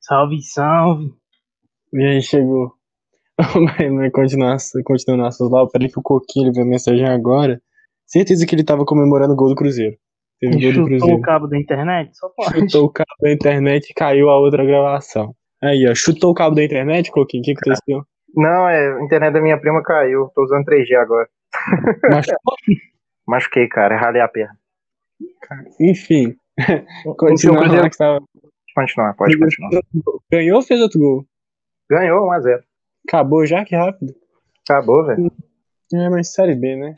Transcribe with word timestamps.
Salve, 0.00 0.42
salve. 0.42 1.12
E 1.92 2.04
aí 2.04 2.22
chegou. 2.22 2.72
Mas, 3.98 4.12
continuando, 4.12 4.62
continuando 4.84 5.24
nossos 5.24 5.50
lá, 5.50 5.66
peraí 5.68 5.88
que 5.88 5.98
o 5.98 6.02
Coquinho 6.02 6.52
a 6.60 6.64
mensagem 6.64 7.06
agora. 7.06 7.60
Certeza 8.06 8.46
que 8.46 8.54
ele 8.54 8.64
tava 8.64 8.84
comemorando 8.84 9.32
o 9.32 9.36
gol 9.36 9.48
do 9.48 9.54
Cruzeiro. 9.54 9.96
Teve 10.40 10.52
gol 10.52 10.60
do 10.60 10.74
Chutou 10.74 10.86
Cruzeiro. 10.86 11.16
o 11.16 11.20
cabo 11.20 11.46
da 11.46 11.58
internet? 11.58 12.16
Só 12.16 12.28
pode. 12.28 12.60
Chutou 12.60 12.84
o 12.84 12.90
cabo 12.90 13.10
da 13.20 13.32
internet 13.32 13.90
e 13.90 13.94
caiu 13.94 14.30
a 14.30 14.38
outra 14.38 14.64
gravação. 14.64 15.34
Aí, 15.62 15.88
ó, 15.88 15.94
chutou 15.94 16.30
o 16.30 16.34
cabo 16.34 16.54
da 16.54 16.64
internet, 16.64 17.10
Coquinho? 17.10 17.42
O 17.42 17.44
que 17.44 17.52
aconteceu? 17.52 18.02
Não, 18.34 18.68
é, 18.68 18.98
a 18.98 19.02
internet 19.02 19.32
da 19.32 19.40
minha 19.40 19.58
prima 19.58 19.82
caiu. 19.82 20.30
Tô 20.34 20.44
usando 20.44 20.64
3G 20.64 20.94
agora. 20.94 21.28
Machucou? 22.10 22.54
Machuquei, 23.26 23.66
cara. 23.68 23.96
Ralei 23.96 24.20
a 24.20 24.28
perna. 24.28 24.56
Enfim. 25.80 26.36
Continuando 27.16 27.74
lá 27.74 27.90
que 27.90 27.96
tava. 27.96 28.20
Pode 28.76 28.92
continuar, 28.92 29.14
pode 29.14 29.38
continuar. 29.38 29.70
Ganhou 30.30 30.56
ou 30.56 30.62
fez 30.62 30.82
outro 30.82 31.00
gol? 31.00 31.24
Ganhou 31.90 32.28
1x0. 32.28 32.60
Acabou 33.08 33.46
já? 33.46 33.64
Que 33.64 33.74
rápido. 33.74 34.14
Acabou, 34.68 35.06
velho. 35.06 35.32
É, 35.94 36.10
mas 36.10 36.34
Série 36.34 36.54
B, 36.54 36.76
né? 36.76 36.94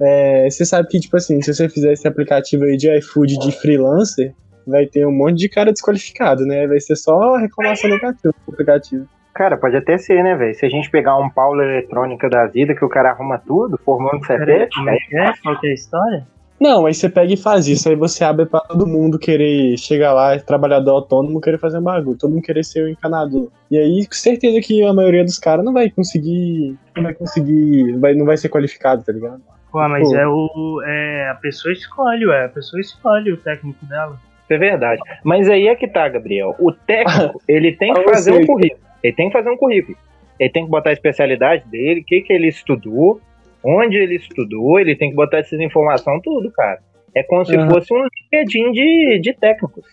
É, 0.00 0.48
você 0.48 0.64
sabe 0.64 0.88
que, 0.88 0.98
tipo 0.98 1.14
assim, 1.14 1.42
se 1.42 1.52
você 1.52 1.68
fizer 1.68 1.92
esse 1.92 2.08
aplicativo 2.08 2.64
aí 2.64 2.78
de 2.78 2.90
iFood 2.98 3.38
de 3.38 3.52
freelancer, 3.52 4.34
vai 4.66 4.86
ter 4.86 5.06
um 5.06 5.12
monte 5.12 5.36
de 5.36 5.50
cara 5.50 5.70
desqualificado, 5.70 6.46
né? 6.46 6.66
Vai 6.66 6.80
ser 6.80 6.96
só 6.96 7.36
reclamação 7.36 7.90
negativa 7.90 8.34
no 8.46 8.54
aplicativo. 8.54 9.06
Cara, 9.34 9.58
pode 9.58 9.76
até 9.76 9.98
ser, 9.98 10.22
né, 10.22 10.34
velho? 10.34 10.54
Se 10.54 10.64
a 10.64 10.70
gente 10.70 10.90
pegar 10.90 11.18
um 11.18 11.28
Paulo 11.28 11.60
Eletrônica 11.60 12.30
da 12.30 12.46
vida, 12.46 12.74
que 12.74 12.84
o 12.84 12.88
cara 12.88 13.10
arruma 13.10 13.38
tudo, 13.38 13.78
formando 13.84 14.24
CETET, 14.24 14.74
como 14.74 14.88
é 14.88 14.96
que 14.96 15.16
é? 15.16 15.32
Qual 15.42 15.60
que 15.60 15.66
é 15.66 15.70
a 15.70 15.74
história? 15.74 16.34
Não, 16.60 16.86
aí 16.86 16.94
você 16.94 17.08
pega 17.08 17.32
e 17.32 17.36
faz 17.36 17.66
isso, 17.66 17.88
aí 17.88 17.96
você 17.96 18.24
abre 18.24 18.46
pra 18.46 18.60
todo 18.60 18.86
mundo 18.86 19.18
querer 19.18 19.76
chegar 19.76 20.12
lá, 20.12 20.38
trabalhador 20.38 20.92
autônomo, 20.92 21.40
querer 21.40 21.58
fazer 21.58 21.78
um 21.78 21.82
bagulho, 21.82 22.16
todo 22.16 22.30
mundo 22.30 22.42
querer 22.42 22.64
ser 22.64 22.84
o 22.84 22.88
encanador. 22.88 23.50
E 23.70 23.76
aí, 23.76 24.06
com 24.06 24.14
certeza 24.14 24.60
que 24.60 24.82
a 24.84 24.92
maioria 24.92 25.24
dos 25.24 25.38
caras 25.38 25.64
não 25.64 25.72
vai 25.72 25.90
conseguir, 25.90 26.76
não 26.96 27.02
vai 27.02 27.14
conseguir, 27.14 27.98
vai, 27.98 28.14
não 28.14 28.24
vai 28.24 28.36
ser 28.36 28.48
qualificado, 28.48 29.02
tá 29.02 29.12
ligado? 29.12 29.42
Pô, 29.74 29.88
mas 29.88 30.08
Pô. 30.08 30.16
é 30.16 30.28
o. 30.28 30.82
É, 30.86 31.28
a 31.30 31.34
pessoa 31.34 31.72
escolhe, 31.72 32.24
ué. 32.26 32.44
A 32.44 32.48
pessoa 32.48 32.80
escolhe 32.80 33.32
o 33.32 33.36
técnico 33.36 33.84
dela. 33.86 34.16
Isso 34.44 34.52
é 34.52 34.56
verdade. 34.56 35.02
Mas 35.24 35.50
aí 35.50 35.66
é 35.66 35.74
que 35.74 35.88
tá, 35.88 36.08
Gabriel. 36.08 36.54
O 36.60 36.70
técnico, 36.70 37.42
ele 37.48 37.72
tem 37.72 37.92
que 37.92 38.04
fazer 38.04 38.30
um 38.30 38.46
currículo. 38.46 38.80
Ele 39.02 39.12
tem 39.12 39.26
que 39.26 39.32
fazer 39.32 39.50
um 39.50 39.56
currículo. 39.56 39.98
Ele 40.38 40.50
tem 40.50 40.64
que 40.64 40.70
botar 40.70 40.90
a 40.90 40.92
especialidade 40.92 41.64
dele, 41.66 42.02
o 42.02 42.04
que, 42.04 42.20
que 42.20 42.32
ele 42.32 42.46
estudou, 42.46 43.20
onde 43.64 43.96
ele 43.96 44.16
estudou, 44.16 44.78
ele 44.78 44.94
tem 44.96 45.10
que 45.10 45.16
botar 45.16 45.38
essas 45.38 45.58
informações, 45.60 46.20
tudo, 46.22 46.50
cara. 46.52 46.78
É 47.16 47.22
como 47.22 47.46
se 47.46 47.56
Aham. 47.56 47.70
fosse 47.70 47.94
um 47.94 48.02
LinkedIn 48.32 48.72
de, 48.72 49.20
de 49.20 49.32
técnicos. 49.34 49.84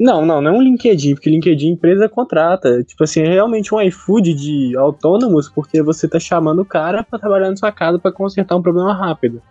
Não, 0.00 0.24
não, 0.24 0.40
não 0.40 0.54
é 0.54 0.58
um 0.58 0.62
LinkedIn, 0.62 1.14
porque 1.14 1.28
LinkedIn 1.28 1.72
empresa 1.72 2.08
contrata. 2.08 2.82
Tipo 2.82 3.04
assim, 3.04 3.20
é 3.22 3.28
realmente 3.28 3.74
um 3.74 3.80
iFood 3.82 4.32
de 4.32 4.74
autônomos, 4.78 5.50
porque 5.50 5.82
você 5.82 6.08
tá 6.08 6.18
chamando 6.18 6.62
o 6.62 6.64
cara 6.64 7.04
pra 7.04 7.18
trabalhar 7.18 7.50
na 7.50 7.56
sua 7.56 7.70
casa 7.70 7.98
pra 7.98 8.10
consertar 8.10 8.56
um 8.56 8.62
problema 8.62 8.94
rápido. 8.94 9.42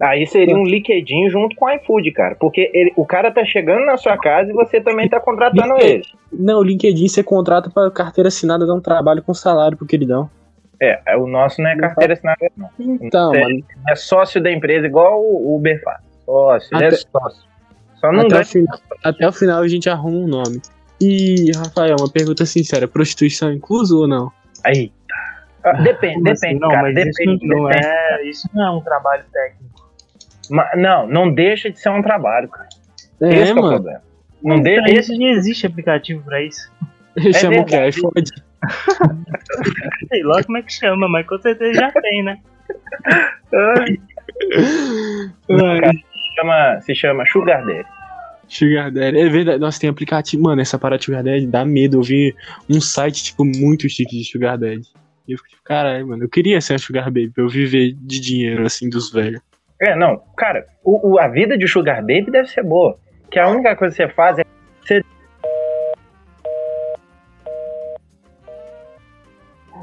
Aí 0.00 0.24
seria 0.28 0.56
um 0.56 0.62
LinkedIn 0.62 1.28
junto 1.28 1.56
com 1.56 1.64
o 1.66 1.70
iFood, 1.72 2.12
cara. 2.12 2.36
Porque 2.38 2.70
ele- 2.72 2.92
o 2.96 3.04
cara 3.04 3.32
tá 3.32 3.44
chegando 3.44 3.84
na 3.84 3.96
sua 3.96 4.16
casa 4.16 4.48
e 4.48 4.54
você 4.54 4.80
também 4.80 5.08
tá 5.08 5.18
contratando 5.18 5.72
LinkedIn. 5.74 5.90
ele. 5.94 6.02
Não, 6.32 6.60
o 6.60 6.62
LinkedIn 6.62 7.08
você 7.08 7.24
contrata 7.24 7.68
pra 7.68 7.90
carteira 7.90 8.28
assinada 8.28 8.64
dar 8.64 8.74
um 8.74 8.80
trabalho 8.80 9.20
com 9.20 9.34
salário 9.34 9.76
pro 9.76 9.84
queridão. 9.84 10.30
É, 10.80 11.16
o 11.16 11.26
nosso 11.26 11.60
não 11.60 11.70
é 11.70 11.76
carteira 11.76 12.12
assinada, 12.12 12.46
não. 12.56 12.70
Então, 12.78 13.34
É. 13.34 13.40
mano, 13.42 13.64
É 13.88 13.94
sócio 13.96 14.40
da 14.40 14.50
empresa, 14.50 14.86
igual 14.86 15.20
o 15.20 15.56
Uber 15.56 15.82
faz. 15.82 15.98
Sócio, 16.24 16.68
ele 16.76 16.84
é 16.84 16.88
Até- 16.88 16.96
sócio. 16.96 17.48
Só 17.96 18.12
não 18.12 18.20
até, 18.20 18.28
ganha 18.28 18.42
o 18.42 18.46
final, 18.46 18.78
até 19.04 19.28
o 19.28 19.32
final 19.32 19.60
a 19.62 19.66
gente 19.68 19.90
arruma 19.90 20.18
um 20.18 20.28
nome. 20.28 20.62
E, 21.00 21.50
Rafael, 21.56 21.96
uma 21.98 22.08
pergunta 22.10 22.44
sincera: 22.46 22.86
prostituição 22.86 23.48
é 23.50 23.54
incluso 23.54 23.98
ou 23.98 24.06
não? 24.08 24.30
Aí. 24.64 24.92
Ah, 25.64 25.72
depende, 25.72 26.14
Como 26.14 26.30
assim? 26.30 26.40
depende, 26.46 26.60
Não, 26.60 26.68
cara. 26.70 26.82
mas 26.82 26.94
depende, 26.94 27.34
isso 27.34 27.46
não 27.46 27.64
depende. 27.64 27.86
é. 27.86 28.28
Isso 28.28 28.48
não 28.54 28.64
é 28.66 28.70
um 28.70 28.80
trabalho 28.80 29.24
técnico. 29.32 29.88
Ma- 30.50 30.70
Não, 30.76 31.06
não 31.08 31.32
deixa 31.32 31.70
de 31.70 31.80
ser 31.80 31.88
um 31.90 32.00
trabalho, 32.02 32.48
cara. 32.48 32.68
É, 33.20 33.28
Esse 33.28 33.42
que 33.44 33.48
é 33.50 33.52
o 33.52 33.56
mano. 33.56 33.68
problema. 33.74 34.02
Não 34.42 34.62
Pra 34.62 34.64
deixa. 34.84 34.90
isso 35.12 35.16
já 35.16 35.28
existe 35.30 35.66
aplicativo 35.66 36.22
pra 36.24 36.40
isso. 36.40 36.70
Chama 37.34 37.60
o 37.60 37.64
que? 37.64 37.76
verdade. 37.76 37.98
iFood. 37.98 38.30
Sei 40.08 40.22
lá 40.22 40.42
como 40.44 40.58
é 40.58 40.62
que 40.62 40.72
chama, 40.72 41.08
mas 41.08 41.26
com 41.26 41.38
certeza 41.38 41.74
já 41.80 41.92
tem, 41.92 42.22
né? 42.24 42.38
Ai, 43.54 43.96
Cara, 45.48 45.92
se 45.92 46.34
chama, 46.36 46.80
se 46.80 46.94
chama 46.94 47.26
Sugar 47.26 47.64
Daddy. 47.66 47.84
Sugar 48.48 48.90
Daddy. 48.90 49.18
É 49.20 49.28
verdade. 49.28 49.58
Nossa, 49.58 49.80
tem 49.80 49.90
aplicativo. 49.90 50.42
Mano, 50.42 50.60
essa 50.60 50.78
parada 50.78 50.98
de 50.98 51.04
Sugar 51.06 51.22
Daddy 51.22 51.46
dá 51.46 51.64
medo. 51.64 51.98
Eu 51.98 52.02
vi 52.02 52.34
um 52.68 52.80
site, 52.80 53.24
tipo, 53.24 53.44
muito 53.44 53.88
chique 53.88 54.16
de 54.18 54.24
Sugar 54.24 54.58
Daddy. 54.58 54.82
E 55.26 55.32
eu 55.32 55.38
fico 55.38 55.50
tipo, 55.50 55.62
caralho, 55.62 56.06
mano, 56.08 56.24
eu 56.24 56.28
queria 56.28 56.60
ser 56.60 56.74
a 56.74 56.78
Sugar 56.78 57.04
Baby 57.06 57.30
pra 57.30 57.44
eu 57.44 57.48
viver 57.48 57.92
de 57.94 58.20
dinheiro, 58.20 58.64
assim, 58.64 58.88
dos 58.88 59.12
velhos. 59.12 59.40
É, 59.80 59.94
não, 59.94 60.20
cara, 60.36 60.66
o, 60.82 61.12
o- 61.14 61.18
a 61.20 61.28
vida 61.28 61.56
de 61.56 61.68
Sugar 61.68 62.00
Baby 62.00 62.30
deve 62.30 62.48
ser 62.48 62.62
boa. 62.64 62.98
Que 63.30 63.38
a 63.38 63.46
única 63.48 63.76
coisa 63.76 63.94
que 63.94 64.02
você 64.02 64.08
faz 64.14 64.38
é. 64.38 64.44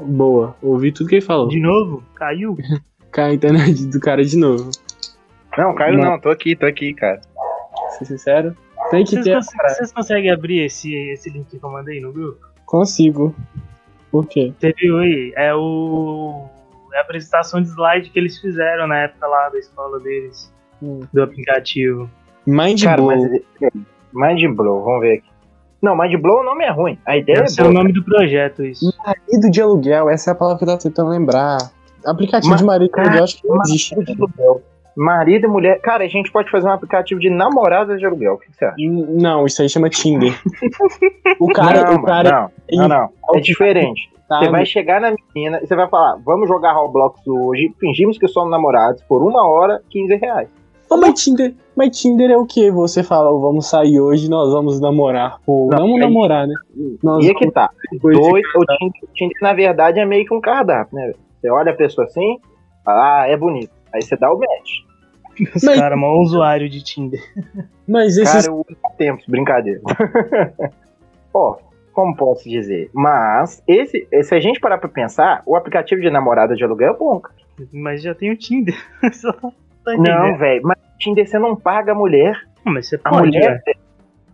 Boa, 0.02 0.56
ouvi 0.62 0.92
tudo 0.92 1.08
que 1.08 1.16
ele 1.16 1.24
falou. 1.24 1.48
De 1.48 1.60
novo, 1.60 2.02
caiu. 2.14 2.56
Cai 3.12 3.30
a 3.30 3.34
internet 3.34 3.86
do 3.86 3.98
cara 4.00 4.24
de 4.24 4.36
novo. 4.36 4.70
Não, 5.56 5.74
Caio, 5.74 5.96
Não. 5.96 6.10
não, 6.12 6.20
tô 6.20 6.28
aqui, 6.28 6.54
tô 6.54 6.66
aqui, 6.66 6.92
cara. 6.92 7.20
Ser 7.98 8.04
sincero, 8.04 8.54
tem 8.90 9.04
que 9.04 9.12
Vocês, 9.12 9.24
ter. 9.24 9.32
cons- 9.34 9.74
vocês 9.76 9.92
conseguem 9.92 10.30
abrir 10.30 10.60
esse, 10.64 10.94
esse 10.94 11.30
link 11.30 11.46
que 11.58 11.64
eu 11.64 11.70
mandei 11.70 11.98
no 12.00 12.12
grupo? 12.12 12.38
Consigo. 12.66 13.34
Por 14.10 14.26
quê? 14.26 14.52
Você 14.58 14.72
viu 14.78 14.98
aí? 14.98 15.32
É 15.34 15.54
o. 15.54 16.44
É 16.92 16.98
a 16.98 17.00
apresentação 17.02 17.62
de 17.62 17.68
slide 17.68 18.10
que 18.10 18.18
eles 18.18 18.38
fizeram 18.38 18.86
na 18.86 18.98
época 19.04 19.26
lá 19.26 19.48
da 19.48 19.58
escola 19.58 19.98
deles, 20.00 20.52
Hum. 20.82 21.00
do 21.12 21.22
aplicativo. 21.22 22.10
Mind 22.46 22.82
Cara, 22.84 23.00
Blow. 23.00 23.16
mas. 23.62 23.80
Mind 24.12 24.54
Blow, 24.54 24.84
vamos 24.84 25.00
ver 25.00 25.18
aqui. 25.18 25.28
Não, 25.82 25.96
Mind 25.96 26.14
Blow 26.20 26.40
o 26.40 26.44
nome 26.44 26.64
é 26.64 26.70
ruim. 26.70 26.98
A 27.06 27.16
ideia 27.16 27.42
Deve 27.42 27.52
é 27.52 27.62
boa. 27.62 27.68
o 27.70 27.72
nome 27.72 27.92
do 27.92 28.02
projeto, 28.04 28.64
isso. 28.64 28.92
Marido 29.04 29.50
de 29.50 29.60
aluguel, 29.60 30.08
essa 30.10 30.30
é 30.30 30.32
a 30.32 30.34
palavra 30.34 30.58
que 30.58 30.64
eu 30.64 30.68
tava 30.68 30.80
tentando 30.80 31.10
lembrar. 31.10 31.58
Aplicativo 32.04 32.50
Ma- 32.52 32.56
de 32.56 32.64
marido 32.64 32.92
de 32.92 33.00
aluguel, 33.00 33.24
acho 33.24 33.40
que 33.40 33.46
não 33.48 33.56
Marido 33.56 33.70
existe. 33.74 33.94
de 34.04 34.12
aluguel. 34.12 34.62
Marido 34.96 35.44
e 35.44 35.48
mulher. 35.48 35.78
Cara, 35.82 36.04
a 36.04 36.08
gente 36.08 36.32
pode 36.32 36.50
fazer 36.50 36.66
um 36.66 36.72
aplicativo 36.72 37.20
de 37.20 37.28
namorada 37.28 37.98
de 37.98 38.06
aluguel. 38.06 38.34
O 38.34 38.38
que 38.38 38.46
você 38.50 38.64
acha? 38.64 38.76
Não, 38.78 39.44
isso 39.44 39.60
aí 39.60 39.68
chama 39.68 39.90
Tinder. 39.90 40.32
O 41.38 41.48
cara, 41.52 41.84
não, 41.84 41.96
o 41.96 42.02
cara 42.02 42.50
não, 42.72 42.78
não, 42.80 42.88
não. 42.88 43.10
É 43.34 43.40
diferente. 43.40 44.08
tá, 44.28 44.38
Você 44.38 44.48
vai 44.48 44.64
chegar 44.64 45.00
na 45.00 45.14
menina 45.34 45.60
e 45.62 45.66
você 45.66 45.76
vai 45.76 45.86
falar: 45.88 46.16
vamos 46.24 46.48
jogar 46.48 46.72
Roblox 46.72 47.20
hoje, 47.26 47.70
fingimos 47.78 48.16
que 48.18 48.26
somos 48.26 48.50
namorados 48.50 49.02
por 49.02 49.22
uma 49.22 49.46
hora, 49.46 49.82
15 49.90 50.14
reais. 50.16 50.48
Ô, 50.88 50.96
mas 50.96 51.20
Tinder, 51.22 51.54
mas 51.76 51.98
Tinder 51.98 52.30
é 52.30 52.36
o 52.36 52.46
que? 52.46 52.70
Você 52.70 53.02
fala, 53.02 53.30
"Ó, 53.32 53.38
vamos 53.38 53.66
sair 53.68 54.00
hoje, 54.00 54.30
nós 54.30 54.52
vamos 54.52 54.80
namorar. 54.80 55.38
Pô, 55.44 55.68
Não, 55.70 55.78
vamos 55.78 55.94
aí- 55.96 56.00
namorar, 56.00 56.46
né? 56.46 56.54
Nós 57.02 57.24
E 57.24 57.30
é 57.30 57.34
que 57.34 57.50
tá. 57.50 57.70
Dois, 58.00 58.16
o 58.18 58.64
Tinder, 58.78 59.02
o 59.02 59.06
Tinder, 59.14 59.36
na 59.42 59.52
verdade, 59.52 59.98
é 59.98 60.04
meio 60.06 60.24
que 60.24 60.34
um 60.34 60.40
cardápio, 60.40 60.96
né? 60.96 61.12
Você 61.40 61.50
olha 61.50 61.72
a 61.72 61.76
pessoa 61.76 62.06
assim, 62.06 62.38
fala, 62.84 63.22
ah, 63.22 63.28
é 63.28 63.36
bonito. 63.36 63.70
Aí 63.92 64.00
você 64.02 64.16
dá 64.16 64.32
o 64.32 64.38
match. 64.38 64.86
Os 65.54 65.62
Mas- 65.64 65.78
caras, 65.78 65.98
maior 65.98 66.18
usuário 66.22 66.68
de 66.68 66.82
Tinder. 66.82 67.20
Mas 67.86 68.16
esses. 68.16 68.32
Cara, 68.32 68.46
eu 68.46 68.54
uso 68.60 68.76
tempos, 68.96 69.26
brincadeira. 69.26 69.80
Ó, 71.34 71.56
como 71.92 72.16
posso 72.16 72.48
dizer? 72.48 72.90
Mas, 72.94 73.62
esse, 73.66 74.06
se 74.22 74.34
a 74.34 74.40
gente 74.40 74.60
parar 74.60 74.78
pra 74.78 74.88
pensar, 74.88 75.42
o 75.46 75.54
aplicativo 75.56 76.00
de 76.00 76.10
namorada 76.10 76.54
de 76.54 76.64
aluguel 76.64 76.94
é 76.94 76.96
bom, 76.96 77.20
cara. 77.20 77.34
Mas 77.72 78.02
já 78.02 78.14
tem 78.14 78.30
o 78.30 78.36
Tinder. 78.36 78.76
Tá 79.86 79.96
Não, 79.96 80.36
velho, 80.36 80.62
mas 80.64 80.76
no 80.78 80.98
Tinder 80.98 81.26
você 81.26 81.38
não 81.38 81.56
paga 81.56 81.92
a 81.92 81.94
mulher. 81.94 82.38
Não, 82.64 82.72
mas 82.74 82.88
você 82.88 82.96
A 83.04 83.10
pode, 83.10 83.26
mulher. 83.28 83.62
velho. 83.64 83.78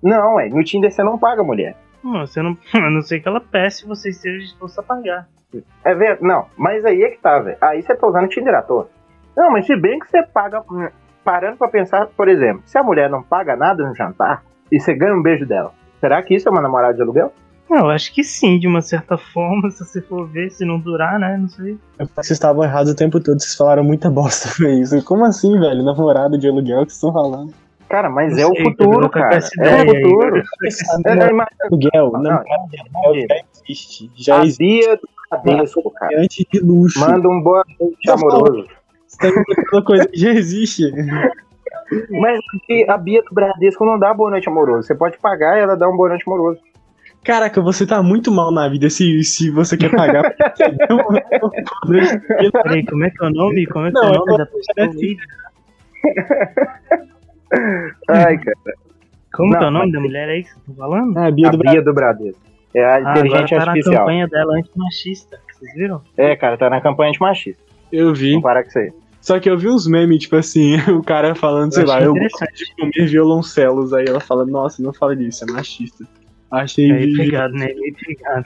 Não, 0.02 0.40
é, 0.40 0.48
no 0.48 0.64
Tinder 0.64 0.90
você 0.90 1.02
não 1.02 1.18
paga 1.18 1.42
a 1.42 1.44
mulher. 1.44 1.76
Não, 2.02 2.26
você 2.26 2.42
não, 2.42 2.56
a 2.74 2.90
não 2.90 3.02
ser 3.02 3.20
que 3.20 3.28
ela 3.28 3.40
peça 3.40 3.84
e 3.84 3.88
você 3.88 4.08
esteja 4.10 4.38
disposto 4.38 4.78
a 4.80 4.82
pagar. 4.82 5.28
É 5.84 5.94
verdade. 5.94 6.24
Não, 6.24 6.46
mas 6.56 6.84
aí 6.84 7.02
é 7.02 7.10
que 7.10 7.18
tá, 7.20 7.38
velho. 7.38 7.58
Aí 7.60 7.82
você 7.82 7.94
tá 7.94 8.06
usando 8.06 8.24
o 8.24 8.28
Tinder 8.28 8.54
à 8.54 8.62
toa. 8.62 8.88
Não, 9.36 9.50
mas 9.50 9.66
se 9.66 9.76
bem 9.76 9.98
que 9.98 10.08
você 10.10 10.22
paga. 10.22 10.62
hum, 10.70 10.88
Parando 11.24 11.56
pra 11.56 11.68
pensar, 11.68 12.06
por 12.16 12.26
exemplo, 12.28 12.62
se 12.66 12.76
a 12.76 12.82
mulher 12.82 13.08
não 13.08 13.22
paga 13.22 13.54
nada 13.54 13.86
no 13.86 13.94
jantar 13.94 14.42
e 14.72 14.80
você 14.80 14.92
ganha 14.92 15.14
um 15.14 15.22
beijo 15.22 15.46
dela, 15.46 15.72
será 16.00 16.20
que 16.20 16.34
isso 16.34 16.48
é 16.48 16.50
uma 16.50 16.60
namorada 16.60 16.94
de 16.94 17.00
aluguel? 17.02 17.32
Não, 17.72 17.86
eu 17.86 17.90
acho 17.90 18.12
que 18.12 18.22
sim, 18.22 18.58
de 18.58 18.66
uma 18.68 18.82
certa 18.82 19.16
forma, 19.32 19.70
se 19.70 19.82
você 19.82 20.02
for 20.02 20.28
ver, 20.28 20.50
se 20.50 20.62
não 20.62 20.78
durar, 20.78 21.18
né? 21.18 21.38
Não 21.38 21.48
sei. 21.48 21.78
Vocês 22.14 22.32
estavam 22.32 22.62
errados 22.62 22.92
o 22.92 22.94
tempo 22.94 23.18
todo, 23.18 23.40
vocês 23.40 23.54
falaram 23.56 23.82
muita 23.82 24.10
bosta 24.10 24.50
pra 24.56 24.68
isso. 24.70 25.02
Como 25.04 25.24
assim, 25.24 25.58
velho? 25.58 25.82
Namorado 25.82 26.36
de 26.36 26.46
aluguel 26.46 26.84
que 26.84 26.92
vocês 26.92 26.96
estão 26.96 27.12
falando? 27.14 27.54
Cara, 27.88 28.10
mas 28.10 28.32
Não 28.34 28.42
é 28.42 28.46
o 28.46 28.52
sei, 28.54 28.62
futuro, 28.64 29.08
cara. 29.08 29.36
É 29.36 29.38
o 29.38 29.86
futuro. 29.86 30.36
É, 31.06 31.10
é, 31.12 31.32
mas- 31.32 31.48
aluguel, 31.64 32.12
Não, 32.12 32.20
namorado 32.22 32.68
de 32.70 32.78
aluguel 32.80 33.26
já 33.28 33.36
existe. 33.64 34.10
Já 34.16 34.36
a 34.40 34.44
existe 34.44 34.58
Bia 34.58 34.96
do 34.96 35.08
Bradesco, 35.30 35.90
cara. 35.92 36.20
antes 36.20 36.44
de 36.52 36.60
luxo. 36.60 37.00
Manda 37.00 37.28
um 37.28 37.40
boa 37.42 37.64
noite 37.80 38.10
amoroso. 38.10 38.66
Você 39.06 39.32
tá 39.70 39.82
coisa 39.82 40.06
que 40.08 40.18
já 40.18 40.30
existe. 40.30 40.90
Mas 42.10 42.38
a 42.88 42.98
Bia 42.98 43.22
do 43.22 43.34
Bradesco 43.34 43.84
não 43.84 43.98
dá 43.98 44.12
boa 44.12 44.30
noite 44.30 44.48
amoroso. 44.48 44.86
Você 44.86 44.94
pode 44.94 45.18
pagar 45.18 45.58
e 45.58 45.60
ela 45.62 45.76
dá 45.76 45.88
um 45.88 45.96
boa 45.96 46.10
noite 46.10 46.24
amoroso. 46.26 46.60
Caraca, 47.24 47.60
você 47.60 47.86
tá 47.86 48.02
muito 48.02 48.32
mal 48.32 48.50
na 48.50 48.68
vida 48.68 48.90
se, 48.90 49.22
se 49.22 49.48
você 49.50 49.76
quer 49.76 49.90
pagar. 49.92 50.34
Peraí, 52.64 52.84
como 52.84 53.04
é 53.04 53.10
que 53.10 53.24
é 53.24 53.26
o 53.26 53.30
nome? 53.30 53.66
Como 53.66 53.86
é 53.86 53.92
que 53.92 53.98
é 53.98 54.00
o 54.00 54.12
nome 54.12 54.38
da 54.38 54.46
pessoa? 54.46 54.90
Ai, 58.08 58.38
cara. 58.38 58.56
Como 59.34 59.50
Não, 59.52 59.58
que 59.58 59.64
é 59.64 59.68
o 59.68 59.70
nome 59.70 59.84
mas- 59.86 59.92
da 59.92 60.00
mulher 60.00 60.28
aí 60.28 60.42
que 60.42 60.50
você 60.50 60.56
tá 60.66 60.72
falando? 60.76 61.16
Ah, 61.18 61.30
Bia 61.30 61.48
A 61.48 61.50
do 61.52 61.58
Bia 61.58 61.82
do 61.82 61.94
Bradesco. 61.94 62.40
É 62.74 62.84
a 62.84 62.88
Ah, 62.88 62.96
agora 62.96 63.20
inteligente 63.20 63.50
tá 63.50 63.56
na 63.56 63.62
artificial. 63.72 63.98
campanha 64.00 64.28
dela 64.28 64.54
antimachista. 64.56 65.38
Vocês 65.52 65.74
viram? 65.74 66.02
É, 66.16 66.34
cara, 66.36 66.56
tá 66.56 66.70
na 66.70 66.80
campanha 66.80 67.12
de 67.12 67.20
machista. 67.20 67.62
Eu 67.92 68.12
vi. 68.14 68.32
Não 68.34 68.40
para 68.42 68.62
com 68.62 68.68
isso 68.68 68.78
aí. 68.78 68.92
Só 69.20 69.38
que 69.38 69.48
eu 69.48 69.56
vi 69.56 69.68
uns 69.68 69.86
memes, 69.86 70.18
tipo 70.20 70.36
assim, 70.36 70.74
o 70.90 71.02
cara 71.02 71.34
falando, 71.34 71.72
sei 71.72 71.84
Eu 71.84 71.88
lá, 71.88 71.94
achei 71.96 72.08
eu 72.08 72.14
gosto 72.14 72.44
de 72.54 72.74
comer 72.74 73.06
violoncelos. 73.06 73.92
Aí 73.94 74.04
ela 74.08 74.20
fala, 74.20 74.44
nossa, 74.44 74.82
não 74.82 74.92
fala 74.92 75.14
disso, 75.14 75.44
é 75.48 75.52
machista. 75.52 76.04
Achei. 76.52 76.92
Aí 76.92 77.16
pegado, 77.16 77.54
né? 77.54 77.66
Meio 77.74 77.94
pegado. 77.94 78.44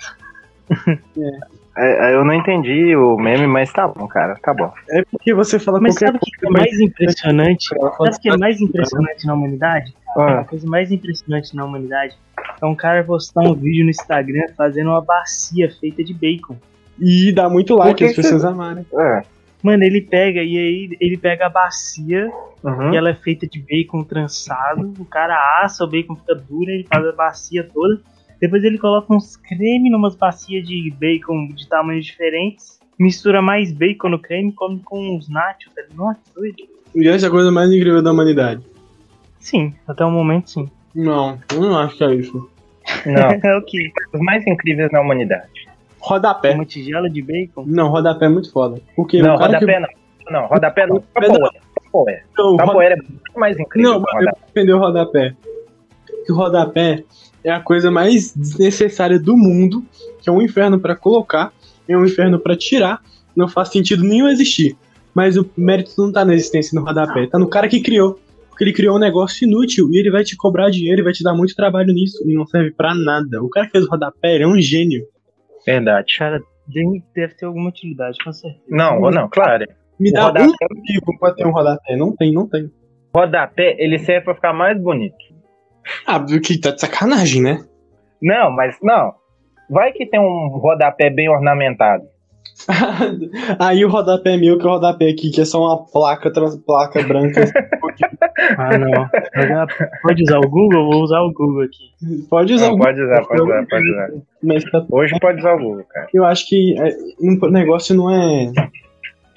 É, 1.78 2.10
é, 2.10 2.14
eu 2.14 2.24
não 2.24 2.32
entendi 2.32 2.96
o 2.96 3.18
meme, 3.18 3.46
mas 3.46 3.70
tá 3.70 3.86
bom, 3.86 4.08
cara. 4.08 4.34
Tá 4.42 4.54
bom. 4.54 4.72
É 4.88 5.02
porque 5.10 5.34
você 5.34 5.58
fala 5.58 5.78
Mas 5.78 5.96
sabe 5.96 6.16
o 6.16 6.20
que 6.20 6.30
é 6.34 6.48
coisa, 6.48 6.58
mais 6.58 6.80
impressionante? 6.80 7.68
Sabe 7.68 7.84
o 7.84 8.20
que 8.20 8.30
é 8.30 8.36
mais 8.38 8.60
impressionante 8.62 9.26
na 9.26 9.34
humanidade? 9.34 9.94
A 10.16 10.40
Ah, 10.40 10.44
coisa 10.44 10.66
mais 10.66 10.90
impressionante 10.90 11.54
na 11.54 11.66
humanidade 11.66 12.16
é 12.62 12.64
um 12.64 12.74
cara 12.74 13.04
postar 13.04 13.42
um 13.42 13.54
vídeo 13.54 13.84
no 13.84 13.90
Instagram 13.90 14.46
fazendo 14.56 14.88
uma 14.88 15.02
bacia 15.02 15.70
feita 15.78 16.02
de 16.02 16.14
bacon. 16.14 16.56
E 16.98 17.30
dá 17.30 17.46
muito 17.50 17.74
like, 17.76 17.96
que 17.98 18.04
as 18.06 18.10
que 18.12 18.22
pessoas 18.22 18.42
amarem. 18.46 18.86
é. 18.98 19.22
Mano, 19.62 19.82
ele 19.84 20.00
pega 20.00 20.42
e 20.42 20.56
aí 20.56 20.96
ele 21.00 21.16
pega 21.16 21.46
a 21.46 21.50
bacia 21.50 22.30
Uhum. 22.64 22.92
e 22.92 22.96
ela 22.96 23.10
é 23.10 23.14
feita 23.14 23.46
de 23.46 23.60
bacon 23.60 24.02
trançado. 24.02 24.92
O 24.98 25.04
cara 25.04 25.36
assa, 25.62 25.84
o 25.84 25.86
bacon 25.88 26.16
fica 26.16 26.34
duro, 26.34 26.68
ele 26.68 26.84
faz 26.84 27.06
a 27.06 27.12
bacia 27.12 27.62
toda. 27.62 28.00
Depois 28.40 28.64
ele 28.64 28.76
coloca 28.76 29.14
uns 29.14 29.36
creme 29.36 29.88
numas 29.88 30.16
bacias 30.16 30.66
de 30.66 30.92
bacon 30.98 31.48
de 31.54 31.68
tamanhos 31.68 32.04
diferentes. 32.06 32.80
Mistura 32.98 33.40
mais 33.40 33.72
bacon 33.72 34.08
no 34.08 34.18
creme, 34.18 34.52
come 34.52 34.80
com 34.84 35.16
uns 35.16 35.28
nachos. 35.28 35.72
Tá? 35.74 35.82
Nossa, 35.94 36.18
doido. 36.34 36.56
E 36.94 37.06
essa 37.08 37.26
é 37.26 37.28
a 37.28 37.30
coisa 37.30 37.52
mais 37.52 37.70
incrível 37.70 38.02
da 38.02 38.10
humanidade. 38.10 38.62
Sim, 39.38 39.72
até 39.86 40.04
o 40.04 40.10
momento 40.10 40.50
sim. 40.50 40.68
Não, 40.94 41.38
eu 41.52 41.60
não 41.60 41.78
acho 41.78 41.96
que 41.96 42.04
é 42.04 42.14
isso. 42.14 42.50
Não. 43.04 43.30
É 43.44 43.56
o 43.56 43.62
que? 43.62 43.92
Os 44.12 44.20
mais 44.20 44.46
incríveis 44.46 44.90
na 44.90 45.00
humanidade. 45.00 45.68
Rodapé. 46.06 46.54
Uma 46.54 46.64
tigela 46.64 47.10
de 47.10 47.20
bacon? 47.20 47.64
Não, 47.66 47.88
rodapé 47.88 48.26
é 48.26 48.28
muito 48.28 48.52
foda. 48.52 48.80
Porque 48.94 49.20
não, 49.20 49.34
o 49.34 49.38
cara 49.38 49.54
rodapé 49.54 49.74
que... 49.74 49.80
não. 49.80 49.88
Não, 50.40 50.46
rodapé 50.46 50.86
não. 50.86 50.94
Não. 50.96 51.02
Tapoeira. 51.02 51.50
Tapoeira. 51.84 52.24
Não, 52.38 52.56
roda- 52.56 52.84
é 52.84 52.96
muito 52.96 53.40
mais 53.40 53.58
incrível 53.58 53.92
Não, 53.92 54.00
mas 54.00 54.26
eu 54.26 54.32
defender 54.46 54.72
o 54.72 54.78
rodapé. 54.78 55.34
Que 56.24 56.32
o 56.32 56.34
rodapé 56.36 57.04
é 57.42 57.50
a 57.50 57.60
coisa 57.60 57.90
mais 57.90 58.32
desnecessária 58.34 59.18
do 59.18 59.36
mundo, 59.36 59.84
que 60.20 60.28
é 60.28 60.32
um 60.32 60.42
inferno 60.42 60.78
pra 60.78 60.94
colocar, 60.96 61.52
é 61.88 61.96
um 61.96 62.04
inferno 62.04 62.38
pra 62.38 62.56
tirar, 62.56 63.00
não 63.34 63.48
faz 63.48 63.68
sentido 63.68 64.02
nenhum 64.04 64.28
existir. 64.28 64.76
Mas 65.14 65.36
o 65.36 65.48
mérito 65.56 65.92
não 65.98 66.12
tá 66.12 66.24
na 66.24 66.34
existência 66.34 66.78
do 66.78 66.84
rodapé, 66.84 67.26
tá 67.26 67.38
no 67.38 67.48
cara 67.48 67.68
que 67.68 67.80
criou. 67.80 68.18
Porque 68.48 68.64
ele 68.64 68.72
criou 68.72 68.96
um 68.96 68.98
negócio 69.00 69.46
inútil 69.46 69.88
e 69.92 69.98
ele 69.98 70.10
vai 70.10 70.24
te 70.24 70.34
cobrar 70.36 70.70
dinheiro 70.70 71.00
e 71.00 71.04
vai 71.04 71.12
te 71.12 71.22
dar 71.22 71.34
muito 71.34 71.54
trabalho 71.54 71.92
nisso 71.92 72.22
e 72.26 72.34
não 72.34 72.46
serve 72.46 72.70
pra 72.72 72.94
nada. 72.94 73.42
O 73.42 73.48
cara 73.50 73.66
que 73.66 73.72
fez 73.72 73.84
o 73.84 73.88
rodapé 73.90 74.34
ele 74.34 74.44
é 74.44 74.48
um 74.48 74.58
gênio. 74.60 75.04
Verdade. 75.66 76.16
Cara, 76.18 76.40
deve 77.14 77.34
ter 77.34 77.44
alguma 77.46 77.68
utilidade, 77.68 78.16
com 78.22 78.32
certeza. 78.32 78.62
Não, 78.68 79.00
não, 79.10 79.28
claro. 79.28 79.64
Me 79.98 80.12
dá 80.12 80.24
rodapé- 80.24 80.44
um 80.46 80.76
motivo 80.76 81.18
pra 81.18 81.34
ter 81.34 81.46
um 81.46 81.50
rodapé. 81.50 81.96
Não 81.96 82.14
tem, 82.14 82.32
não 82.32 82.48
tem. 82.48 82.70
Rodapé, 83.14 83.76
ele 83.78 83.98
serve 83.98 84.26
pra 84.26 84.34
ficar 84.34 84.52
mais 84.52 84.78
bonito. 84.80 85.16
Ah, 86.06 86.18
do 86.18 86.40
que 86.40 86.60
tá 86.60 86.70
de 86.70 86.80
sacanagem, 86.80 87.42
né? 87.42 87.64
Não, 88.20 88.50
mas 88.50 88.76
não. 88.82 89.14
Vai 89.70 89.92
que 89.92 90.06
tem 90.06 90.20
um 90.20 90.48
rodapé 90.48 91.08
bem 91.10 91.28
ornamentado. 91.28 92.04
Aí 93.58 93.84
o 93.84 93.88
rodapé 93.88 94.34
é 94.34 94.36
meu, 94.36 94.58
que 94.58 94.64
é 94.64 94.68
o 94.68 94.72
rodapé 94.72 95.08
aqui, 95.10 95.30
que 95.30 95.40
é 95.40 95.44
só 95.44 95.60
uma 95.60 95.84
placa, 95.86 96.32
trans, 96.32 96.56
placa 96.56 97.02
branca. 97.02 97.44
Ah, 98.58 98.76
não. 98.76 98.90
Pode 100.02 100.22
usar 100.22 100.38
o 100.38 100.48
Google? 100.48 100.80
Eu 100.80 100.84
vou 100.90 101.02
usar 101.02 101.20
o 101.22 101.32
Google 101.32 101.62
aqui. 101.62 101.90
Pode 102.28 102.52
usar 102.52 102.68
Não, 102.68 102.74
o 102.74 102.78
pode 102.78 103.00
usar, 103.00 103.22
pode 103.24 103.42
usar, 103.42 103.66
pode 103.66 103.90
usar. 103.90 104.08
Mas 104.42 104.64
tá- 104.70 104.86
Hoje 104.90 105.18
pode 105.20 105.38
usar 105.38 105.54
o 105.54 105.58
Google, 105.58 105.84
cara. 105.88 106.06
eu 106.12 106.24
acho 106.24 106.46
que 106.46 106.78
é, 106.78 106.94
um 107.20 107.50
negócio 107.50 107.94
não 107.96 108.10
é. 108.10 108.52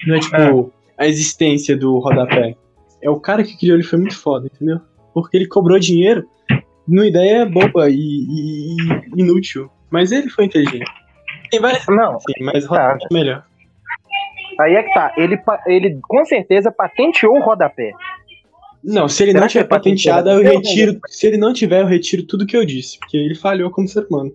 Não 0.06 0.16
é 0.16 0.20
tipo 0.20 0.70
a 0.98 1.06
existência 1.06 1.76
do 1.76 1.98
rodapé. 1.98 2.54
É 3.02 3.08
o 3.08 3.18
cara 3.18 3.42
que 3.42 3.56
criou 3.58 3.76
ele 3.76 3.82
foi 3.82 3.98
muito 3.98 4.18
foda, 4.18 4.50
entendeu? 4.54 4.80
Porque 5.14 5.36
ele 5.38 5.46
cobrou 5.48 5.78
dinheiro 5.78 6.26
numa 6.86 7.06
ideia 7.06 7.46
boba 7.46 7.88
e, 7.88 7.94
e- 7.96 8.76
e 9.16 9.20
inútil. 9.22 9.70
Mas 9.90 10.12
ele 10.12 10.28
foi 10.28 10.44
inteligente. 10.44 10.84
Tem 11.50 11.60
várias. 11.60 11.84
Não, 11.88 12.18
Sim, 12.20 12.44
mas 12.44 12.66
rodapé 12.66 13.04
é 13.10 13.14
melhor. 13.14 13.44
aí 14.60 14.74
é 14.74 14.82
que 14.82 14.92
tá. 14.94 15.12
Ele, 15.16 15.38
ele 15.66 15.98
com 16.02 16.24
certeza 16.24 16.70
patenteou 16.72 17.36
o 17.36 17.40
rodapé. 17.42 17.92
Não, 18.82 19.08
se 19.08 19.22
ele 19.24 19.32
Será 19.32 19.40
não 19.42 19.48
tiver 19.48 19.64
é 19.64 19.68
patenteado? 19.68 20.30
eu 20.30 20.42
retiro. 20.42 20.98
Se 21.08 21.26
ele 21.26 21.36
não 21.36 21.52
tiver, 21.52 21.82
eu 21.82 21.86
retiro 21.86 22.26
tudo 22.26 22.46
que 22.46 22.56
eu 22.56 22.64
disse. 22.64 22.98
Porque 22.98 23.16
ele 23.16 23.34
falhou 23.34 23.70
como 23.70 23.86
ser 23.86 24.06
humano. 24.10 24.32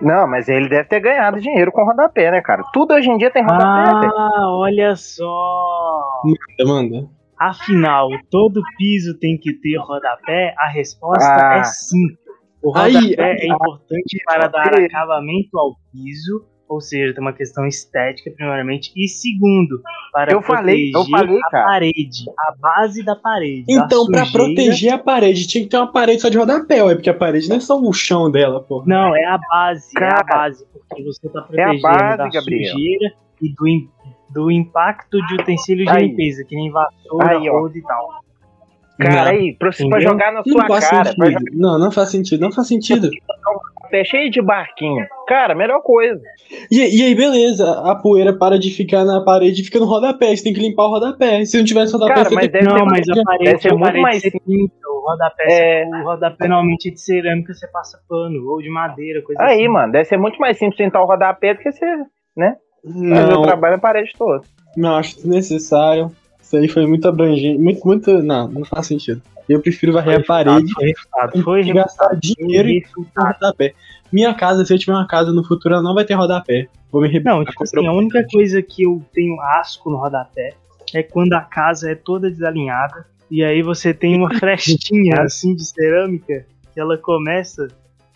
Não, 0.00 0.26
mas 0.28 0.48
ele 0.48 0.68
deve 0.68 0.84
ter 0.88 1.00
ganhado 1.00 1.40
dinheiro 1.40 1.70
com 1.72 1.84
rodapé, 1.84 2.30
né, 2.30 2.40
cara? 2.40 2.62
Tudo 2.72 2.94
hoje 2.94 3.10
em 3.10 3.18
dia 3.18 3.30
tem 3.30 3.42
rodapé, 3.42 4.00
velho. 4.00 4.12
Ah, 4.16 4.48
olha 4.58 4.94
só. 4.96 6.22
Manda. 6.64 7.06
Afinal, 7.38 8.08
todo 8.30 8.62
piso 8.78 9.18
tem 9.18 9.36
que 9.38 9.52
ter 9.54 9.76
rodapé? 9.78 10.54
A 10.58 10.68
resposta 10.68 11.24
Ah. 11.24 11.58
é 11.58 11.64
sim. 11.64 12.06
O 12.62 12.76
Aí, 12.76 12.92
rodapé 12.94 13.22
aí, 13.24 13.36
é 13.40 13.46
importante 13.46 14.22
para 14.24 14.46
dar 14.46 14.68
acabamento 14.74 15.58
ao 15.58 15.74
piso, 15.92 16.46
ou 16.70 16.80
seja, 16.80 17.12
tem 17.12 17.20
uma 17.20 17.32
questão 17.32 17.66
estética, 17.66 18.30
primeiramente, 18.30 18.92
e 18.96 19.08
segundo, 19.08 19.82
para 20.12 20.32
Eu 20.32 20.40
falei, 20.40 20.90
eu 20.90 21.04
proteger 21.04 21.18
falei, 21.18 21.38
a 21.38 21.50
cara. 21.50 21.64
parede, 21.66 22.24
a 22.38 22.54
base 22.56 23.02
da 23.02 23.16
parede. 23.16 23.64
Então, 23.68 24.06
pra 24.06 24.24
sujeira. 24.24 24.54
proteger 24.54 24.92
a 24.92 24.98
parede, 24.98 25.46
tinha 25.48 25.64
que 25.64 25.70
ter 25.70 25.76
uma 25.76 25.90
parede 25.90 26.22
só 26.22 26.28
de 26.28 26.38
rodapé, 26.38 26.80
ué, 26.84 26.94
porque 26.94 27.10
a 27.10 27.14
parede 27.14 27.48
não 27.48 27.56
é 27.56 27.60
só 27.60 27.76
o 27.76 27.92
chão 27.92 28.30
dela, 28.30 28.62
pô. 28.62 28.84
Não, 28.86 29.16
é 29.16 29.24
a 29.24 29.36
base, 29.36 29.88
é 29.96 29.98
Cara, 29.98 30.20
a 30.20 30.22
base, 30.22 30.64
porque 30.72 31.02
você 31.02 31.28
tá 31.28 31.40
é 31.40 31.62
a 31.64 31.66
protegendo 31.66 31.82
base, 31.82 32.18
da 32.18 32.28
Gabriel. 32.28 32.72
sujeira 32.72 33.12
e 33.42 33.48
do, 33.52 33.88
do 34.32 34.50
impacto 34.52 35.18
de 35.26 35.34
utensílios 35.34 35.92
de 35.92 35.98
limpeza, 35.98 36.44
que 36.44 36.54
nem 36.54 36.70
vassoura, 36.70 37.36
Aí, 37.36 37.48
roda 37.48 37.76
e 37.76 37.82
tal. 37.82 38.08
Cara, 38.96 39.14
Não. 39.14 39.30
aí, 39.30 39.56
pra, 39.58 39.70
jogar 39.72 40.32
na 40.32 40.42
Não 40.46 40.66
sua 40.68 40.80
cara, 40.80 41.04
sentido. 41.06 41.44
Não, 41.54 41.78
não 41.80 41.90
faz 41.90 42.10
sentido, 42.10 42.40
não 42.40 42.52
faz 42.52 42.68
sentido. 42.68 43.10
Pé 43.90 44.04
cheio 44.04 44.30
de 44.30 44.40
barquinho. 44.40 45.04
Cara, 45.26 45.54
melhor 45.54 45.80
coisa. 45.82 46.20
E, 46.70 46.78
e 46.78 47.02
aí, 47.06 47.14
beleza, 47.14 47.70
a 47.84 47.94
poeira 47.94 48.32
para 48.32 48.58
de 48.58 48.70
ficar 48.70 49.04
na 49.04 49.20
parede 49.22 49.60
e 49.60 49.64
fica 49.64 49.78
no 49.78 49.86
rodapé. 49.86 50.34
Você 50.34 50.44
tem 50.44 50.52
que 50.52 50.60
limpar 50.60 50.84
o 50.86 50.90
rodapé. 50.90 51.44
Se 51.44 51.56
não 51.58 51.64
tivesse 51.64 51.92
rodapé, 51.92 52.14
Cara, 52.14 52.28
você 52.28 52.34
mas 52.34 52.48
tem 52.48 52.52
deve 52.62 52.64
Não, 52.66 52.86
mas 52.86 53.08
a 53.08 53.22
parede, 53.22 53.44
deve 53.44 53.58
ser 53.62 53.68
muito 53.70 53.82
parede 53.82 54.02
mais 54.02 54.22
pinta, 54.22 54.88
o 54.88 55.00
rodapé, 55.06 55.44
É. 55.48 55.86
o 55.86 56.02
rodapé 56.04 56.48
normalmente 56.48 56.88
é 56.88 56.92
de 56.92 57.00
cerâmica, 57.00 57.52
você 57.54 57.66
passa 57.68 57.98
pano, 58.08 58.48
ou 58.48 58.60
de 58.62 58.70
madeira, 58.70 59.22
coisa 59.22 59.42
Aí, 59.42 59.60
assim. 59.60 59.68
mano, 59.68 59.92
deve 59.92 60.04
ser 60.04 60.16
muito 60.16 60.38
mais 60.40 60.58
simples 60.58 60.76
tentar 60.78 61.02
o 61.02 61.06
rodapé 61.06 61.54
do 61.54 61.60
que 61.60 61.70
você 61.72 61.86
fazer 62.36 62.56
o 62.84 62.92
Não, 63.36 63.42
trabalho 63.42 63.74
na 63.76 63.80
parede 63.80 64.12
toda. 64.16 64.42
não, 64.76 64.96
acho 64.96 65.16
desnecessário. 65.16 66.10
Isso 66.40 66.56
aí 66.56 66.66
foi 66.68 66.86
muito 66.86 67.06
abrangente, 67.06 67.58
muito, 67.58 67.86
muito... 67.86 68.22
Não, 68.22 68.48
não 68.48 68.64
faz 68.64 68.86
sentido. 68.86 69.22
Eu 69.50 69.60
prefiro 69.60 69.92
varrer 69.92 70.20
a 70.20 70.22
parede 70.22 70.72
Foi 70.72 70.90
e 70.90 71.42
foi 71.42 71.72
gastar 71.72 72.14
dinheiro 72.14 72.68
e 72.68 72.84
rodapé. 73.16 73.74
Minha 74.12 74.32
casa, 74.32 74.64
se 74.64 74.72
eu 74.72 74.78
tiver 74.78 74.92
uma 74.92 75.06
casa 75.06 75.32
no 75.32 75.44
futuro, 75.44 75.74
ela 75.74 75.82
não 75.82 75.92
vai 75.92 76.04
ter 76.04 76.14
rodapé. 76.14 76.68
Vou 76.90 77.02
me 77.02 77.08
rebelar. 77.08 77.38
Não, 77.38 77.44
tipo 77.44 77.62
assim, 77.62 77.84
a 77.84 77.92
única 77.92 78.24
coisa 78.30 78.62
que 78.62 78.84
eu 78.84 79.02
tenho 79.12 79.40
asco 79.40 79.90
no 79.90 79.96
rodapé 79.96 80.54
é 80.94 81.02
quando 81.02 81.32
a 81.32 81.40
casa 81.40 81.90
é 81.90 81.94
toda 81.94 82.30
desalinhada 82.30 83.06
e 83.30 83.44
aí 83.44 83.62
você 83.62 83.92
tem 83.94 84.16
uma 84.16 84.32
frestinha 84.38 85.22
assim 85.22 85.54
de 85.54 85.64
cerâmica 85.64 86.46
que 86.72 86.80
ela 86.80 86.96
começa, 86.96 87.68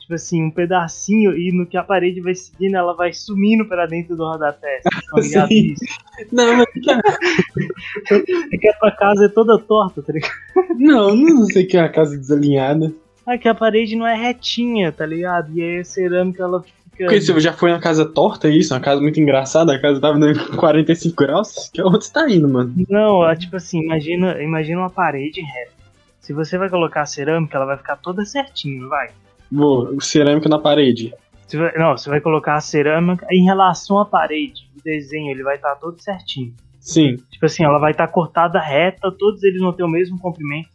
tipo 0.04 0.14
assim, 0.14 0.42
um 0.42 0.50
pedacinho 0.50 1.37
e 1.37 1.50
no 1.50 1.64
que 1.64 1.78
a 1.78 1.82
parede 1.82 2.20
vai 2.20 2.34
seguindo, 2.34 2.76
ela 2.76 2.94
vai 2.94 3.12
sumindo 3.12 3.64
pra 3.64 3.87
dentro 3.87 4.14
do 4.14 4.25
rodapé. 4.25 4.82
Vocês 4.84 5.02
estão 5.02 5.18
ligados 5.20 5.49
Sim. 5.49 5.62
nisso? 5.62 5.84
Não, 6.30 6.56
mas 6.56 6.66
É 8.52 8.56
que 8.58 8.68
a 8.68 8.75
tua 8.75 8.90
casa 8.90 9.25
é 9.25 9.28
toda 9.28 9.58
torta, 9.58 10.02
tá 10.02 10.12
ligado? 10.12 10.32
não, 10.78 11.16
não 11.16 11.46
sei 11.46 11.64
que 11.64 11.76
é 11.76 11.80
uma 11.80 11.88
casa 11.88 12.18
desalinhada. 12.18 12.92
É 13.26 13.38
que 13.38 13.49
a 13.49 13.54
parede 13.54 13.96
não 13.96 14.06
é 14.06 14.14
retinha, 14.14 14.92
tá 14.92 15.06
ligado? 15.06 15.50
E 15.56 15.62
aí 15.62 15.80
a 15.80 15.84
cerâmica 15.84 16.42
ela 16.42 16.62
fica. 16.62 17.06
Porque 17.06 17.20
você 17.23 17.40
já 17.40 17.54
foi 17.54 17.70
na 17.70 17.80
casa 17.80 18.04
torta, 18.04 18.49
isso? 18.49 18.75
Uma 18.75 18.80
casa 18.80 19.00
muito 19.00 19.18
engraçada, 19.18 19.75
a 19.75 19.80
casa 19.80 19.99
tava 20.00 20.18
dando 20.18 20.56
45 20.56 21.16
graus? 21.16 21.70
Que 21.73 21.82
onde 21.82 22.04
você 22.04 22.12
tá 22.12 22.28
indo, 22.30 22.46
mano? 22.46 22.75
Não, 22.88 23.26
é 23.26 23.34
tipo 23.34 23.56
assim, 23.56 23.80
imagina, 23.80 24.40
imagina 24.42 24.80
uma 24.80 24.90
parede 24.90 25.40
reta. 25.40 25.73
Se 26.20 26.34
você 26.34 26.58
vai 26.58 26.68
colocar 26.68 27.00
a 27.00 27.06
cerâmica, 27.06 27.56
ela 27.56 27.66
vai 27.66 27.78
ficar 27.78 27.96
toda 27.96 28.25
certinha, 28.26 28.87
vai? 28.87 29.08
Vou, 29.54 30.00
cerâmica 30.00 30.49
na 30.49 30.58
parede. 30.58 31.14
Você 31.46 31.56
vai- 31.58 31.76
não, 31.78 31.96
você 31.96 32.08
vai 32.11 32.20
colocar 32.20 32.56
a 32.56 32.61
cerâmica 32.61 33.26
em 33.30 33.44
relação 33.44 33.99
à 33.99 34.04
parede. 34.04 34.68
O 34.76 34.82
desenho 34.82 35.30
ele 35.30 35.42
vai 35.42 35.56
estar 35.56 35.75
todo 35.76 36.00
certinho. 36.00 36.52
Sim. 36.80 37.16
Tipo 37.30 37.46
assim, 37.46 37.64
ela 37.64 37.78
vai 37.78 37.92
estar 37.92 38.08
cortada 38.08 38.58
reta, 38.61 39.12
todos 39.12 39.42
eles 39.42 39.61
vão 39.61 39.73
ter 39.73 39.84
o 39.84 39.88
mesmo 39.88 40.18
comprimento. 40.18 40.68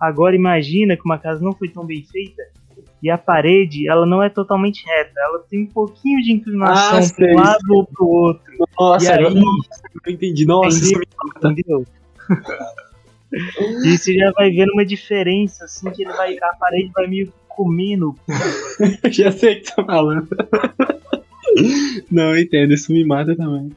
Agora 0.00 0.34
imagina 0.34 0.96
que 0.96 1.02
uma 1.04 1.18
casa 1.18 1.40
não 1.44 1.52
foi 1.52 1.68
tão 1.68 1.84
bem 1.84 2.02
feita 2.04 2.42
e 3.02 3.10
a 3.10 3.18
parede, 3.18 3.88
ela 3.88 4.06
não 4.06 4.22
é 4.22 4.28
totalmente 4.28 4.84
reta, 4.86 5.12
ela 5.16 5.38
tem 5.48 5.62
um 5.62 5.66
pouquinho 5.66 6.20
de 6.22 6.32
inclinação 6.32 6.98
Ah, 6.98 7.14
para 7.14 7.32
um 7.32 7.34
lado 7.36 7.64
ou 7.70 7.86
pro 7.86 8.06
outro. 8.08 8.52
Nossa, 8.78 9.14
aí- 9.14 9.24
eu 10.06 10.12
entendi. 10.12 10.46
Nossa, 10.46 10.84
Entendeu? 11.36 11.84
E 13.84 13.96
você 13.96 14.12
já 14.14 14.30
vai 14.32 14.50
vendo 14.50 14.72
uma 14.74 14.84
diferença, 14.84 15.64
assim, 15.64 15.90
que 15.90 16.02
ele 16.02 16.12
vai, 16.12 16.36
a 16.36 16.54
parede 16.58 16.90
vai 16.94 17.06
meio 17.06 17.32
comendo. 17.54 18.14
já 19.10 19.30
sei 19.32 19.54
o 19.54 19.62
que 19.62 19.74
tá 19.74 19.84
falando. 19.84 20.28
Não, 22.10 22.36
entendo, 22.36 22.72
isso 22.72 22.92
me 22.92 23.04
mata 23.04 23.36
também. 23.36 23.70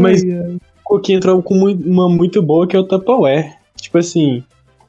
Mas 0.00 0.22
o 0.22 0.58
Coquinho 0.84 1.18
entrou 1.18 1.42
com 1.42 1.54
uma 1.54 2.08
muito 2.08 2.42
boa 2.42 2.66
que 2.66 2.76
é 2.76 2.78
o 2.78 2.84
Tupperware. 2.84 3.56
Tipo 3.76 3.98
assim, 3.98 4.44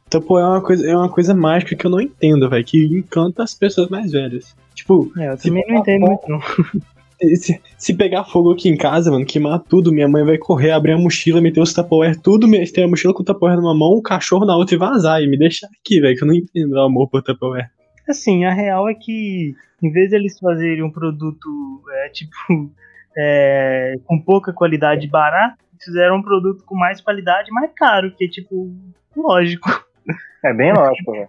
Tupperware 0.10 0.44
é 0.44 0.48
uma 0.48 0.62
coisa, 0.62 0.90
é 0.90 0.96
uma 0.96 1.10
coisa 1.10 1.34
mágica 1.34 1.76
que 1.76 1.86
eu 1.86 1.92
não 1.92 2.02
entendo, 2.02 2.50
velho, 2.50 2.64
que 2.64 2.86
encanta 2.86 3.44
as 3.44 3.54
pessoas 3.54 3.90
mais 3.90 4.12
velhas. 4.12 4.56
Tipo, 4.76 5.12
É, 5.18 5.30
eu 5.32 5.38
também 5.38 5.64
não 5.68 5.78
entendo 5.78 6.06
muito, 6.06 6.30
não. 6.30 6.40
se, 7.36 7.60
se 7.78 7.94
pegar 7.94 8.24
fogo 8.24 8.52
aqui 8.52 8.70
em 8.70 8.78
casa, 8.78 9.12
mano, 9.12 9.26
queimar 9.26 9.60
tudo, 9.68 9.92
minha 9.92 10.08
mãe 10.08 10.24
vai 10.24 10.38
correr, 10.38 10.72
abrir 10.72 10.94
a 10.94 10.98
mochila, 10.98 11.42
meter 11.42 11.62
os 11.62 11.74
Tupperware, 11.74 12.20
tudo, 12.22 12.48
ter 12.72 12.84
a 12.84 12.88
mochila 12.88 13.14
com 13.14 13.24
o 13.24 13.26
Tupperware 13.26 13.58
numa 13.58 13.76
mão, 13.76 13.94
o 13.94 14.02
cachorro 14.02 14.46
na 14.46 14.56
outra 14.56 14.76
e 14.76 14.78
vazar, 14.78 15.22
e 15.22 15.28
me 15.28 15.38
deixar 15.38 15.68
aqui, 15.80 16.00
velho, 16.00 16.16
que 16.16 16.24
eu 16.24 16.28
não 16.28 16.36
entendo 16.36 16.74
o 16.74 16.82
amor 16.82 17.10
por 17.10 17.24
Tupperware. 17.24 17.70
Assim, 18.08 18.46
a 18.46 18.54
real 18.54 18.88
é 18.90 18.94
que, 18.94 19.54
em 19.82 19.92
vez 19.92 20.12
deles 20.12 20.40
fazerem 20.40 20.84
um 20.84 20.90
produto, 20.92 21.82
é, 22.06 22.10
tipo, 22.10 22.32
é, 23.18 23.96
com 24.06 24.20
pouca 24.20 24.54
qualidade 24.54 25.06
e 25.06 25.10
barato, 25.10 25.58
eles 25.74 25.84
fizeram 25.86 26.18
um 26.18 26.22
produto 26.22 26.64
com 26.66 26.76
mais 26.76 27.02
qualidade 27.02 27.50
e 27.50 27.54
mais 27.54 27.72
caro, 27.76 28.12
que 28.16 28.26
é, 28.26 28.28
tipo, 28.28 28.72
lógico. 29.16 29.70
É 30.44 30.54
bem 30.54 30.74
lógico, 30.74 31.12
velho. 31.12 31.28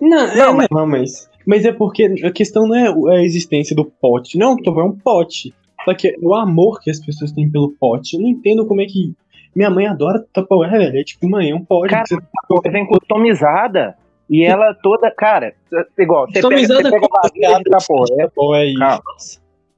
Não, 0.00 0.34
Não, 0.34 0.50
é, 0.50 0.52
mas- 0.54 0.68
não, 0.70 0.86
mas. 0.86 1.30
Mas 1.46 1.64
é 1.66 1.72
porque 1.72 2.04
a 2.24 2.30
questão 2.30 2.66
não 2.66 2.74
é 2.74 3.16
a 3.18 3.22
existência 3.22 3.76
do 3.76 3.84
pote. 3.84 4.38
Não, 4.38 4.56
é 4.64 4.82
um 4.82 4.96
pote. 4.98 5.54
Só 5.84 5.92
que 5.94 6.08
é 6.08 6.14
o 6.22 6.34
amor 6.34 6.80
que 6.80 6.90
as 6.90 6.98
pessoas 7.04 7.32
têm 7.32 7.50
pelo 7.50 7.72
pote. 7.78 8.16
Eu 8.16 8.22
não 8.22 8.28
entendo 8.30 8.66
como 8.66 8.80
é 8.80 8.86
que. 8.86 9.14
Minha 9.54 9.68
mãe 9.68 9.86
adora 9.86 10.24
Tupperware, 10.32 10.70
velho. 10.70 10.98
É 10.98 11.04
tipo, 11.04 11.28
mãe, 11.28 11.50
é 11.50 11.54
um 11.54 11.62
pote. 11.62 11.90
Cara, 11.90 12.04
você- 12.08 12.70
vem 12.70 12.86
customizada. 12.86 13.94
E 14.28 14.42
ela 14.44 14.74
toda, 14.82 15.10
cara, 15.10 15.52
igual, 15.98 16.26
você 16.26 16.40
pega, 16.48 16.66
você 16.66 16.82
pega 16.90 17.08
com 17.08 17.16
a 17.16 17.20
vasilha 17.22 17.58
de 17.58 17.64
tapoeira. 17.70 18.24
E- 18.24 18.74
Calma. 18.78 19.02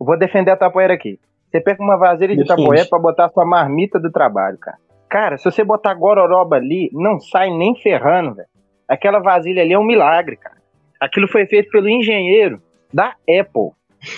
Eu 0.01 0.07
vou 0.07 0.19
defender 0.19 0.51
a 0.53 0.57
tapoeira 0.57 0.95
aqui. 0.95 1.19
Você 1.51 1.61
pega 1.61 1.83
uma 1.83 1.97
vasilha 1.97 2.37
de 2.37 2.45
tapoeira 2.45 2.87
pra 2.89 2.99
botar 2.99 3.29
sua 3.31 3.45
marmita 3.45 3.99
do 3.99 4.11
trabalho, 4.11 4.59
cara. 4.59 4.77
Cara, 5.09 5.39
se 5.39 5.45
você 5.45 5.65
botar 5.65 5.95
gororoba 5.95 6.57
ali, 6.57 6.91
não 6.93 7.19
sai 7.21 7.51
nem 7.51 7.75
ferrando, 7.77 8.35
velho. 8.35 8.49
Aquela 8.89 9.19
vasilha 9.21 9.63
ali 9.63 9.73
é 9.73 9.79
um 9.79 9.85
milagre, 9.85 10.37
cara. 10.37 10.57
Aquilo 11.01 11.27
foi 11.29 11.47
feito 11.47 11.71
pelo 11.71 11.89
engenheiro 11.89 12.61
da 12.93 13.15
Apple. 13.29 13.71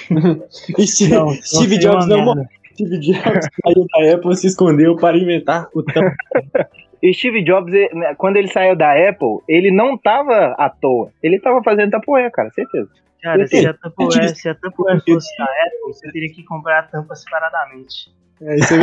E 0.79 0.87
Steve, 0.87 1.15
Não, 1.15 1.31
Steve 1.31 1.75
não 1.75 1.81
Jobs 1.81 2.07
não 2.07 2.17
uma 2.17 2.25
morreu. 2.35 2.45
Steve 2.73 2.99
Jobs 2.99 3.49
saiu 3.65 3.87
da 3.89 4.15
Apple, 4.15 4.37
se 4.37 4.47
escondeu 4.49 4.97
para 4.97 5.17
inventar 5.17 5.69
o 5.75 5.83
Tupperware. 5.83 6.17
E 7.03 7.15
Steve 7.15 7.43
Jobs, 7.45 7.73
eh, 7.73 7.89
né, 7.95 8.15
quando 8.17 8.37
ele 8.37 8.49
saiu 8.49 8.75
da 8.77 8.93
Apple, 8.93 9.39
ele 9.49 9.71
não 9.71 9.97
tava 9.97 10.55
à 10.59 10.69
toa. 10.69 11.11
Ele 11.23 11.39
tava 11.41 11.63
fazendo 11.63 11.91
tapoeira, 11.91 12.31
cara, 12.31 12.51
certeza. 12.51 12.89
Cara, 13.23 13.47
se 13.47 13.57
a 13.67 13.71
Eu 13.71 13.75
Tupperware, 13.75 14.21
tive- 14.21 14.35
se 14.37 14.49
a 14.49 14.55
Tupperware 14.55 15.01
fosse 15.05 15.37
da 15.39 15.45
Apple, 15.45 15.93
você 15.93 16.13
teria 16.13 16.33
que 16.33 16.45
comprar 16.45 16.79
a 16.81 16.83
tampa 16.85 17.15
separadamente. 17.15 18.13
É 18.41 18.55
isso 18.57 18.75
aí. 18.75 18.81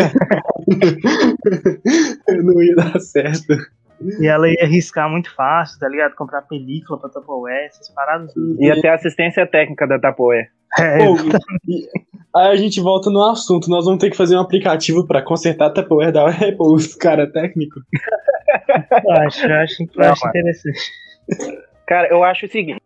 não 2.43 2.61
ia 2.61 2.75
dar 2.75 2.99
certo. 2.99 3.53
E 4.19 4.27
ela 4.27 4.49
ia 4.49 4.63
arriscar 4.63 5.09
muito 5.09 5.33
fácil, 5.33 5.79
tá 5.79 5.87
ligado? 5.87 6.15
Comprar 6.15 6.41
película 6.43 6.99
pra 6.99 7.09
Tupperware, 7.09 7.67
essas 7.67 7.89
paradas. 7.89 8.33
Ia 8.59 8.79
ter 8.81 8.89
assistência 8.89 9.47
técnica 9.47 9.87
da 9.87 9.99
tapoeira. 9.99 10.47
É, 10.77 10.97
Pô, 10.97 11.15
aí 12.35 12.47
a 12.51 12.55
gente 12.55 12.81
volta 12.81 13.09
no 13.09 13.23
assunto. 13.23 13.69
Nós 13.69 13.85
vamos 13.85 13.99
ter 13.99 14.09
que 14.09 14.17
fazer 14.17 14.35
um 14.35 14.41
aplicativo 14.41 15.07
pra 15.07 15.21
consertar 15.21 15.67
a 15.67 15.69
Tupperware 15.69 16.11
da 16.11 16.29
Apple, 16.29 16.55
os 16.59 16.93
caras 16.95 17.31
técnicos. 17.31 17.81
eu 19.05 19.11
acho, 19.13 19.45
eu 19.47 19.55
acho, 19.55 19.83
eu 19.83 19.89
Não, 19.95 20.11
acho 20.11 20.27
interessante. 20.27 20.79
Cara, 21.87 22.07
eu 22.09 22.23
acho 22.23 22.45
o 22.45 22.49
seguinte. 22.49 22.81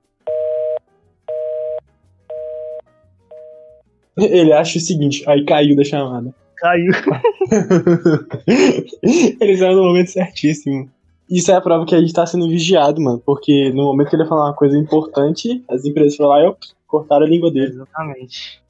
Ele 4.17 4.51
acha 4.51 4.77
o 4.77 4.81
seguinte, 4.81 5.23
aí 5.27 5.45
caiu 5.45 5.75
da 5.75 5.83
chamada. 5.83 6.33
Caiu. 6.57 6.91
Eles 9.39 9.61
eram 9.61 9.75
no 9.75 9.83
momento 9.85 10.11
certíssimo. 10.11 10.91
Isso 11.29 11.51
é 11.51 11.55
a 11.55 11.61
prova 11.61 11.85
que 11.85 11.93
a 11.93 11.99
gente 11.99 12.13
tá 12.13 12.25
sendo 12.25 12.49
vigiado, 12.49 12.99
mano. 12.99 13.21
Porque 13.23 13.71
no 13.71 13.83
momento 13.83 14.09
que 14.09 14.15
ele 14.15 14.23
ia 14.23 14.29
falar 14.29 14.45
uma 14.45 14.55
coisa 14.55 14.77
importante, 14.77 15.63
as 15.69 15.85
empresas 15.85 16.15
foram 16.15 16.29
lá 16.29 16.43
e 16.43 16.55
cortaram 16.87 17.25
a 17.25 17.29
língua 17.29 17.51
dele. 17.51 17.67
Exatamente. 17.67 18.61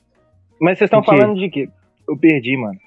Mas 0.60 0.78
vocês 0.78 0.88
estão 0.88 1.04
falando 1.04 1.40
de 1.40 1.50
quê? 1.50 1.70
Eu 2.08 2.18
perdi, 2.18 2.58
mano. 2.58 2.78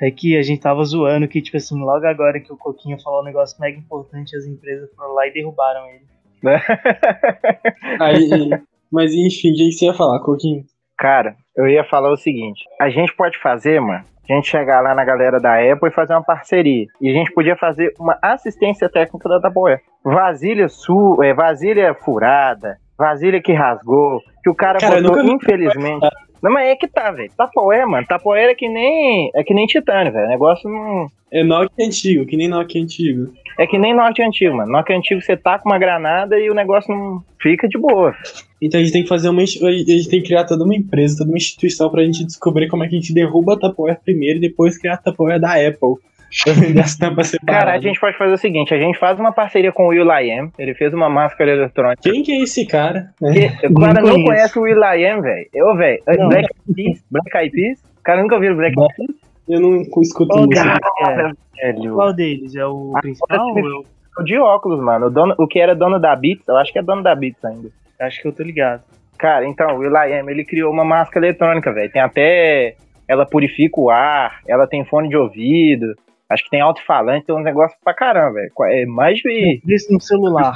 É 0.00 0.10
que 0.12 0.36
a 0.36 0.42
gente 0.42 0.60
tava 0.60 0.84
zoando 0.84 1.26
que, 1.26 1.42
tipo 1.42 1.56
assim, 1.56 1.76
logo 1.80 2.06
agora 2.06 2.38
que 2.38 2.52
o 2.52 2.56
Coquinho 2.56 3.00
falou 3.02 3.20
um 3.20 3.24
negócio 3.24 3.60
mega 3.60 3.76
importante, 3.76 4.36
as 4.36 4.46
empresas 4.46 4.88
foram 4.94 5.12
lá 5.12 5.26
e 5.26 5.32
derrubaram 5.32 5.84
ele. 5.88 6.06
Aí, 8.00 8.50
mas 8.92 9.12
enfim, 9.12 9.50
o 9.50 9.54
que 9.54 9.72
você 9.72 9.86
ia 9.86 9.94
falar, 9.94 10.20
Coquinho? 10.20 10.64
Cara, 10.96 11.36
eu 11.56 11.66
ia 11.66 11.82
falar 11.82 12.12
o 12.12 12.16
seguinte: 12.16 12.64
a 12.80 12.88
gente 12.88 13.12
pode 13.16 13.36
fazer, 13.40 13.80
mano, 13.80 14.04
a 14.30 14.34
gente 14.34 14.48
chegar 14.48 14.80
lá 14.80 14.94
na 14.94 15.04
galera 15.04 15.40
da 15.40 15.54
Apple 15.54 15.88
e 15.88 15.94
fazer 15.94 16.12
uma 16.14 16.22
parceria. 16.22 16.86
E 17.00 17.10
a 17.10 17.12
gente 17.12 17.32
podia 17.32 17.56
fazer 17.56 17.94
uma 17.98 18.18
assistência 18.20 18.88
técnica 18.88 19.28
da 19.28 19.40
Tapoé. 19.40 19.80
Vasilha 20.04 20.68
su 20.68 21.22
é, 21.22 21.32
vasilha 21.32 21.94
furada, 21.94 22.78
vasilha 22.98 23.40
que 23.40 23.52
rasgou, 23.52 24.20
que 24.42 24.50
o 24.50 24.54
cara, 24.54 24.78
Cara, 24.78 25.00
botou, 25.00 25.22
nunca 25.22 25.22
vi 25.22 25.32
infelizmente. 25.32 26.06
Não, 26.42 26.52
mas 26.52 26.68
é 26.68 26.76
que 26.76 26.88
tá, 26.88 27.10
velho. 27.10 27.30
Tapoé, 27.36 27.84
mano. 27.84 28.06
Tapoé 28.06 28.50
é 28.50 28.54
que 28.54 28.68
nem. 28.68 29.30
É 29.34 29.42
que 29.42 29.54
nem 29.54 29.66
titânio, 29.66 30.12
velho. 30.12 30.26
O 30.26 30.30
negócio 30.30 30.68
não. 30.68 31.06
É 31.30 31.44
Nokia 31.44 31.86
antigo, 31.86 32.24
que 32.24 32.36
nem 32.36 32.48
Nokia 32.48 32.82
antigo. 32.82 33.32
É 33.58 33.66
que 33.66 33.76
nem 33.76 33.92
norte 33.92 34.22
antigo, 34.22 34.56
mano. 34.56 34.70
Norte 34.70 34.92
antigo 34.92 35.20
você 35.20 35.36
taca 35.36 35.68
uma 35.68 35.80
granada 35.80 36.38
e 36.38 36.48
o 36.48 36.54
negócio 36.54 36.94
não 36.94 37.20
fica 37.42 37.68
de 37.68 37.76
boa. 37.76 38.14
Então 38.62 38.80
a 38.80 38.82
gente 38.84 38.92
tem 38.92 39.02
que 39.02 39.08
fazer 39.08 39.28
uma. 39.28 39.42
A 39.42 39.44
gente 39.44 40.08
tem 40.08 40.22
que 40.22 40.28
criar 40.28 40.44
toda 40.44 40.62
uma 40.62 40.76
empresa, 40.76 41.18
toda 41.18 41.30
uma 41.30 41.36
instituição 41.36 41.90
pra 41.90 42.04
gente 42.04 42.24
descobrir 42.24 42.68
como 42.68 42.84
é 42.84 42.88
que 42.88 42.94
a 42.94 43.00
gente 43.00 43.12
derruba 43.12 43.54
a 43.54 43.58
Tupperware 43.58 44.00
primeiro 44.04 44.38
e 44.38 44.40
depois 44.40 44.78
criar 44.78 44.94
a 44.94 44.98
Tupperware 44.98 45.40
da 45.40 45.54
Apple. 45.54 45.96
Pra 46.44 46.52
vender 46.52 46.80
as 46.80 46.96
tampas 46.96 47.28
separadas. 47.28 47.64
Cara, 47.64 47.76
a 47.76 47.80
gente 47.80 47.98
pode 47.98 48.16
fazer 48.18 48.32
o 48.32 48.36
seguinte: 48.38 48.74
a 48.74 48.78
gente 48.78 48.98
faz 48.98 49.18
uma 49.18 49.32
parceria 49.32 49.72
com 49.72 49.84
o 49.84 49.88
Will 49.88 50.04
Layem. 50.04 50.50
Ele 50.58 50.74
fez 50.74 50.92
uma 50.92 51.08
máscara 51.08 51.50
eletrônica. 51.50 52.02
Quem 52.02 52.22
que 52.22 52.32
é 52.32 52.42
esse 52.42 52.66
cara? 52.66 53.10
O 53.70 53.74
cara 53.80 53.94
não 53.94 54.02
conheço. 54.02 54.24
conhece 54.24 54.58
o 54.58 54.62
Will 54.62 54.78
Layem, 54.78 55.20
velho. 55.22 55.46
Eu, 55.54 55.74
velho. 55.76 56.02
Black 56.04 56.48
Eyed 56.68 56.74
Peas. 56.74 57.04
Black 57.10 57.36
Eyed 57.36 57.50
Peas. 57.54 57.80
O 57.98 58.02
cara 58.02 58.22
nunca 58.22 58.38
viu 58.38 58.54
Black 58.56 58.78
Eyed 58.78 58.94
Peas. 58.96 59.16
Eu 59.48 59.60
não 59.60 59.80
escuto 60.02 60.28
Qual 60.28 60.44
música. 60.46 60.62
deles 60.64 61.36
é? 61.62 61.72
Velho. 61.72 61.94
Qual 61.94 62.12
deles? 62.12 62.54
É 62.54 62.66
o 62.66 62.92
Ah, 62.94 63.00
principal? 63.00 63.48
ou 63.48 63.58
é 63.58 63.62
o- 63.62 64.24
de 64.24 64.36
óculos, 64.38 64.80
mano. 64.82 65.06
O, 65.06 65.10
dono, 65.10 65.34
o 65.38 65.46
que 65.46 65.58
era 65.60 65.74
dono 65.76 65.98
da 65.98 66.14
Beats, 66.16 66.46
eu 66.48 66.56
acho 66.56 66.72
que 66.72 66.78
é 66.78 66.82
dono 66.82 67.02
da 67.02 67.14
Beats 67.14 67.42
ainda. 67.44 67.68
Acho 68.00 68.20
que 68.20 68.28
eu 68.28 68.32
tô 68.32 68.42
ligado. 68.42 68.82
Cara, 69.16 69.46
então, 69.46 69.76
o 69.76 69.78
Will 69.78 69.90
Layem, 69.90 70.28
ele 70.28 70.44
criou 70.44 70.70
uma 70.72 70.84
máscara 70.84 71.24
eletrônica, 71.26 71.72
velho. 71.72 71.90
Tem 71.90 72.02
até. 72.02 72.74
Ela 73.08 73.24
purifica 73.24 73.80
o 73.80 73.88
ar, 73.90 74.40
ela 74.46 74.66
tem 74.66 74.84
fone 74.84 75.08
de 75.08 75.16
ouvido. 75.16 75.94
Acho 76.30 76.44
que 76.44 76.50
tem 76.50 76.60
alto-falante, 76.60 77.26
tem 77.26 77.34
uns 77.34 77.44
negócios 77.44 77.78
pra 77.82 77.94
caramba, 77.94 78.34
velho. 78.34 78.52
É 78.66 78.84
mais 78.86 79.18
de. 79.18 79.60
O 79.62 79.66
preço 79.66 79.92
no 79.92 80.00
celular. 80.00 80.54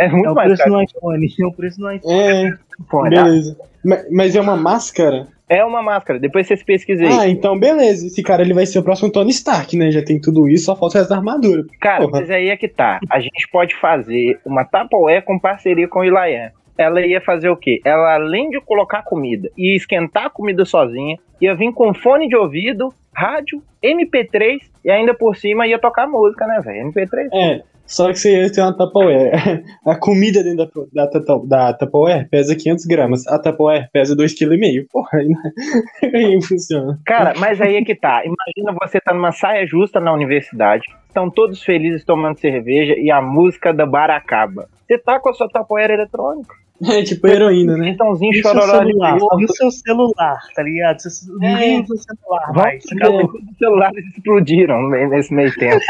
É 0.00 0.08
muito 0.08 0.26
É 0.26 0.30
o 0.30 0.34
mais 0.34 0.48
preço 0.48 0.62
caro 0.62 0.74
no 0.76 0.82
iPhone. 0.82 1.28
É 1.40 1.46
o 1.46 1.52
preço 1.52 1.80
no 1.80 1.92
iPhone. 1.92 2.20
É, 2.20 2.50
fone. 2.90 3.10
beleza. 3.10 3.58
Ma- 3.84 3.98
Mas 4.10 4.34
é 4.34 4.40
uma 4.40 4.56
máscara? 4.56 5.26
É 5.48 5.62
uma 5.62 5.82
máscara, 5.82 6.18
depois 6.18 6.46
vocês 6.46 6.62
pesquisem. 6.62 7.06
Ah, 7.12 7.28
então 7.28 7.58
beleza. 7.58 8.06
Esse 8.06 8.22
cara 8.22 8.40
ele 8.40 8.54
vai 8.54 8.64
ser 8.64 8.78
o 8.78 8.82
próximo 8.82 9.12
Tony 9.12 9.30
Stark, 9.32 9.76
né? 9.76 9.90
Já 9.90 10.02
tem 10.02 10.18
tudo 10.18 10.48
isso, 10.48 10.64
só 10.64 10.74
falta 10.74 10.96
o 10.96 10.98
resto 11.00 11.10
da 11.10 11.16
armadura. 11.16 11.64
Cara, 11.78 12.04
Porra. 12.06 12.20
mas 12.20 12.30
aí 12.30 12.48
é 12.48 12.56
que 12.56 12.68
tá. 12.68 12.98
A 13.10 13.20
gente 13.20 13.46
pode 13.52 13.78
fazer 13.78 14.40
uma 14.46 14.64
Tupperware 14.64 15.22
com 15.22 15.38
parceria 15.38 15.86
com 15.86 15.98
o 16.00 16.04
Ilayan. 16.04 16.50
Ela 16.76 17.00
ia 17.06 17.20
fazer 17.20 17.48
o 17.48 17.56
quê? 17.56 17.80
Ela, 17.84 18.14
além 18.14 18.50
de 18.50 18.60
colocar 18.60 19.02
comida 19.02 19.50
e 19.56 19.76
esquentar 19.76 20.26
a 20.26 20.30
comida 20.30 20.64
sozinha, 20.64 21.16
ia 21.40 21.54
vir 21.54 21.72
com 21.72 21.92
fone 21.94 22.28
de 22.28 22.36
ouvido, 22.36 22.92
rádio, 23.14 23.62
MP3 23.82 24.58
e 24.84 24.90
ainda 24.90 25.14
por 25.14 25.36
cima 25.36 25.66
ia 25.66 25.78
tocar 25.78 26.06
música, 26.06 26.46
né, 26.46 26.60
velho? 26.64 26.90
MP3. 26.90 27.28
É, 27.32 27.62
só 27.84 28.08
que 28.08 28.14
você 28.18 28.42
ia 28.42 28.50
ter 28.52 28.62
uma 28.62 28.76
Tupperware. 28.76 29.32
A 29.84 29.96
comida 29.96 30.42
dentro 30.42 30.88
da, 30.92 31.04
da, 31.04 31.10
Tupper- 31.10 31.48
da 31.48 31.72
Tupperware 31.74 32.28
pesa 32.30 32.56
500 32.56 32.86
gramas. 32.86 33.26
A 33.26 33.38
Tupperware 33.38 33.88
pesa 33.92 34.16
2,5 34.16 34.38
kg. 34.48 34.86
Porra, 34.90 35.18
aí, 35.18 35.28
aí 36.14 36.42
funciona. 36.42 36.98
Cara, 37.04 37.34
mas 37.38 37.60
aí 37.60 37.76
é 37.76 37.84
que 37.84 37.94
tá. 37.94 38.22
Imagina 38.24 38.78
você 38.80 38.98
tá 39.00 39.12
numa 39.12 39.32
saia 39.32 39.66
justa 39.66 40.00
na 40.00 40.12
universidade, 40.12 40.84
estão 41.06 41.28
todos 41.28 41.62
felizes 41.62 42.04
tomando 42.04 42.38
cerveja 42.38 42.94
e 42.96 43.10
a 43.10 43.20
música 43.20 43.74
da 43.74 43.84
bar 43.84 44.10
acaba. 44.10 44.68
Você 44.92 44.98
tá 44.98 45.18
com 45.18 45.30
a 45.30 45.32
sua 45.32 45.48
Tupperware 45.48 45.90
eletrônica. 45.92 46.54
É 46.86 47.02
tipo 47.02 47.26
heroína, 47.26 47.78
né? 47.78 47.90
Então,zinho 47.90 48.32
E 48.32 48.42
chororó 48.42 48.80
ali. 48.80 48.92
celular? 48.92 49.18
E 49.38 49.44
o 49.44 49.48
seu 49.48 49.70
celular, 49.70 50.38
tá 50.54 50.62
ligado? 50.62 50.98
Ninguém 51.38 51.80
usa 51.88 52.02
celular 52.02 52.52
Vai, 52.52 52.76
os 52.76 53.56
celulares 53.56 54.04
explodiram 54.14 54.90
nesse 54.90 55.32
meio 55.32 55.54
tempo. 55.56 55.80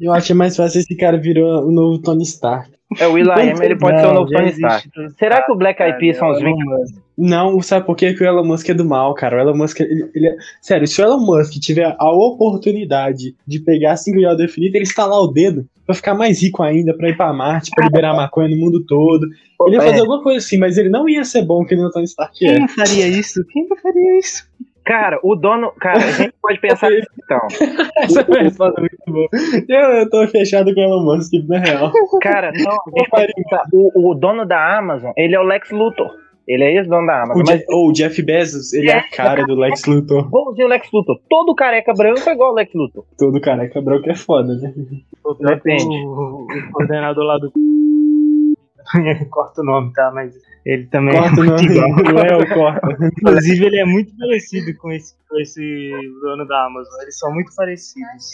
Eu 0.00 0.12
acho 0.12 0.34
mais 0.34 0.56
fácil 0.56 0.80
esse 0.80 0.96
cara 0.96 1.18
virou 1.18 1.68
o 1.68 1.70
novo 1.70 2.02
Tony 2.02 2.24
Stark. 2.24 2.70
É 2.98 3.06
o 3.06 3.12
Will.i.am, 3.12 3.64
ele 3.64 3.76
pode 3.76 4.00
ser 4.00 4.06
o 4.06 4.08
Não, 4.08 4.14
novo 4.14 4.32
Tony 4.32 4.48
existe 4.48 4.88
Stark. 4.88 5.10
Será 5.18 5.42
que 5.42 5.52
o 5.52 5.56
Black 5.56 5.80
Eyed 5.80 5.98
Peas 5.98 6.16
são 6.16 6.30
os 6.30 6.40
é 6.40 6.44
Vingadores? 6.44 7.05
Não, 7.16 7.60
sabe 7.62 7.86
por 7.86 7.96
quê? 7.96 8.12
que 8.12 8.22
o 8.22 8.26
Elon 8.26 8.44
Musk 8.44 8.68
é 8.68 8.74
do 8.74 8.84
mal, 8.84 9.14
cara? 9.14 9.36
O 9.36 9.40
Elon 9.40 9.56
Musk, 9.56 9.80
ele, 9.80 10.10
ele 10.14 10.26
é... 10.28 10.36
Sério, 10.60 10.86
se 10.86 11.00
o 11.00 11.04
Elon 11.04 11.18
Musk 11.24 11.52
tiver 11.54 11.94
a 11.98 12.10
oportunidade 12.10 13.34
de 13.46 13.58
pegar 13.60 13.96
5 13.96 14.18
de 14.18 14.36
definido, 14.36 14.76
ele 14.76 14.84
estalar 14.84 15.18
o 15.20 15.28
dedo 15.28 15.66
pra 15.86 15.94
ficar 15.94 16.14
mais 16.14 16.42
rico 16.42 16.62
ainda, 16.62 16.94
pra 16.96 17.08
ir 17.08 17.16
pra 17.16 17.32
Marte, 17.32 17.70
pra 17.74 17.84
liberar 17.86 18.12
maconha 18.16 18.48
no 18.48 18.56
mundo 18.56 18.84
todo. 18.84 19.26
Ele 19.66 19.76
ia 19.76 19.80
fazer 19.82 19.96
É. 19.96 20.00
alguma 20.00 20.22
coisa 20.22 20.38
assim, 20.44 20.58
mas 20.58 20.76
ele 20.76 20.88
não 20.90 21.08
ia 21.08 21.24
ser 21.24 21.42
bom 21.42 21.64
que 21.64 21.74
nem 21.74 21.84
o 21.84 21.90
Tony 21.90 22.04
Stark 22.04 22.36
Quem 22.38 22.50
é. 22.50 22.58
não 22.58 22.68
faria 22.68 23.06
isso? 23.08 23.44
Quem 23.46 23.66
não 23.68 23.76
faria 23.76 24.18
isso? 24.18 24.44
Cara, 24.84 25.18
o 25.24 25.34
dono. 25.34 25.72
Cara, 25.80 25.98
a 25.98 26.10
gente 26.12 26.32
pode 26.40 26.60
pensar 26.60 26.90
nisso 26.90 27.08
então. 27.24 27.40
Essa 27.96 28.22
resposta 28.22 28.80
muito 28.80 28.96
boa. 29.08 29.28
Eu, 29.68 29.80
eu 29.96 30.08
tô 30.10 30.28
fechado 30.28 30.72
com 30.72 30.80
o 30.80 30.84
Elon 30.84 31.02
Musk, 31.04 31.32
na 31.48 31.58
real. 31.58 31.90
Cara, 32.22 32.52
não. 32.54 32.76
O, 33.72 34.10
o 34.12 34.14
dono 34.14 34.46
da 34.46 34.78
Amazon, 34.78 35.10
ele 35.16 35.34
é 35.34 35.40
o 35.40 35.42
Lex 35.42 35.72
Luthor. 35.72 36.08
Ele 36.46 36.62
é 36.62 36.76
esse 36.76 36.88
dono 36.88 37.06
da 37.06 37.22
Amazon. 37.22 37.42
O, 37.42 37.44
Mas 37.46 37.58
Jeff, 37.58 37.64
oh, 37.70 37.88
o 37.88 37.92
Jeff 37.92 38.22
Bezos, 38.22 38.72
ele 38.72 38.90
é 38.90 38.98
a 38.98 39.10
cara 39.10 39.44
do 39.44 39.54
Lex 39.56 39.84
Luthor. 39.84 40.26
igualzinho 40.28 40.66
o 40.66 40.70
Lex 40.70 40.88
Luthor. 40.92 41.20
Todo 41.28 41.54
careca 41.54 41.92
branco 41.92 42.28
é 42.28 42.32
igual 42.32 42.52
o 42.52 42.54
Lex 42.54 42.72
Luthor. 42.74 43.04
Todo 43.18 43.40
careca 43.40 43.80
branco 43.80 44.08
é 44.08 44.14
foda, 44.14 44.54
né? 44.54 44.72
Depende. 45.40 45.84
O, 45.84 46.46
o 46.46 46.72
coordenador 46.72 47.24
lá 47.24 47.38
do. 47.38 47.52
Corta 49.30 49.60
o 49.60 49.64
nome, 49.64 49.92
tá? 49.92 50.12
Mas 50.14 50.34
ele 50.64 50.86
também 50.86 51.14
Corta 51.14 51.40
é 51.40 51.42
o 51.42 51.46
muito 51.46 51.62
igual. 51.64 51.88
nome. 51.90 52.12
Léo, 52.12 52.54
corta. 52.54 52.98
Inclusive, 53.20 53.66
ele 53.66 53.80
é 53.80 53.84
muito 53.84 54.16
parecido 54.16 54.76
com 54.78 54.92
esse, 54.92 55.14
com 55.28 55.40
esse 55.40 55.90
dono 56.22 56.46
da 56.46 56.66
Amazon. 56.66 57.02
Eles 57.02 57.18
são 57.18 57.32
muito 57.32 57.54
parecidos. 57.54 58.24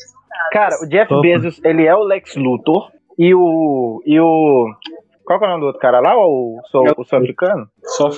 Cara, 0.50 0.74
o 0.82 0.88
Jeff 0.88 1.12
Opa. 1.12 1.22
Bezos, 1.22 1.60
ele 1.64 1.86
é 1.86 1.94
o 1.94 2.02
Lex 2.02 2.34
Luthor. 2.36 2.90
E 3.18 3.34
o. 3.34 4.02
E 4.06 4.18
o. 4.18 4.74
Qual 5.24 5.38
que 5.38 5.44
é 5.44 5.48
o 5.48 5.50
nome 5.50 5.60
do 5.62 5.66
outro 5.66 5.80
cara 5.80 6.00
lá? 6.00 6.16
O, 6.16 6.60
sul- 6.70 6.84
o 6.96 7.04
sul-africano? 7.04 7.68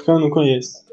Eu 0.08 0.18
não 0.20 0.30
conheço. 0.30 0.84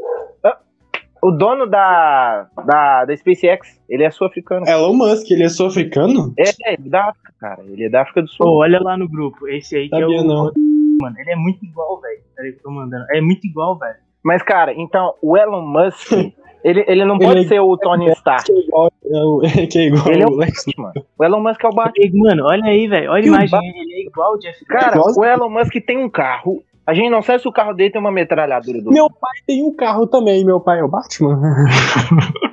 O 1.23 1.29
dono 1.29 1.67
da, 1.67 2.47
da, 2.65 3.05
da 3.05 3.15
SpaceX, 3.15 3.79
ele 3.87 4.03
é 4.03 4.09
sul-africano. 4.09 4.67
Elon 4.67 4.93
Musk, 4.95 5.29
ele 5.29 5.43
é 5.43 5.49
sul-africano? 5.49 6.33
É, 6.35 6.49
é, 6.71 6.73
ele 6.73 6.87
é 6.87 6.89
da 6.89 7.09
África, 7.09 7.33
cara. 7.39 7.63
Ele 7.63 7.83
é 7.85 7.89
da 7.89 8.01
África 8.01 8.23
do 8.23 8.27
Sul. 8.27 8.43
Pô, 8.43 8.53
olha 8.61 8.79
lá 8.81 8.97
no 8.97 9.07
grupo. 9.07 9.47
Esse 9.47 9.75
aí 9.77 9.87
que 9.87 9.95
é 9.95 9.99
Sabia 9.99 10.21
o. 10.21 10.23
não. 10.23 10.51
Mano, 10.99 11.15
ele 11.19 11.29
é 11.31 11.35
muito 11.35 11.63
igual, 11.63 12.01
velho. 12.01 12.21
Peraí 12.35 12.51
que 12.53 12.57
eu 12.57 12.63
tô 12.63 12.71
mandando. 12.71 13.05
É 13.11 13.21
muito 13.21 13.45
igual, 13.45 13.77
velho. 13.77 13.97
Mas, 14.23 14.41
cara, 14.41 14.73
então, 14.75 15.13
o 15.21 15.37
Elon 15.37 15.61
Musk, 15.61 16.09
ele, 16.63 16.83
ele 16.87 17.05
não 17.05 17.15
Ele 17.15 17.25
pode 17.25 17.39
é- 17.39 17.47
ser 17.47 17.59
o 17.59 17.77
Tony 17.77 18.09
Stark. 18.11 18.45
Que 18.45 18.51
é 18.51 18.59
igual, 18.65 18.91
é 19.05 19.17
o- 19.23 19.41
que 19.71 19.77
é 19.79 19.81
igual 19.87 20.07
Ele 20.11 20.23
é 20.23 20.25
o 20.27 20.35
Lex 20.35 20.65
Luthor. 20.67 20.83
Mano. 20.85 21.05
O 21.17 21.23
Elon 21.23 21.39
Musk 21.41 21.63
é 21.63 21.67
o 21.67 21.71
Batman. 21.71 22.09
Mano, 22.13 22.43
olha 22.45 22.65
aí, 22.65 22.87
velho. 22.87 23.11
Olha 23.11 23.23
a 23.23 23.27
imagem. 23.27 23.59
Ele 23.79 23.93
é 23.93 24.01
igual 24.07 24.33
o 24.33 24.37
Jeff 24.37 24.65
Cara, 24.65 24.95
Igual- 24.97 25.13
o 25.17 25.25
Elon 25.25 25.49
Musk 25.49 25.73
tem 25.85 25.97
um 25.97 26.09
carro. 26.09 26.63
A 26.85 26.93
gente 26.93 27.09
não 27.09 27.21
sabe 27.21 27.41
se 27.41 27.47
o 27.47 27.51
carro 27.51 27.73
dele 27.73 27.91
tem 27.91 28.01
uma 28.01 28.11
metralhadora 28.11 28.81
do 28.81 28.91
Meu 28.91 29.07
pai 29.09 29.31
tem 29.47 29.63
um 29.63 29.73
carro 29.75 30.07
também, 30.07 30.43
meu 30.43 30.59
pai 30.59 30.79
é 30.79 30.83
o 30.83 30.87
Batman. 30.89 31.39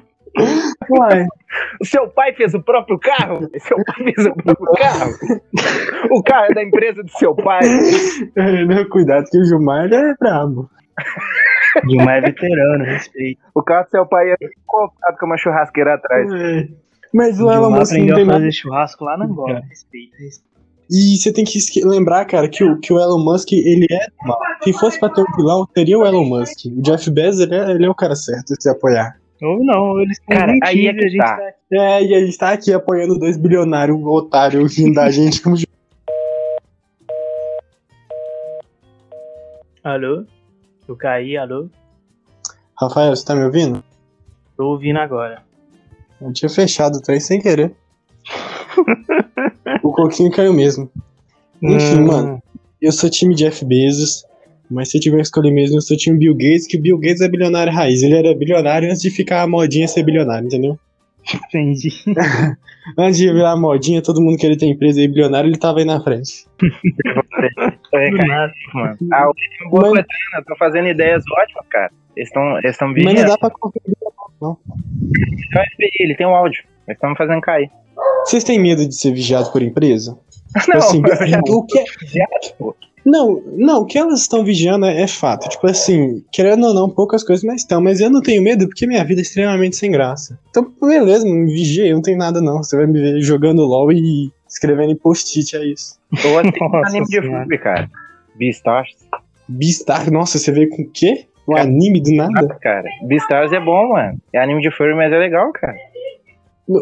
Uai, 0.90 1.26
O 1.80 1.84
seu 1.84 2.08
pai 2.08 2.32
fez 2.34 2.54
o 2.54 2.62
próprio 2.62 2.98
carro? 2.98 3.48
Seu 3.58 3.76
pai 3.84 4.12
fez 4.14 4.26
o 4.26 4.34
próprio 4.34 4.72
carro? 4.74 5.10
O 6.12 6.22
carro 6.22 6.46
é 6.50 6.54
da 6.54 6.62
empresa 6.62 7.02
do 7.02 7.10
seu 7.10 7.34
pai. 7.34 7.60
não, 8.68 8.88
cuidado 8.88 9.24
que 9.30 9.38
o 9.38 9.44
Gilmar 9.44 9.86
ele 9.86 9.96
é 9.96 10.14
brabo. 10.20 10.70
Gilmar 11.88 12.16
é 12.16 12.20
veterano, 12.20 12.84
respeito. 12.84 13.40
O 13.54 13.62
carro 13.62 13.84
do 13.84 13.90
seu 13.90 14.06
pai 14.06 14.30
é 14.30 14.36
colocado 14.66 15.18
com 15.18 15.26
uma 15.26 15.36
churrasqueira 15.36 15.94
atrás. 15.94 16.32
É. 16.32 16.68
Mas 17.12 17.40
o 17.40 17.50
Elon 17.50 17.70
Musk 17.70 17.92
não 17.92 18.02
aprendeu 18.02 18.14
tem 18.16 18.24
a 18.24 18.26
nada. 18.26 18.38
fazer 18.40 18.52
churrasco 18.52 19.04
lá 19.04 19.16
na 19.16 19.24
Angola. 19.24 19.60
Respeito, 19.68 20.12
respeito. 20.18 20.48
E 20.90 21.18
você 21.18 21.32
tem 21.32 21.44
que 21.44 21.58
lembrar, 21.84 22.24
cara, 22.24 22.48
que 22.48 22.64
o, 22.64 22.78
que 22.80 22.92
o 22.92 22.98
Elon 22.98 23.22
Musk, 23.22 23.52
ele 23.52 23.86
é 23.90 24.06
mal. 24.26 24.38
Se 24.62 24.72
fosse 24.72 24.98
pra 24.98 25.10
ter 25.10 25.20
um 25.20 25.36
vilão, 25.36 25.66
teria 25.66 25.98
o 25.98 26.06
Elon 26.06 26.24
Musk. 26.24 26.64
O 26.66 26.80
Jeff 26.80 27.10
Bezos, 27.10 27.40
ele 27.40 27.54
é, 27.54 27.70
ele 27.72 27.84
é 27.84 27.90
o 27.90 27.94
cara 27.94 28.14
certo 28.14 28.54
de 28.54 28.62
se 28.62 28.70
apoiar. 28.70 29.18
Ou 29.42 29.64
não, 29.64 30.00
eles 30.00 30.18
estão 30.18 30.36
Cara, 30.36 30.52
aí 30.62 30.86
é 30.86 30.94
que 30.94 31.04
a 31.04 31.08
gente 31.08 31.18
tá. 31.18 31.36
tá. 31.36 31.52
É, 31.70 32.02
e 32.02 32.14
a 32.14 32.24
gente 32.24 32.38
tá 32.38 32.50
aqui 32.50 32.72
apoiando 32.72 33.18
dois 33.18 33.36
bilionários 33.36 34.02
otários 34.02 34.76
rindo 34.76 34.94
da 34.94 35.10
gente 35.12 35.42
como 35.42 35.56
Alô? 39.84 40.24
Eu 40.88 40.96
caí, 40.96 41.36
alô? 41.36 41.68
Rafael, 42.74 43.14
você 43.14 43.22
tá 43.22 43.34
me 43.34 43.44
ouvindo? 43.44 43.84
Tô 44.56 44.70
ouvindo 44.70 44.98
agora. 44.98 45.42
Eu 46.18 46.32
tinha 46.32 46.48
fechado 46.48 46.96
o 46.96 47.02
trem 47.02 47.20
sem 47.20 47.42
querer. 47.42 47.74
o 49.84 49.92
coquinho 49.92 50.30
caiu 50.30 50.54
mesmo. 50.54 50.90
Enfim, 51.62 51.96
Hum, 51.96 52.06
mano, 52.06 52.42
eu 52.80 52.90
sou 52.90 53.10
time 53.10 53.34
Jeff 53.34 53.62
Bezos, 53.66 54.24
mas 54.70 54.90
se 54.90 54.96
eu 54.96 55.02
tiver 55.02 55.16
que 55.16 55.22
escolher 55.24 55.50
mesmo, 55.50 55.76
eu 55.76 55.82
sou 55.82 55.96
time 55.96 56.18
Bill 56.18 56.34
Gates, 56.34 56.66
que 56.66 56.78
o 56.78 56.80
Bill 56.80 56.98
Gates 56.98 57.20
é 57.20 57.28
bilionário 57.28 57.72
raiz. 57.72 58.02
Ele 58.02 58.14
era 58.14 58.34
bilionário 58.34 58.88
antes 58.88 59.02
de 59.02 59.10
ficar 59.10 59.42
a 59.42 59.46
modinha 59.46 59.86
ser 59.86 60.02
bilionário, 60.02 60.46
entendeu? 60.46 60.78
Entendi. 61.34 61.90
Antes 62.96 63.18
de 63.18 63.32
virar 63.32 63.56
modinha, 63.56 64.00
todo 64.02 64.20
mundo 64.20 64.38
querer 64.38 64.56
ter 64.56 64.66
empresa 64.66 65.00
aí 65.00 65.08
bilionário, 65.08 65.48
ele 65.48 65.58
tava 65.58 65.78
aí 65.80 65.84
na 65.84 66.00
frente. 66.02 66.46
É, 67.94 68.10
Do 68.10 68.16
cara, 68.16 68.28
nada. 68.28 68.52
mano. 68.74 68.96
A 69.12 69.26
última 69.26 69.70
boa 69.70 69.82
Mas- 69.82 69.90
coletânea, 69.90 70.44
tô 70.46 70.56
fazendo 70.56 70.88
ideias 70.88 71.22
ótimas, 71.30 71.66
cara. 71.68 71.90
Eles 72.16 72.28
estão 72.28 72.42
tão 72.94 73.04
Mas 73.04 73.14
não 73.20 73.28
dá 73.28 73.38
pra 73.38 73.50
conferir. 73.50 73.96
Tem 74.40 74.48
o 74.48 74.56
FBI, 75.74 75.90
ele 76.00 76.14
tem 76.16 76.26
um 76.26 76.34
áudio. 76.34 76.62
Eles 76.86 76.96
estão 76.96 77.10
me 77.10 77.16
fazendo 77.16 77.40
cair. 77.40 77.70
Vocês 78.24 78.44
têm 78.44 78.58
medo 78.58 78.86
de 78.86 78.94
ser 78.94 79.12
vigiado 79.12 79.50
por 79.52 79.62
empresa? 79.62 80.18
Tipo 80.58 80.70
Não, 80.72 80.78
assim, 80.78 81.02
eu 81.04 81.26
já- 81.26 81.40
o 81.46 81.66
que 81.66 81.78
é- 81.78 81.84
vigiado, 82.00 82.54
pô. 82.58 82.74
Não, 83.10 83.42
não, 83.56 83.80
o 83.82 83.86
que 83.86 83.98
elas 83.98 84.20
estão 84.20 84.44
vigiando 84.44 84.84
é, 84.84 85.00
é 85.02 85.06
fato. 85.06 85.48
Tipo 85.48 85.66
assim, 85.66 86.22
querendo 86.30 86.66
ou 86.66 86.74
não, 86.74 86.90
poucas 86.90 87.24
coisas 87.24 87.42
mais 87.44 87.62
estão. 87.62 87.80
Mas 87.80 88.00
eu 88.00 88.10
não 88.10 88.20
tenho 88.20 88.42
medo 88.42 88.68
porque 88.68 88.86
minha 88.86 89.02
vida 89.04 89.20
é 89.20 89.22
extremamente 89.22 89.76
sem 89.76 89.90
graça. 89.90 90.38
Então, 90.50 90.70
beleza, 90.80 91.24
me 91.26 91.46
vigia, 91.50 91.86
eu 91.86 91.94
não 91.94 92.02
tenho 92.02 92.18
nada 92.18 92.40
não. 92.42 92.62
Você 92.62 92.76
vai 92.76 92.86
me 92.86 93.00
ver 93.00 93.20
jogando 93.22 93.64
LOL 93.64 93.92
e 93.92 94.30
escrevendo 94.46 94.90
em 94.92 94.96
post-it, 94.96 95.56
é 95.56 95.64
isso. 95.64 95.96
Assisto 96.12 96.68
Nossa 96.68 96.88
anime 96.88 97.06
de 97.06 97.20
Senhora. 97.20 97.40
filme, 97.40 97.58
cara. 97.58 97.90
Beastars. 98.36 98.90
Beastar, 99.48 100.10
nossa, 100.10 100.38
você 100.38 100.52
veio 100.52 100.68
com 100.68 100.82
o 100.82 100.90
quê? 100.90 101.24
Um 101.48 101.56
anime 101.56 102.02
do 102.02 102.12
nada? 102.14 102.46
Cara, 102.60 102.88
Beastars 103.06 103.52
é 103.52 103.60
bom, 103.60 103.88
mano. 103.88 104.18
É 104.34 104.38
anime 104.38 104.60
de 104.60 104.70
furry, 104.70 104.94
mas 104.94 105.10
é 105.10 105.16
legal, 105.18 105.50
cara. 105.52 105.74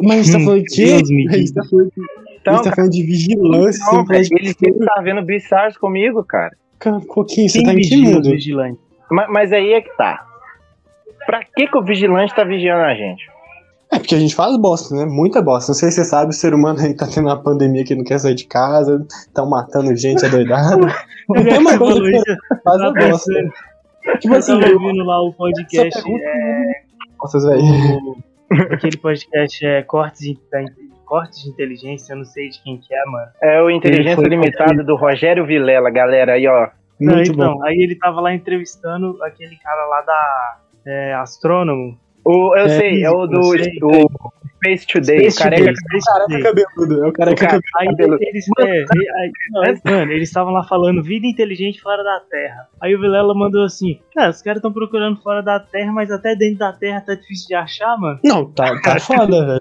Mas 0.02 0.18
a 0.18 0.22
gente 0.22 0.32
tá 0.32 0.38
Hum, 0.38 0.44
falando 0.44 0.62
de 0.64 0.74
quê? 0.74 0.84
Deus 0.86 1.10
me 1.10 1.28
A 1.28 1.36
gente 1.38 1.54
tá 1.54 1.62
falando 1.70 1.90
Então, 2.50 2.54
gente 2.62 2.70
tá 2.70 2.76
falando 2.76 2.92
de 2.92 3.02
vigilância. 3.02 3.84
não, 3.86 4.06
fala 4.06 4.20
ele 4.20 4.52
sempre 4.52 4.84
tá 4.86 5.00
vendo 5.02 5.22
Beastars 5.24 5.76
comigo, 5.76 6.24
cara. 6.24 6.52
Cara, 6.78 7.00
Coquinho, 7.06 7.48
você 7.48 7.62
tá 7.62 7.72
mundo? 8.14 8.26
o 8.28 8.30
vigilante? 8.32 8.78
Mas, 9.10 9.26
mas 9.30 9.52
aí 9.52 9.72
é 9.72 9.80
que 9.80 9.96
tá. 9.96 10.24
Pra 11.24 11.40
que, 11.44 11.66
que 11.66 11.76
o 11.78 11.82
vigilante 11.82 12.34
tá 12.34 12.44
vigiando 12.44 12.82
a 12.84 12.94
gente? 12.94 13.24
É 13.92 13.98
porque 13.98 14.14
a 14.14 14.18
gente 14.18 14.34
faz 14.34 14.56
bosta, 14.58 14.94
né? 14.94 15.04
Muita 15.06 15.40
bosta. 15.40 15.70
Não 15.70 15.76
sei 15.76 15.90
se 15.90 15.96
você 15.96 16.04
sabe, 16.04 16.30
o 16.30 16.32
ser 16.32 16.52
humano 16.54 16.80
aí 16.80 16.94
tá 16.94 17.06
tendo 17.06 17.28
uma 17.28 17.40
pandemia 17.40 17.84
que 17.84 17.94
não 17.94 18.04
quer 18.04 18.18
sair 18.18 18.34
de 18.34 18.46
casa, 18.46 19.04
estão 19.10 19.48
matando 19.48 19.94
gente 19.96 20.24
adoidada. 20.24 20.86
É 21.34 21.58
uma 21.58 21.76
coisa 21.76 22.00
que 22.00 22.60
faz 22.62 22.80
a 22.82 22.92
bosta. 22.92 23.32
Tipo 24.20 24.34
assim, 24.36 24.52
eu 24.52 24.60
tava 24.60 24.72
ouvindo 24.74 25.04
lá 25.04 25.20
o 25.20 25.32
podcast, 25.32 26.00
é, 26.22 26.62
Nossa, 27.20 27.40
velho. 27.40 27.62
o- 27.62 28.16
aquele 28.72 28.96
podcast 28.98 29.66
é 29.66 29.82
cortes 29.82 30.34
da- 30.52 30.60
cortes 31.06 31.42
de 31.42 31.48
inteligência, 31.48 32.12
eu 32.12 32.18
não 32.18 32.24
sei 32.24 32.48
de 32.50 32.62
quem 32.62 32.78
que 32.78 32.94
é, 32.94 33.04
mano. 33.06 33.26
É 33.40 33.62
o 33.62 33.70
Inteligência 33.70 34.26
Limitada 34.28 34.82
do 34.84 34.96
Rogério 34.96 35.46
Vilela, 35.46 35.88
galera. 35.88 36.32
Aí, 36.34 36.46
ó. 36.46 36.68
Não, 37.00 37.14
Muito 37.14 37.32
então, 37.32 37.54
bom. 37.54 37.64
aí 37.64 37.76
ele 37.76 37.94
tava 37.94 38.20
lá 38.20 38.34
entrevistando 38.34 39.22
aquele 39.22 39.56
cara 39.56 39.86
lá 39.86 40.00
da 40.02 40.56
é, 40.86 41.14
Astrônomo. 41.14 41.98
O, 42.24 42.56
eu 42.56 42.66
É, 42.66 42.68
sei, 42.70 43.04
é 43.04 43.10
o 43.10 43.26
do 43.26 43.42
sei. 43.44 43.78
o 43.82 44.08
Space 44.56 44.86
Today. 44.86 45.30
Space 45.30 45.38
o 45.40 45.42
careca 45.42 45.72
Today, 45.72 46.00
Today. 46.26 46.42
cabeludo. 46.42 47.04
É 47.04 47.08
o 47.08 47.12
careca 47.12 47.44
O 47.46 47.48
cara- 47.48 47.60
cabeludo. 47.90 48.18
Aí 48.22 48.28
eles, 48.28 48.44
é, 48.58 48.62
aí- 48.62 49.32
não, 49.52 49.64
eles- 49.64 49.80
mano, 49.84 50.12
eles 50.12 50.28
estavam 50.28 50.52
lá 50.52 50.64
falando 50.64 51.02
vida 51.02 51.26
inteligente 51.26 51.80
fora 51.80 52.02
da 52.02 52.20
Terra. 52.30 52.66
Aí 52.80 52.94
o 52.94 53.00
Vilela 53.00 53.34
mandou 53.34 53.64
assim: 53.64 54.00
Cara, 54.14 54.30
os 54.30 54.42
caras 54.42 54.58
estão 54.58 54.72
procurando 54.72 55.20
fora 55.22 55.42
da 55.42 55.60
Terra, 55.60 55.92
mas 55.92 56.10
até 56.10 56.34
dentro 56.34 56.58
da 56.58 56.72
Terra 56.72 57.00
tá 57.00 57.14
difícil 57.14 57.48
de 57.48 57.54
achar, 57.54 57.96
mano. 57.98 58.18
Não, 58.24 58.50
tá, 58.52 58.80
tá 58.80 58.98
foda, 58.98 59.46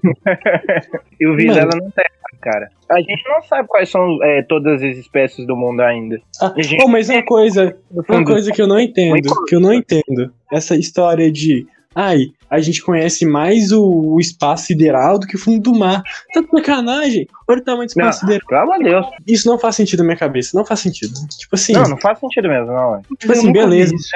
E 1.20 1.26
o 1.26 1.36
Vilela 1.36 1.70
não 1.74 1.90
tem, 1.90 2.04
cara. 2.40 2.68
A 2.90 2.98
gente 3.00 3.22
não 3.28 3.42
sabe 3.42 3.68
quais 3.68 3.88
são 3.90 4.22
é, 4.22 4.42
todas 4.42 4.82
as 4.82 4.96
espécies 4.96 5.46
do 5.46 5.56
mundo 5.56 5.80
ainda. 5.80 6.18
Ah, 6.40 6.52
gente, 6.56 6.80
pô, 6.80 6.88
mas 6.88 7.08
uma 7.08 7.22
coisa, 7.24 7.76
uma 7.90 8.24
coisa 8.24 8.52
que 8.52 8.62
eu 8.62 8.66
não 8.66 8.78
entendo, 8.78 9.44
que 9.46 9.54
eu 9.56 9.60
não 9.60 9.72
entendo. 9.72 10.32
Essa 10.52 10.76
história 10.76 11.30
de 11.30 11.66
ai, 11.96 12.26
a 12.50 12.60
gente 12.60 12.82
conhece 12.82 13.24
mais 13.24 13.72
o, 13.72 13.82
o 13.82 14.20
espaço 14.20 14.66
sideral 14.66 15.18
do 15.18 15.26
que 15.26 15.34
o 15.34 15.38
fundo 15.38 15.60
do 15.72 15.76
mar. 15.76 16.02
Tá 16.34 16.42
de 16.42 16.48
sacanagem. 16.50 17.26
Olha 17.48 17.60
o 17.60 17.64
tamanho 17.64 17.86
do 17.86 17.88
espaço 17.88 18.20
Não, 18.24 18.32
sideral. 18.32 18.46
pelo 18.46 18.60
amor 18.60 18.78
de 18.78 18.84
Deus. 18.84 19.06
Isso 19.26 19.48
não 19.48 19.58
faz 19.58 19.74
sentido 19.76 20.00
na 20.00 20.04
minha 20.04 20.16
cabeça. 20.16 20.56
Não 20.56 20.64
faz 20.64 20.80
sentido. 20.80 21.14
Tipo 21.38 21.54
assim, 21.54 21.72
Não, 21.72 21.84
não 21.88 21.96
faz 21.96 22.20
sentido 22.20 22.48
mesmo, 22.48 22.66
não. 22.66 23.00
tipo 23.18 23.32
assim, 23.32 23.50
beleza. 23.50 23.94
isso. 23.94 24.08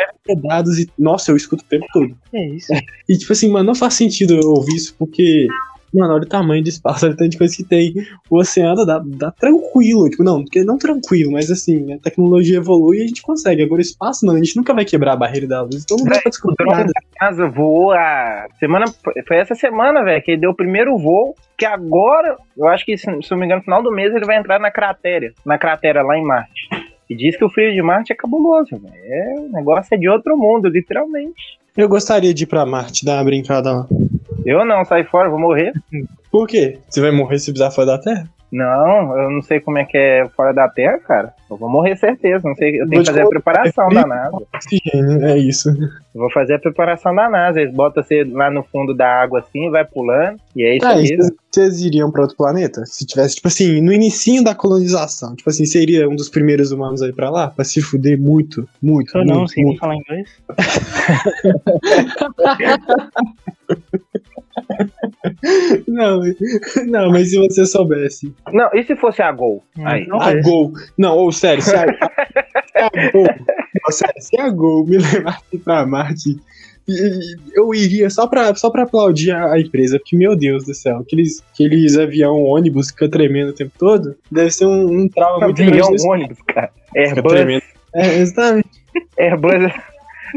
Dados 0.45 0.79
e. 0.79 0.89
Nossa, 0.99 1.33
eu 1.33 1.37
escuto 1.37 1.65
o 1.65 1.67
tempo 1.67 1.87
todo. 1.93 2.15
É 2.35 2.49
isso. 2.51 2.73
E 3.09 3.17
tipo 3.17 3.33
assim, 3.33 3.51
mano, 3.51 3.65
não 3.65 3.75
faz 3.75 3.95
sentido 3.95 4.35
eu 4.35 4.51
ouvir 4.51 4.77
isso, 4.77 4.95
porque. 4.99 5.49
Mano, 5.93 6.15
olha 6.15 6.23
o 6.23 6.29
tamanho 6.29 6.63
do 6.63 6.69
espaço, 6.69 7.05
olha 7.05 7.15
o 7.15 7.17
tanto 7.17 7.31
de 7.31 7.39
coisa 7.39 7.57
que 7.57 7.65
tem. 7.65 7.95
O 8.31 8.39
oceano 8.39 8.87
dá, 8.87 9.01
dá 9.05 9.31
tranquilo. 9.33 10.09
Tipo, 10.09 10.23
não, 10.23 10.43
porque 10.43 10.63
não 10.63 10.79
tranquilo, 10.79 11.33
mas 11.33 11.51
assim, 11.51 11.93
a 11.93 11.99
tecnologia 11.99 12.59
evolui 12.59 12.99
e 12.99 13.03
a 13.03 13.07
gente 13.07 13.23
consegue. 13.23 13.63
Agora 13.63 13.79
o 13.79 13.83
espaço, 13.83 14.25
mano, 14.25 14.39
a 14.39 14.43
gente 14.43 14.57
nunca 14.57 14.73
vai 14.73 14.85
quebrar 14.85 15.13
a 15.15 15.17
barreira 15.17 15.49
da 15.49 15.63
luz. 15.63 15.83
Então 15.83 15.97
não 15.97 16.05
dá 16.05 16.21
pra 16.21 16.31
descobrir 16.31 16.65
nada. 16.67 16.93
casa 17.19 17.49
voou 17.49 17.93
a 17.93 18.47
semana. 18.59 18.87
Foi 19.27 19.37
essa 19.37 19.55
semana, 19.55 20.05
velho, 20.05 20.23
que 20.23 20.33
ele 20.33 20.41
deu 20.41 20.51
o 20.51 20.57
primeiro 20.57 20.97
voo. 20.97 21.35
Que 21.59 21.67
agora, 21.67 22.37
eu 22.57 22.69
acho 22.69 22.87
que, 22.87 22.97
se 22.97 23.05
se 23.05 23.31
não 23.31 23.39
me 23.39 23.45
engano, 23.45 23.59
no 23.59 23.65
final 23.65 23.83
do 23.83 23.93
mês 23.93 24.15
ele 24.15 24.25
vai 24.25 24.39
entrar 24.39 24.59
na 24.59 24.71
cratera. 24.71 25.33
Na 25.45 25.59
cratera 25.59 26.03
lá 26.03 26.17
em 26.17 26.25
Marte. 26.25 26.69
E 27.11 27.17
diz 27.17 27.37
que 27.37 27.45
o 27.45 27.51
frio 27.51 27.75
de 27.75 27.83
Marte 27.83 28.13
é 28.13 28.17
cabuloso, 28.17 28.71
velho. 28.71 28.95
É, 28.95 29.35
o 29.41 29.53
negócio 29.53 29.93
é 29.93 29.99
de 29.99 30.09
outro 30.09 30.39
mundo, 30.39 30.69
literalmente. 30.69 31.59
Eu 31.77 31.89
gostaria 31.89 32.33
de 32.33 32.45
ir 32.45 32.47
pra 32.47 32.65
Marte, 32.65 33.05
dar 33.05 33.17
uma 33.17 33.25
brincada 33.25 33.73
lá. 33.73 33.87
Eu 34.45 34.65
não, 34.65 34.85
sai 34.85 35.05
fora, 35.05 35.29
vou 35.31 35.39
morrer. 35.39 35.73
Por 36.31 36.47
quê? 36.47 36.79
Você 36.89 37.01
vai 37.01 37.11
morrer 37.11 37.39
se 37.39 37.53
pisar 37.53 37.71
fora 37.71 37.87
da 37.89 37.99
Terra? 37.99 38.25
Não, 38.53 39.17
eu 39.17 39.31
não 39.31 39.41
sei 39.43 39.61
como 39.61 39.79
é 39.79 39.85
que 39.85 39.97
é 39.97 40.27
fora 40.37 40.53
da 40.53 40.69
Terra, 40.69 40.99
cara. 40.99 41.33
Eu 41.49 41.57
vou 41.57 41.69
morrer 41.69 41.95
certeza. 41.97 42.49
Não 42.49 42.55
sei, 42.57 42.75
eu 42.81 42.81
Vou 42.81 42.89
tenho 42.91 43.03
que 43.03 43.09
fazer 43.11 43.23
a 43.23 43.29
preparação 43.29 43.89
é 43.89 43.95
da. 43.95 44.07
NASA. 44.07 44.37
Oxigênio, 44.53 45.25
é 45.25 45.39
isso. 45.39 45.69
Eu 45.71 46.21
vou 46.21 46.31
fazer 46.33 46.55
a 46.55 46.59
preparação 46.59 47.15
da 47.15 47.29
NASA. 47.31 47.61
Eles 47.61 47.73
botam 47.73 48.03
você 48.03 48.25
lá 48.25 48.51
no 48.51 48.65
fundo 48.65 48.93
da 48.93 49.07
água 49.07 49.39
assim, 49.39 49.71
vai 49.71 49.85
pulando. 49.85 50.37
E 50.57 50.65
é 50.65 50.77
isso 50.77 50.87
Ah, 50.87 50.91
aí. 50.95 51.05
e 51.05 51.17
vocês- 51.51 51.81
iriam 51.83 52.11
pra 52.11 52.23
outro 52.23 52.37
planeta? 52.37 52.85
Se 52.87 53.05
tivesse, 53.05 53.37
tipo 53.37 53.49
assim, 53.49 53.81
no 53.81 53.93
inicinho 53.93 54.43
da 54.45 54.55
colonização. 54.55 55.35
Tipo 55.35 55.51
assim, 55.51 55.65
seria 55.67 56.09
um 56.09 56.15
dos 56.17 56.29
primeiros 56.29 56.71
humanos 56.73 57.03
aí 57.03 57.13
pra 57.13 57.31
lá? 57.31 57.49
Pra 57.49 57.65
se 57.65 57.81
fuder 57.81 58.21
muito, 58.21 58.69
muito, 58.83 59.17
Eu 59.17 59.25
não, 59.25 59.39
muito, 59.39 59.53
muito. 59.61 59.79
falar 59.81 59.97
inglês. 59.97 60.29
Não, 65.89 66.21
não, 66.87 67.11
mas 67.11 67.31
se 67.31 67.37
você 67.39 67.65
soubesse. 67.67 68.33
Não, 68.53 68.71
e 68.75 68.83
se 68.85 68.95
fosse 68.97 69.23
a 69.23 69.31
Gol? 69.33 69.63
Aí. 69.85 70.07
Não, 70.07 70.21
a 70.21 70.33
é. 70.33 70.41
Gol. 70.41 70.73
Não, 70.97 71.17
ou 71.17 71.33
sério, 71.33 71.63
se 71.63 71.75
a, 71.75 71.85
se 71.87 72.79
a 72.79 73.11
Gol. 73.13 73.25
não, 73.27 73.93
sério, 73.93 74.21
se 74.23 74.41
a 74.41 74.49
Gol 74.51 74.87
me 74.87 74.97
levasse 74.99 75.59
pra 75.65 75.87
Marte, 75.87 76.39
eu 77.55 77.75
iria 77.75 78.09
só 78.11 78.27
pra, 78.27 78.55
só 78.55 78.71
pra 78.71 78.83
aplaudir 78.85 79.31
a, 79.33 79.53
a 79.53 79.61
empresa, 79.61 79.99
porque, 79.99 80.17
meu 80.17 80.37
Deus 80.37 80.65
do 80.65 80.75
céu, 80.75 80.99
aqueles, 80.99 81.43
aqueles 81.53 81.97
avião 81.97 82.43
ônibus 82.43 82.87
que 82.91 82.99
fica 82.99 83.09
tremendo 83.09 83.51
o 83.51 83.55
tempo 83.55 83.73
todo, 83.79 84.15
deve 84.31 84.51
ser 84.51 84.67
um, 84.67 84.87
um 85.03 85.09
trauma 85.09 85.47
muito 85.47 85.61
Avião, 85.63 85.73
grande. 85.77 85.93
nesse- 85.93 86.09
ônibus, 86.09 86.39
cara. 86.47 86.71
Fica 86.87 87.01
Airbus. 87.01 87.33
tremendo. 87.33 87.63
É, 87.95 88.19
exatamente. 88.19 88.69
Airbus 89.19 89.53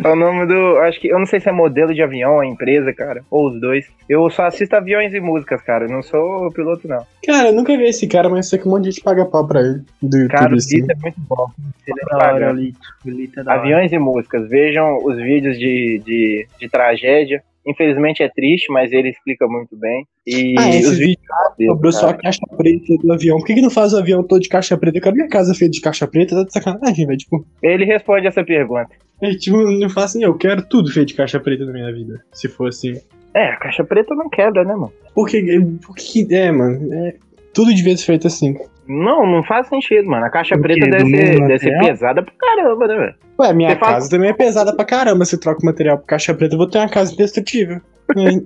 é 0.03 0.07
o 0.07 0.15
nome 0.15 0.45
do. 0.45 0.77
Acho 0.79 0.99
que. 0.99 1.07
Eu 1.07 1.19
não 1.19 1.25
sei 1.25 1.39
se 1.39 1.49
é 1.49 1.51
modelo 1.51 1.93
de 1.93 2.01
avião, 2.01 2.39
a 2.39 2.45
empresa, 2.45 2.93
cara. 2.93 3.23
Ou 3.29 3.49
os 3.49 3.59
dois. 3.59 3.85
Eu 4.07 4.29
só 4.29 4.45
assisto 4.45 4.75
aviões 4.75 5.13
e 5.13 5.19
músicas, 5.19 5.61
cara. 5.61 5.85
eu 5.85 5.89
Não 5.89 6.01
sou 6.01 6.51
piloto, 6.51 6.87
não. 6.87 7.05
Cara, 7.25 7.49
eu 7.49 7.53
nunca 7.53 7.75
vi 7.77 7.83
esse 7.85 8.07
cara, 8.07 8.29
mas 8.29 8.45
eu 8.45 8.49
sei 8.51 8.59
que 8.59 8.67
um 8.67 8.71
monte 8.71 8.85
de 8.85 8.91
gente 8.91 9.03
paga 9.03 9.25
pau 9.25 9.47
pra 9.47 9.61
ele. 9.61 9.81
Do 10.01 10.17
YouTube, 10.17 10.37
Cara, 10.37 10.53
o 10.53 10.57
assim. 10.57 10.77
Lito 10.77 10.91
é 10.91 10.95
muito 11.01 11.21
bom. 11.27 11.47
Ele 11.87 11.99
é 12.01 12.17
da 12.17 12.33
hora, 12.33 12.51
o 12.51 12.55
Lito. 12.55 12.79
O 13.05 13.09
Lito 13.09 13.39
é 13.39 13.43
da 13.43 13.51
hora. 13.51 13.61
Aviões 13.61 13.91
e 13.91 13.99
músicas. 13.99 14.49
Vejam 14.49 14.97
os 15.03 15.15
vídeos 15.17 15.57
de, 15.57 16.01
de, 16.05 16.47
de 16.59 16.69
tragédia. 16.69 17.43
Infelizmente 17.65 18.21
é 18.21 18.27
triste, 18.27 18.71
mas 18.73 18.91
ele 18.91 19.09
explica 19.09 19.47
muito 19.47 19.77
bem. 19.77 20.05
E 20.27 20.53
Ah, 20.59 20.67
esse 20.67 20.85
os 20.85 20.97
vídeos. 20.97 21.17
Sobrou 21.65 21.91
só 21.93 22.09
a 22.09 22.13
caixa 22.13 22.41
preta 22.57 22.93
do 23.01 23.13
avião. 23.13 23.37
Por 23.37 23.45
que, 23.45 23.53
que 23.55 23.61
não 23.61 23.69
faz 23.69 23.93
o 23.93 23.97
avião 23.97 24.21
todo 24.21 24.41
de 24.41 24.49
caixa 24.49 24.77
preta? 24.77 24.97
Eu 24.97 25.01
quero 25.01 25.15
minha 25.15 25.29
casa 25.29 25.53
feita 25.55 25.71
de 25.71 25.79
caixa 25.79 26.05
preta, 26.05 26.35
tá 26.35 26.43
de 26.43 26.51
sacanagem, 26.51 27.05
velho. 27.07 27.17
Tipo, 27.17 27.45
Ele 27.61 27.85
responde 27.85 28.27
essa 28.27 28.43
pergunta. 28.43 28.89
É, 29.23 29.31
tipo, 29.35 29.57
não 29.57 29.89
faço 29.89 30.17
assim, 30.17 30.23
eu 30.23 30.33
quero 30.35 30.61
tudo 30.67 30.91
feito 30.91 31.09
de 31.09 31.13
caixa 31.15 31.39
preta 31.39 31.65
na 31.65 31.71
minha 31.73 31.91
vida. 31.93 32.21
Se 32.33 32.47
for 32.47 32.67
assim. 32.69 32.93
É, 33.33 33.49
a 33.49 33.57
caixa 33.57 33.83
preta 33.83 34.13
não 34.15 34.29
quebra, 34.29 34.63
né, 34.63 34.73
mano? 34.75 34.93
Por 35.15 35.27
que. 35.27 35.41
Por 35.85 35.95
que. 35.95 36.27
É, 36.33 36.51
mano. 36.51 36.93
É, 36.93 37.15
tudo 37.53 37.73
devia 37.73 37.95
ser 37.97 38.05
feito 38.05 38.27
assim. 38.27 38.55
Não, 38.87 39.25
não 39.25 39.43
faz 39.43 39.67
sentido, 39.69 40.07
mano. 40.09 40.25
A 40.25 40.29
caixa 40.29 40.55
O 40.55 40.61
preta 40.61 40.85
deve 40.89 41.09
ser, 41.09 41.39
deve 41.47 41.59
ser 41.59 41.79
pesada 41.79 42.21
pra 42.21 42.33
caramba, 42.37 42.87
né, 42.87 42.95
velho? 42.95 43.15
Ué, 43.39 43.53
minha 43.53 43.69
Você 43.69 43.75
faz- 43.77 43.91
casa 43.93 44.09
também 44.09 44.29
é 44.29 44.33
pesada 44.33 44.75
pra 44.75 44.85
caramba. 44.85 45.23
Se 45.25 45.39
troca 45.39 45.61
o 45.61 45.65
material 45.65 45.97
por 45.97 46.05
caixa 46.05 46.33
preta, 46.33 46.53
eu 46.53 46.57
vou 46.57 46.69
ter 46.69 46.77
uma 46.79 46.89
casa 46.89 47.13
indestrutível. 47.13 47.79
É, 48.17 48.41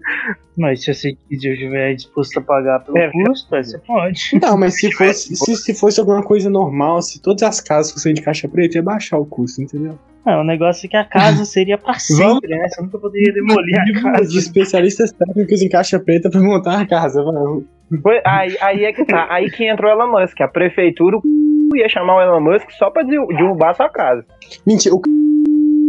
Mas 0.56 0.84
se 0.84 0.94
você 0.94 1.18
estiver 1.32 1.96
disposto 1.96 2.38
a 2.38 2.42
pagar 2.42 2.80
pelo 2.86 2.96
É, 2.98 3.12
custo, 3.12 3.54
aí 3.56 3.63
você 3.63 3.78
pode. 3.80 4.40
Não, 4.40 4.56
mas 4.56 4.76
se 4.80 4.90
fosse, 4.94 5.36
se, 5.36 5.56
se 5.56 5.74
fosse 5.74 6.00
alguma 6.00 6.22
coisa 6.22 6.48
normal, 6.48 7.02
se 7.02 7.20
todas 7.20 7.42
as 7.42 7.60
casas 7.60 7.92
fossem 7.92 8.13
de 8.13 8.22
caixa 8.22 8.48
preta, 8.48 8.78
ia 8.78 8.84
baixar 8.84 9.18
o 9.18 9.26
custo, 9.26 9.60
entendeu? 9.62 9.98
Não, 10.28 10.42
o 10.42 10.44
negócio 10.44 10.86
é 10.86 10.90
que 10.90 10.98
a 10.98 11.06
casa 11.06 11.46
seria 11.46 11.78
pra 11.78 11.94
sempre, 11.96 12.50
né? 12.50 12.68
Você 12.68 12.82
nunca 12.82 13.00
poderia 13.00 13.34
demolir 13.34 13.80
a 13.80 13.84
De 13.86 13.94
casa. 14.02 14.38
especialistas 14.38 15.12
técnicos 15.13 15.62
em 15.62 15.70
caixa 15.70 15.98
preta 16.00 16.30
pra 16.30 16.42
montar 16.42 16.82
a 16.82 16.86
casa, 16.86 17.24
mano. 17.24 17.66
Foi- 18.04 18.20
aí, 18.26 18.58
aí 18.62 18.84
é 18.84 18.92
que 18.92 19.06
tá. 19.06 19.28
Aí 19.30 19.50
que 19.50 19.66
entrou 19.66 19.90
o 19.90 19.94
Elon 19.94 20.12
Musk. 20.12 20.42
A 20.42 20.48
prefeitura 20.50 21.18
o 21.18 21.76
ia 21.78 21.88
chamar 21.88 22.18
o 22.18 22.22
Elon 22.22 22.42
Musk 22.42 22.70
só 22.72 22.90
pra 22.90 23.04
derru- 23.04 23.28
derrubar 23.28 23.70
a 23.70 23.74
sua 23.76 23.90
casa. 23.90 24.26
Mentira, 24.66 24.94
o 24.94 25.02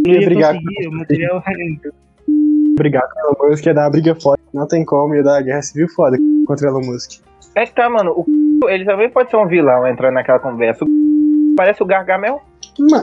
ia 0.06 0.20
brigar 0.24 0.54
conseguir, 0.54 0.86
o 0.88 0.92
material 0.92 1.42
brigar 2.76 3.02
com 3.08 3.18
o 3.20 3.22
Elon 3.44 3.50
Musk 3.50 3.66
ia 3.66 3.74
dar 3.74 3.82
uma 3.86 3.90
briga 3.90 4.14
foda. 4.14 4.38
Não 4.54 4.66
tem 4.68 4.84
como, 4.84 5.14
ia 5.14 5.22
dar 5.22 5.32
uma 5.34 5.42
guerra 5.42 5.62
civil 5.62 5.88
foda 5.88 6.16
contra 6.46 6.66
o 6.66 6.70
Elon 6.70 6.86
Musk. 6.86 7.20
É 7.56 7.66
que 7.66 7.74
tá, 7.74 7.88
mano. 7.90 8.12
O 8.16 8.68
ele 8.68 8.84
também 8.84 9.10
pode 9.10 9.30
ser 9.30 9.36
um 9.36 9.46
vilão 9.48 9.86
entrando 9.86 10.14
naquela 10.14 10.38
conversa. 10.38 10.84
O 10.84 10.88
parece 11.56 11.82
o 11.82 11.86
Gargamel. 11.86 12.40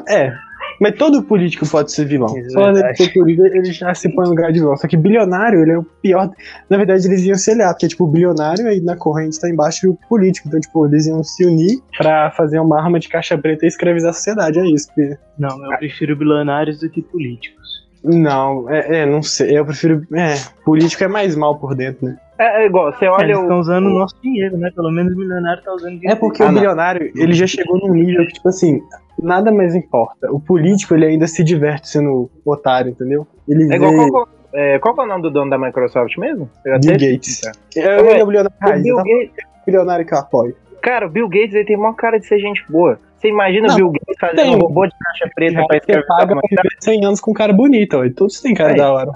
É, 0.08 0.34
mas 0.79 0.95
todo 0.95 1.23
político 1.23 1.67
pode 1.67 1.91
ser 1.91 2.05
vilão. 2.05 2.29
Só 2.29 2.63
ele 2.65 2.73
verdade. 2.73 2.97
ser 2.97 3.13
político, 3.13 3.47
ele 3.47 3.71
já 3.71 3.93
se 3.93 4.09
põe 4.09 4.25
no 4.25 4.31
lugar 4.31 4.51
de 4.51 4.59
vilão. 4.59 4.75
Só 4.77 4.88
que 4.88 4.97
bilionário, 4.97 5.61
ele 5.61 5.71
é 5.71 5.77
o 5.77 5.83
pior. 5.83 6.29
Na 6.69 6.77
verdade, 6.77 7.07
eles 7.07 7.23
iam 7.23 7.35
se 7.35 7.51
aliar, 7.51 7.73
porque, 7.73 7.88
tipo, 7.88 8.03
o 8.03 8.07
bilionário 8.07 8.67
aí 8.67 8.79
na 8.81 8.95
corrente 8.95 9.39
tá 9.39 9.49
embaixo 9.49 9.88
do 9.88 9.97
político. 10.09 10.47
Então, 10.47 10.59
tipo, 10.59 10.85
eles 10.85 11.07
iam 11.07 11.23
se 11.23 11.45
unir 11.45 11.79
pra 11.97 12.31
fazer 12.31 12.59
uma 12.59 12.79
arma 12.81 12.99
de 12.99 13.09
caixa 13.09 13.38
preta 13.38 13.65
e 13.65 13.67
escravizar 13.67 14.11
a 14.11 14.13
sociedade. 14.13 14.59
É 14.59 14.65
isso. 14.65 14.88
Porque... 14.88 15.17
Não, 15.38 15.71
eu 15.71 15.77
prefiro 15.77 16.15
bilionários 16.15 16.79
do 16.79 16.89
que 16.89 17.01
políticos. 17.01 17.65
Não, 18.03 18.69
é, 18.69 18.99
é, 18.99 19.05
não 19.05 19.23
sei. 19.23 19.57
Eu 19.57 19.65
prefiro. 19.65 20.05
É, 20.13 20.35
político 20.63 21.03
é 21.03 21.07
mais 21.07 21.35
mal 21.35 21.57
por 21.57 21.73
dentro, 21.73 22.05
né? 22.05 22.17
É, 22.38 22.63
é 22.63 22.65
igual, 22.65 22.91
você 22.91 23.06
É, 23.06 23.10
olha 23.10 23.24
eles 23.26 23.38
o. 23.38 23.41
estão 23.43 23.60
usando 23.60 23.86
o 23.88 23.89
nosso 24.00 24.15
dinheiro, 24.21 24.58
né? 24.58 24.69
Pelo 24.76 24.91
menos 24.91 25.13
o 25.13 25.17
milionário 25.17 25.63
tá 25.63 25.74
usando 25.74 25.91
dinheiro. 25.93 26.12
É 26.12 26.15
porque 26.15 26.43
Ah, 26.43 26.48
o 26.48 26.52
não. 26.52 26.56
bilionário, 26.56 27.12
ele 27.15 27.34
já 27.34 27.48
chegou 27.48 27.78
num 27.80 27.93
nível 27.93 28.26
que, 28.28 28.34
tipo 28.34 28.50
assim, 28.50 28.82
nada 29.21 29.52
mais 29.52 29.74
importa. 29.76 30.32
O 30.32 30.39
político, 30.39 30.93
ele 30.93 31.06
ainda 31.06 31.28
se 31.28 31.43
diverte 31.43 31.88
sendo 31.89 32.30
otário, 32.45 32.91
entendeu? 32.91 33.26
Ele 33.48 33.71
É 33.71 33.76
igual 33.76 33.91
vê 33.91 34.10
qual, 34.12 34.26
que 34.26 34.32
é- 34.54 34.80
qual 34.80 34.95
é 34.98 35.02
o 35.02 35.06
nome 35.08 35.21
do 35.21 35.32
dono 35.32 35.50
da 35.50 35.58
Microsoft 35.58 36.17
mesmo? 36.17 36.50
Bill 36.63 36.93
Gates. 36.93 37.41
É, 37.78 38.00
ele 38.00 38.19
é 38.19 38.24
o 38.24 38.28
bilionário 38.28 38.80
O 38.80 38.84
Bill 38.84 38.95
tá? 38.98 39.04
Gates, 39.04 39.45
bilionário 39.65 40.06
que 40.06 40.13
eu 40.13 40.17
apoio. 40.19 40.56
Cara, 40.86 41.08
o 41.08 41.10
Bill 41.10 41.28
Gates 41.28 41.54
ele 41.56 41.65
tem 41.65 41.76
maior 41.78 41.95
cara 41.95 42.19
de 42.19 42.28
ser 42.28 42.38
gente 42.39 42.63
boa. 42.69 43.00
Você 43.17 43.30
imagina 43.30 43.67
Não, 43.67 43.74
o 43.74 43.78
Bill 43.78 43.91
Gates 43.93 44.15
fazendo 44.19 44.41
tem. 44.41 44.56
um 44.56 44.60
robô 44.60 44.86
de 44.86 44.93
caixa 45.00 45.32
preta 45.34 45.65
pra 45.67 45.78
escrever 45.78 46.06
paga 46.06 46.28
pra 46.36 46.41
viver 46.48 46.76
100 46.80 47.06
anos 47.06 47.19
com 47.21 47.32
um 47.32 47.34
cara 47.34 47.52
bonito, 47.54 47.98
ó. 47.98 48.06
e 48.06 48.12
Todos 48.13 48.39
têm 48.39 48.54
cara 48.54 48.74
É. 48.74 48.76
da 48.76 48.91
hora. 48.93 49.12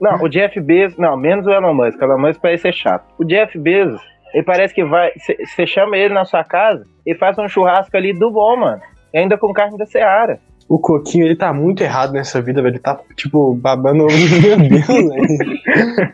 Não, 0.00 0.22
o 0.22 0.28
Jeff 0.28 0.60
Bezos, 0.60 0.96
não, 0.98 1.16
menos 1.16 1.46
o 1.46 1.50
Elon 1.50 1.74
Musk. 1.74 2.00
O 2.00 2.04
Elon 2.04 2.18
Musk 2.18 2.40
parece 2.40 2.62
ser 2.62 2.72
chato. 2.74 3.04
O 3.18 3.24
Jeff 3.24 3.58
Bezos, 3.58 4.00
ele 4.32 4.44
parece 4.44 4.72
que 4.74 4.84
vai. 4.84 5.10
Você 5.44 5.66
chama 5.66 5.96
ele 5.96 6.14
na 6.14 6.24
sua 6.24 6.44
casa 6.44 6.84
e 7.04 7.14
faz 7.16 7.36
um 7.38 7.48
churrasco 7.48 7.96
ali 7.96 8.12
do 8.16 8.30
bom, 8.30 8.56
mano. 8.56 8.80
E 9.12 9.18
ainda 9.18 9.36
com 9.36 9.52
carne 9.52 9.76
da 9.76 9.86
Seara. 9.86 10.38
O 10.68 10.78
Coquinho, 10.78 11.26
ele 11.26 11.36
tá 11.36 11.52
muito 11.52 11.82
errado 11.82 12.12
nessa 12.12 12.40
vida, 12.40 12.62
velho. 12.62 12.72
Ele 12.74 12.78
tá, 12.78 12.98
tipo, 13.16 13.54
babando 13.54 14.04
o 14.04 14.06
ovo 14.06 14.16
do 14.16 14.40
meu 14.40 14.56
Deus, 14.68 14.86
velho. 14.86 15.60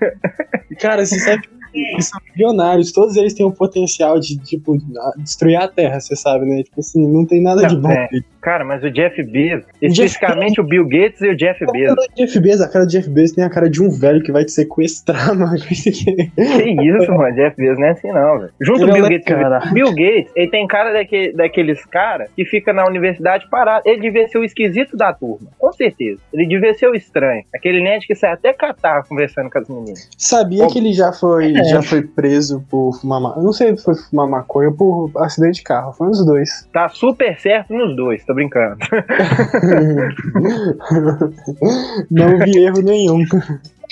Cara, 0.81 1.05
você 1.05 1.18
sabe 1.18 1.42
que 1.72 2.02
são 2.02 2.20
bilionários. 2.35 2.92
Todos 2.92 3.16
eles 3.16 3.35
têm 3.35 3.46
o 3.46 3.52
potencial 3.52 4.18
de, 4.18 4.37
tipo, 4.38 4.76
destruir 5.18 5.56
a 5.56 5.68
Terra, 5.68 6.00
você 6.00 6.14
sabe, 6.16 6.46
né? 6.46 6.62
Tipo 6.62 6.80
assim, 6.80 7.06
não 7.06 7.26
tem 7.26 7.42
nada 7.42 7.66
de 7.66 7.74
Não, 7.74 7.83
bom. 7.83 7.90
é. 7.90 8.09
Cara, 8.40 8.64
mas 8.64 8.83
o 8.83 8.90
Jeff 8.90 9.22
Bezos, 9.22 9.66
especificamente 9.83 10.59
o 10.62 10.64
Bill 10.64 10.88
Gates 10.88 11.20
e 11.20 11.28
o 11.28 11.37
Jeff 11.37 11.62
A 11.62 11.70
Bezos. 11.70 11.94
do 11.94 12.14
Jeff 12.16 12.40
Bezos, 12.40 12.61
a 12.62 12.68
cara 12.70 12.87
do 12.87 12.90
Jeff 12.90 13.11
Bezos 13.11 13.37
tem 13.37 13.44
a 13.44 13.50
cara 13.50 13.68
de 13.68 13.83
um 13.83 13.90
velho 13.90 14.22
que 14.22 14.33
vai 14.33 14.46
te 14.46 14.52
sequestrar, 14.52 15.35
mano. 15.38 15.59
Que 15.59 15.74
isso, 15.74 17.12
mano, 17.12 17.35
Jeff 17.35 17.54
Bezos 17.56 17.78
não 17.78 17.87
é 17.87 17.90
assim 17.90 18.09
não, 18.09 18.38
velho. 18.38 18.52
Junto 18.61 18.83
Ele 18.83 18.92
o 18.92 18.94
é 18.96 19.00
Bill 19.00 19.09
Gates. 19.11 19.24
cara. 19.26 19.59
Bill 19.72 19.88
Gates, 19.90 20.33
ele 20.35 20.50
tem 20.50 20.66
cara 20.66 20.92
daque, 20.92 21.33
daqueles 21.35 21.85
caras 21.85 22.30
que 22.35 22.44
fica 22.46 22.72
na 22.72 22.87
universidade 22.87 23.46
parado. 23.50 23.83
Ele 23.87 24.00
devia 24.00 24.26
ser 24.28 24.38
o 24.38 24.44
esquisito 24.44 24.96
da 24.96 25.12
turma, 25.12 25.48
com 25.59 25.72
certeza. 25.72 26.20
Ele 26.33 26.46
devia 26.46 26.72
ser 26.74 26.88
o 26.88 26.94
estranho. 26.94 27.44
Aquele 27.54 27.83
nerd 27.83 28.06
que 28.06 28.14
sai 28.14 28.33
até 28.33 28.52
catar 28.54 29.02
conversando 29.06 29.50
com 29.50 29.59
as 29.59 29.68
meninas. 29.68 30.09
Sabia 30.16 30.66
que 30.68 30.78
ele 30.78 30.92
já 30.94 31.12
foi 31.12 31.52
é. 31.60 31.64
já 31.64 31.82
foi 31.82 32.02
preso 32.02 32.64
por 32.68 32.92
fumar 33.00 33.20
maconha. 33.20 33.44
Não 33.44 33.52
sei 33.52 33.76
se 33.76 33.84
foi 33.84 33.94
fumar 33.94 34.28
maconha 34.28 34.70
ou 34.70 34.74
por 34.74 35.12
acidente 35.16 35.56
de 35.56 35.62
carro. 35.62 35.92
Foi 35.92 36.08
uns 36.08 36.24
dois. 36.24 36.68
Tá 36.72 36.88
super 36.88 37.38
certo 37.38 37.72
nos 37.72 37.94
dois, 37.96 38.24
tô 38.24 38.34
brincando. 38.34 38.78
não 42.10 42.38
vi 42.38 42.58
erro 42.58 42.82
nenhum. 42.82 43.24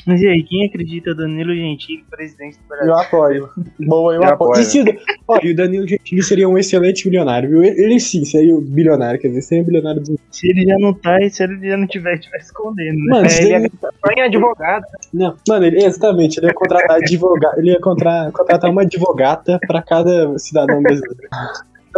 Mas 0.09 0.23
e 0.23 0.27
aí, 0.27 0.42
quem 0.42 0.64
acredita 0.64 1.14
Danilo 1.14 1.55
Gentili, 1.55 2.03
presidente 2.11 2.57
do 2.57 2.66
Brasil? 2.66 2.88
Eu 2.88 2.99
apoio. 2.99 3.51
Bom, 3.79 4.11
eu, 4.11 4.23
eu 4.23 4.25
apoio. 4.25 4.53
apoio. 4.53 4.62
E, 4.62 4.64
se, 4.64 4.83
ó, 5.29 5.38
e 5.42 5.51
o 5.51 5.55
Danilo 5.55 5.87
Gentili 5.87 6.23
seria 6.23 6.49
um 6.49 6.57
excelente 6.57 7.05
bilionário, 7.05 7.51
viu? 7.51 7.62
Ele 7.62 8.01
sim 8.01 8.25
seria 8.25 8.57
o 8.57 8.61
bilionário, 8.62 9.21
quer 9.21 9.29
dizer, 9.29 9.42
seria 9.42 9.64
bilionário 9.64 10.01
do. 10.01 10.18
Se 10.31 10.49
ele 10.49 10.64
já 10.64 10.77
não 10.79 10.94
tá, 10.94 11.21
e 11.21 11.29
se 11.29 11.42
ele 11.42 11.68
já 11.68 11.77
não 11.77 11.87
tiver, 11.87 12.14
estiver 12.14 12.38
escondendo, 12.38 12.97
né? 13.05 13.11
Mano, 13.11 13.27
é, 13.27 13.42
ele, 13.42 13.55
ele 13.55 14.21
é 14.21 14.25
advogado. 14.25 14.85
Não, 15.12 15.37
mano, 15.47 15.66
ele, 15.66 15.85
exatamente, 15.85 16.40
ele 16.40 16.47
ia 16.47 16.55
contratar 16.55 16.97
advogado, 16.97 17.59
ele 17.59 17.73
ia 17.73 17.81
contratar, 17.81 18.33
contratar 18.33 18.71
uma 18.71 18.83
advogata 18.83 19.59
pra 19.66 19.83
cada 19.83 20.38
cidadão 20.38 20.81
brasileiro 20.81 21.18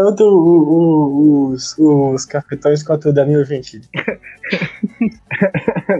tanto 0.01 0.25
o, 0.25 1.49
o, 1.49 1.49
os, 1.51 1.77
os 1.79 2.25
cafetões 2.25 2.83
quanto 2.83 3.11
o 3.11 3.13
Danilo 3.13 3.45
Gentili. 3.45 3.85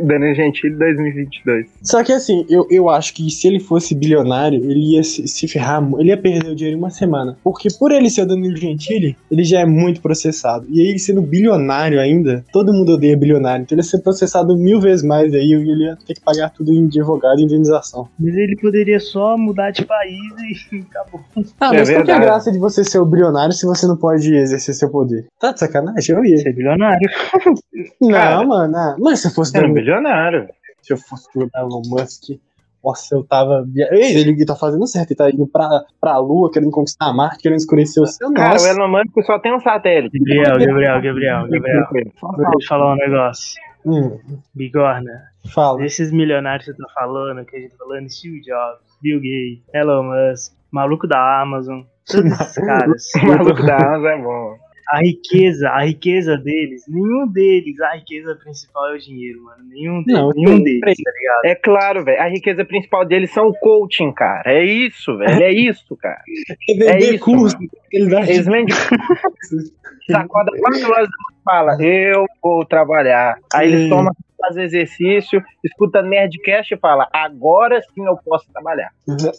Danilo 0.03 0.35
Gentili 0.35 0.75
2022. 0.77 1.67
Só 1.83 2.03
que 2.03 2.13
assim, 2.13 2.47
eu, 2.49 2.67
eu 2.71 2.89
acho 2.89 3.13
que 3.15 3.31
se 3.31 3.47
ele 3.47 3.61
fosse 3.61 3.95
bilionário, 3.95 4.59
ele 4.71 4.95
ia 4.95 5.03
se, 5.03 5.29
se 5.29 5.47
ferrar, 5.47 5.87
ele 5.99 6.09
ia 6.09 6.17
perder 6.17 6.51
o 6.51 6.57
dinheiro 6.57 6.79
em 6.79 6.81
uma 6.81 6.91
semana. 6.91 7.37
Porque 7.45 7.69
por 7.79 7.93
ele 7.93 8.09
ser 8.09 8.23
o 8.23 8.27
Danilo 8.27 8.57
Gentili, 8.57 9.17
ele 9.31 9.45
já 9.45 9.61
é 9.61 9.67
muito 9.67 10.01
processado. 10.01 10.67
E 10.71 10.81
aí, 10.81 10.99
sendo 10.99 11.21
bilionário 11.21 12.01
ainda, 12.01 12.45
todo 12.53 12.73
mundo 12.73 12.95
odeia 12.95 13.17
bilionário. 13.17 13.63
Então 13.63 13.77
ele 13.77 13.85
ia 13.85 13.91
ser 13.91 13.99
processado 13.99 14.57
mil 14.57 14.81
vezes 14.81 15.05
mais, 15.05 15.35
aí 15.35 15.53
ele 15.53 15.85
ia 15.85 15.97
ter 16.07 16.15
que 16.15 16.21
pagar 16.21 16.51
tudo 16.51 16.73
em 16.73 16.87
advogado 16.87 17.39
e 17.41 17.45
indenização. 17.45 18.09
Mas 18.19 18.35
ele 18.35 18.57
poderia 18.57 18.99
só 18.99 19.37
mudar 19.37 19.71
de 19.71 19.85
país 19.85 20.63
e 20.73 20.79
acabou. 20.91 21.21
Ah, 21.61 21.73
mas 21.73 21.89
é 21.89 21.95
qual 21.95 22.05
que 22.05 22.11
é 22.11 22.15
a 22.15 22.19
graça 22.19 22.51
de 22.51 22.59
você 22.59 22.83
ser 22.83 22.99
o 22.99 23.05
bilionário 23.05 23.53
se 23.53 23.67
você 23.67 23.87
não 23.91 23.97
pode 23.97 24.35
exercer 24.35 24.75
seu 24.75 24.91
poder? 24.91 25.27
Tá 25.39 25.53
de 25.53 25.61
sacanagem? 25.61 26.17
Eu 26.17 26.25
ia. 26.25 26.39
Ser 26.39 26.55
bilionário. 26.55 27.09
Não, 28.01 28.11
Cara, 28.11 28.45
mano. 28.45 28.77
Ah, 28.77 28.97
mas 28.99 29.21
se 29.21 29.29
eu 29.29 29.33
fosse. 29.33 29.57
Era 29.57 29.67
um 29.67 29.73
bilionário. 29.73 30.49
Se 30.83 30.93
eu 30.93 30.97
fosse 30.97 31.29
o 31.37 31.49
Elon 31.55 31.83
Musk. 31.87 32.39
Nossa, 32.83 33.15
eu 33.15 33.25
tava. 33.25 33.67
Ei, 33.93 34.17
ele 34.17 34.45
tá 34.47 34.57
fazendo 34.57 34.87
certo, 34.87 35.11
ele 35.11 35.17
tá 35.17 35.31
indo 35.31 35.47
pra, 35.47 35.85
pra 36.01 36.19
Lua, 36.19 36.51
querendo 36.51 36.71
conquistar 36.71 37.07
a 37.07 37.13
Marte, 37.13 37.43
querendo 37.43 37.59
escurecer 37.59 38.03
o 38.03 38.07
céu. 38.07 38.33
Cara, 38.33 38.55
Nossa. 38.55 38.67
o 38.67 38.71
Elon 38.71 38.89
Musk 38.89 39.27
só 39.27 39.39
tem 39.39 39.55
um 39.55 39.61
satélite. 39.61 40.19
Gabriel, 40.19 40.59
Gabriel, 40.59 41.03
Gabriel, 41.03 41.43
Gabriel. 41.43 41.87
Deixa 41.93 42.15
eu 42.15 42.69
falar 42.69 42.95
um 42.95 42.97
negócio. 42.97 43.61
Hum. 43.85 44.19
Bigorna. 44.55 45.31
Fala. 45.53 45.79
Desses 45.79 46.11
milionários 46.11 46.67
que 46.67 46.73
você 46.73 46.83
tá 46.83 46.89
falando, 46.95 47.45
que 47.45 47.57
a 47.57 47.61
gente 47.61 47.71
tá 47.73 47.79
falando, 47.79 48.11
Steve 48.11 48.41
Jobs, 48.41 48.99
Bill 49.03 49.19
Gates, 49.19 49.65
Elon 49.75 50.05
Musk, 50.05 50.53
maluco 50.71 51.07
da 51.07 51.43
Amazon, 51.43 51.83
todos 52.11 52.41
esses 52.41 52.55
caras. 52.55 53.11
maluco 53.23 53.63
da 53.65 53.77
Amazon 53.77 54.07
é 54.07 54.23
bom 54.23 54.71
a 54.91 54.99
riqueza, 54.99 55.69
a 55.69 55.85
riqueza 55.85 56.37
deles, 56.37 56.83
nenhum 56.89 57.29
deles, 57.29 57.81
a 57.81 57.95
riqueza 57.95 58.35
principal 58.35 58.89
é 58.89 58.97
o 58.97 58.99
dinheiro, 58.99 59.45
mano. 59.45 59.63
Nenhum, 59.69 60.03
não, 60.05 60.31
nenhum 60.31 60.61
deles, 60.61 60.81
tá 60.81 60.91
ligado? 60.91 61.45
É 61.45 61.55
claro, 61.55 62.05
velho. 62.05 62.21
A 62.21 62.29
riqueza 62.29 62.65
principal 62.65 63.05
deles 63.07 63.31
são 63.33 63.49
o 63.49 63.55
coaching, 63.55 64.11
cara. 64.13 64.43
É 64.53 64.65
isso, 64.65 65.17
velho. 65.17 65.43
É 65.45 65.53
isso, 65.53 65.97
cara. 65.97 66.21
É, 66.69 66.73
é 66.73 66.99
isso. 66.99 67.25
Curso, 67.25 67.57
Eles 67.93 68.45
vendem 68.47 68.75
sacoda 70.11 70.51
quatro 70.59 70.93
horas 70.93 71.09
fala, 71.45 71.77
eu 71.81 72.27
vou 72.43 72.65
trabalhar. 72.65 73.39
Aí 73.55 73.73
eles 73.73 73.89
tomam 73.89 74.13
faz 74.41 74.57
exercício, 74.57 75.43
escuta 75.63 76.03
Nerdcast 76.03 76.75
e 76.75 76.79
fala: 76.79 77.09
agora 77.13 77.81
sim 77.83 78.05
eu 78.07 78.17
posso 78.25 78.51
trabalhar. 78.51 78.91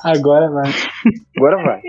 Agora 0.04 0.50
vai. 0.50 0.72
Agora 1.36 1.64
vai. 1.64 1.82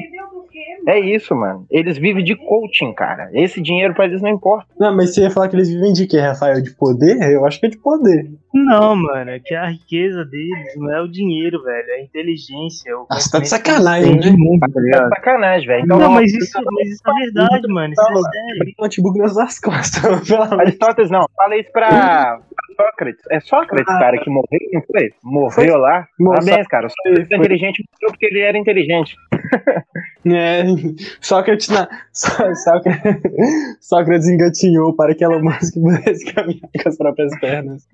É 0.86 0.98
isso, 0.98 1.34
mano. 1.34 1.66
Eles 1.70 1.96
vivem 1.98 2.24
de 2.24 2.34
coaching, 2.34 2.92
cara. 2.92 3.30
Esse 3.32 3.60
dinheiro 3.60 3.94
pra 3.94 4.04
eles 4.04 4.20
não 4.20 4.30
importa. 4.30 4.66
Não, 4.78 4.94
mas 4.94 5.14
você 5.14 5.22
ia 5.22 5.30
falar 5.30 5.48
que 5.48 5.56
eles 5.56 5.70
vivem 5.70 5.92
de 5.92 6.06
quê, 6.06 6.18
Rafael? 6.18 6.60
De 6.60 6.74
poder? 6.74 7.16
Eu 7.32 7.46
acho 7.46 7.60
que 7.60 7.66
é 7.66 7.68
de 7.68 7.78
poder. 7.78 8.30
Não, 8.52 8.96
mano. 8.96 9.30
É 9.30 9.38
que 9.38 9.54
a 9.54 9.68
riqueza 9.68 10.24
deles 10.24 10.74
não 10.76 10.92
é 10.92 11.00
o 11.00 11.08
dinheiro, 11.08 11.62
velho. 11.62 11.90
É 11.90 11.94
a 12.00 12.02
inteligência. 12.02 12.92
ah, 13.10 13.14
você 13.20 13.30
tá 13.30 13.38
de 13.38 13.48
sacanagem, 13.48 14.16
né? 14.16 14.30
Mundo, 14.36 14.60
tá, 14.60 14.68
tá 14.68 14.80
de 14.80 15.08
sacanagem, 15.16 15.66
velho. 15.66 15.84
Então, 15.84 15.98
não, 15.98 16.12
mas 16.12 16.32
isso, 16.32 16.58
mas 16.72 16.88
isso 16.88 17.02
é 17.06 17.12
verdade, 17.24 17.68
mano. 17.68 17.92
Isso 17.92 18.02
é 18.02 18.06
sério. 18.06 18.74
Um 18.78 18.82
notebook 18.82 19.18
nas 19.18 19.58
costas. 19.60 20.02
Aristóteles, 20.58 21.10
não. 21.10 21.26
Fala 21.36 21.56
isso 21.56 21.70
pra 21.72 22.40
Sócrates. 22.76 23.22
É 23.30 23.40
Sócrates, 23.40 23.94
ah, 23.94 23.98
cara, 23.98 24.18
que 24.18 24.30
morreu, 24.30 24.60
não 24.72 24.82
foi? 24.82 25.10
Morreu 25.22 25.78
lá. 25.78 26.06
Parabéns, 26.18 26.66
cara. 26.66 26.86
O 26.86 26.90
Sócrates 26.90 27.28
foi 27.28 27.36
inteligente 27.38 27.84
porque 28.00 28.26
ele 28.26 28.40
era 28.40 28.58
inteligente. 28.58 29.16
É, 30.26 30.62
Sócrates, 31.20 31.68
na, 31.68 31.88
Sócrates, 32.12 33.02
Sócrates 33.80 34.28
engatinhou 34.28 34.94
para 34.94 35.14
que 35.14 35.24
Elon 35.24 35.42
Musk 35.42 35.74
pudesse 35.74 36.32
caminhar 36.32 36.68
com 36.82 36.88
as 36.88 36.96
próprias 36.96 37.40
pernas. 37.40 37.86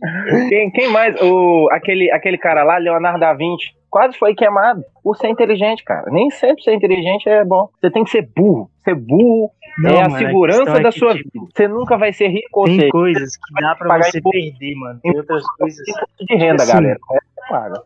Quem, 0.48 0.70
quem 0.70 0.90
mais? 0.90 1.16
O, 1.22 1.68
aquele, 1.72 2.10
aquele 2.10 2.38
cara 2.38 2.62
lá, 2.62 2.76
Leonardo 2.78 3.20
da 3.20 3.32
Vinci, 3.32 3.70
quase 3.90 4.18
foi 4.18 4.34
queimado 4.34 4.84
por 5.02 5.16
ser 5.16 5.28
inteligente, 5.28 5.82
cara. 5.84 6.10
Nem 6.10 6.30
sempre 6.30 6.62
ser 6.62 6.74
inteligente 6.74 7.28
é 7.28 7.44
bom. 7.44 7.68
Você 7.80 7.90
tem 7.90 8.04
que 8.04 8.10
ser 8.10 8.28
burro. 8.36 8.70
Ser 8.84 8.94
burro 8.94 9.50
não, 9.78 9.90
é 9.90 10.02
a 10.02 10.08
mano, 10.08 10.26
segurança 10.26 10.72
a 10.72 10.80
da 10.80 10.90
sua 10.90 11.14
tipo, 11.14 11.30
vida. 11.32 11.46
Você 11.54 11.68
nunca 11.68 11.96
vai 11.96 12.12
ser 12.12 12.28
rico 12.28 12.64
Tem 12.64 12.80
seja, 12.80 12.90
coisas 12.90 13.36
que 13.36 13.62
dá 13.62 13.76
pra 13.76 13.98
você 13.98 14.20
perder, 14.20 14.74
mano. 14.74 15.00
Tem 15.00 15.16
outras 15.16 15.42
coisas. 15.56 15.78
De 16.20 16.34
renda, 16.36 16.64
tipo 16.64 16.72
galera. 16.72 16.98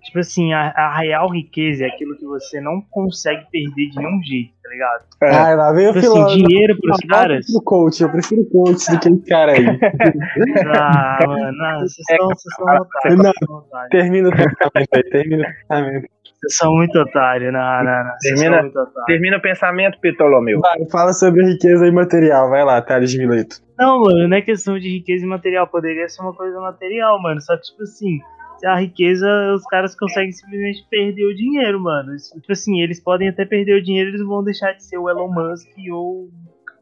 Tipo 0.02 0.18
assim, 0.18 0.52
a, 0.52 0.70
a, 0.70 0.98
real 0.98 1.28
riqueza 1.30 1.84
é 1.84 1.88
aquilo 1.88 2.16
que 2.16 2.24
você 2.24 2.60
não 2.60 2.80
consegue 2.90 3.46
perder 3.50 3.90
de 3.90 3.96
nenhum 3.96 4.22
jeito, 4.22 4.52
tá 4.62 4.68
ligado? 4.68 5.04
É. 5.22 5.34
Ah, 5.34 5.54
lá 5.54 5.72
veio 5.72 5.92
tipo 5.92 6.06
assim, 6.06 6.36
dinheiro 6.36 6.76
pros 6.80 6.98
caras. 7.08 7.48
Eu 7.48 7.62
coach, 7.62 8.02
eu 8.02 8.10
prefiro 8.10 8.44
coach 8.46 8.84
do 8.90 8.98
que 8.98 9.08
aquele 9.08 9.18
cara 9.20 9.52
aí. 9.52 9.66
ah, 10.74 11.18
mano, 11.26 11.52
não, 11.52 11.80
vocês 11.80 12.04
são, 12.08 12.28
vocês 12.28 12.54
são 12.56 12.66
otários. 12.76 13.18
Não, 13.22 13.88
termina 13.90 14.28
o 14.28 14.32
pensamento 14.32 14.88
aí, 14.94 15.02
termina 15.10 15.42
o 15.42 15.68
pensamento. 15.68 16.08
Vocês 16.42 16.56
são 16.56 16.74
muito 16.74 16.98
otários, 16.98 17.52
não, 17.52 17.84
não, 17.84 18.04
não. 18.04 18.12
Termina, 18.20 18.72
termina 19.06 19.36
o 19.36 19.40
pensamento, 19.40 19.98
Ptolomeu. 20.00 20.58
Vai, 20.58 20.88
fala 20.90 21.12
sobre 21.12 21.44
riqueza 21.44 21.86
imaterial, 21.86 22.50
vai 22.50 22.64
lá, 22.64 22.82
Thales 22.82 23.12
de 23.12 23.18
Mileto. 23.18 23.62
Não, 23.78 24.00
mano, 24.00 24.28
não 24.28 24.36
é 24.36 24.42
questão 24.42 24.78
de 24.78 24.88
riqueza 24.88 25.24
imaterial, 25.24 25.68
poderia 25.68 26.08
ser 26.08 26.20
uma 26.20 26.34
coisa 26.34 26.60
material, 26.60 27.20
mano. 27.22 27.40
Só 27.40 27.56
que, 27.56 27.62
tipo 27.62 27.82
assim, 27.84 28.20
a 28.64 28.80
riqueza, 28.80 29.26
os 29.54 29.64
caras 29.64 29.94
conseguem 29.96 30.32
simplesmente 30.32 30.86
perder 30.90 31.24
o 31.24 31.34
dinheiro, 31.34 31.80
mano. 31.80 32.16
Tipo 32.16 32.52
assim, 32.52 32.80
eles 32.80 33.00
podem 33.00 33.28
até 33.28 33.44
perder 33.44 33.78
o 33.78 33.82
dinheiro, 33.82 34.10
eles 34.10 34.24
vão 34.24 34.42
deixar 34.42 34.72
de 34.72 34.84
ser 34.84 34.98
o 34.98 35.08
Elon 35.08 35.28
Musk 35.28 35.68
ou 35.90 36.30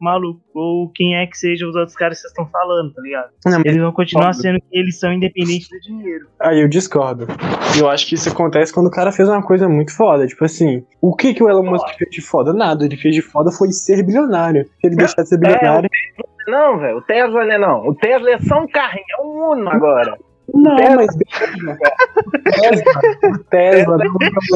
maluco, 0.01 0.41
ou 0.55 0.89
quem 0.89 1.15
é 1.17 1.27
que 1.27 1.37
seja 1.37 1.67
os 1.67 1.77
outros 1.77 1.95
caras 1.95 2.17
que 2.17 2.23
vocês 2.23 2.33
estão 2.33 2.47
falando, 2.47 2.93
tá 2.93 3.03
ligado? 3.03 3.31
Não, 3.45 3.61
eles 3.65 3.77
vão 3.77 3.93
continuar 3.93 4.33
sendo 4.33 4.59
que 4.59 4.79
eles 4.79 4.99
são 4.99 5.13
independentes 5.13 5.69
do 5.69 5.79
dinheiro. 5.79 6.27
Aí 6.41 6.61
eu 6.61 6.69
discordo. 6.69 7.27
Eu 7.79 7.89
acho 7.89 8.07
que 8.07 8.15
isso 8.15 8.29
acontece 8.29 8.73
quando 8.73 8.87
o 8.87 8.91
cara 8.91 9.13
fez 9.13 9.29
uma 9.29 9.43
coisa 9.43 9.69
muito 9.69 9.95
foda. 9.95 10.27
Tipo 10.27 10.45
assim, 10.45 10.85
o 11.01 11.15
que 11.15 11.35
que 11.35 11.43
o 11.43 11.49
Elon 11.49 11.65
Musk 11.65 11.87
fez 11.99 12.11
de 12.11 12.23
foda? 12.23 12.53
Nada. 12.53 12.85
Ele 12.85 12.97
fez 12.97 13.15
de 13.15 13.23
foda 13.23 13.53
foi 13.53 13.71
ser 13.73 14.03
bilionário. 14.03 14.65
Se 14.65 14.87
ele 14.87 14.97
deixar 14.97 15.23
de 15.23 15.29
ser 15.29 15.39
bilionário. 15.39 15.89
É, 16.19 16.51
não, 16.51 16.79
velho. 16.79 16.97
O 16.97 17.03
Tesla 17.03 17.45
não 17.45 17.53
é 17.53 17.59
não. 17.59 17.87
O 17.87 17.95
Tesla 17.95 18.31
é 18.31 18.39
só 18.41 18.59
um 18.59 18.67
carrinho, 18.67 19.05
é 19.19 19.23
um 19.23 19.53
Uno 19.53 19.69
agora. 19.69 20.19
Não, 20.55 20.77
Tesla. 20.77 20.97
mas 20.97 21.17
Tesla, 21.17 21.79
Tesla, 23.51 23.99
Tesla 23.99 24.05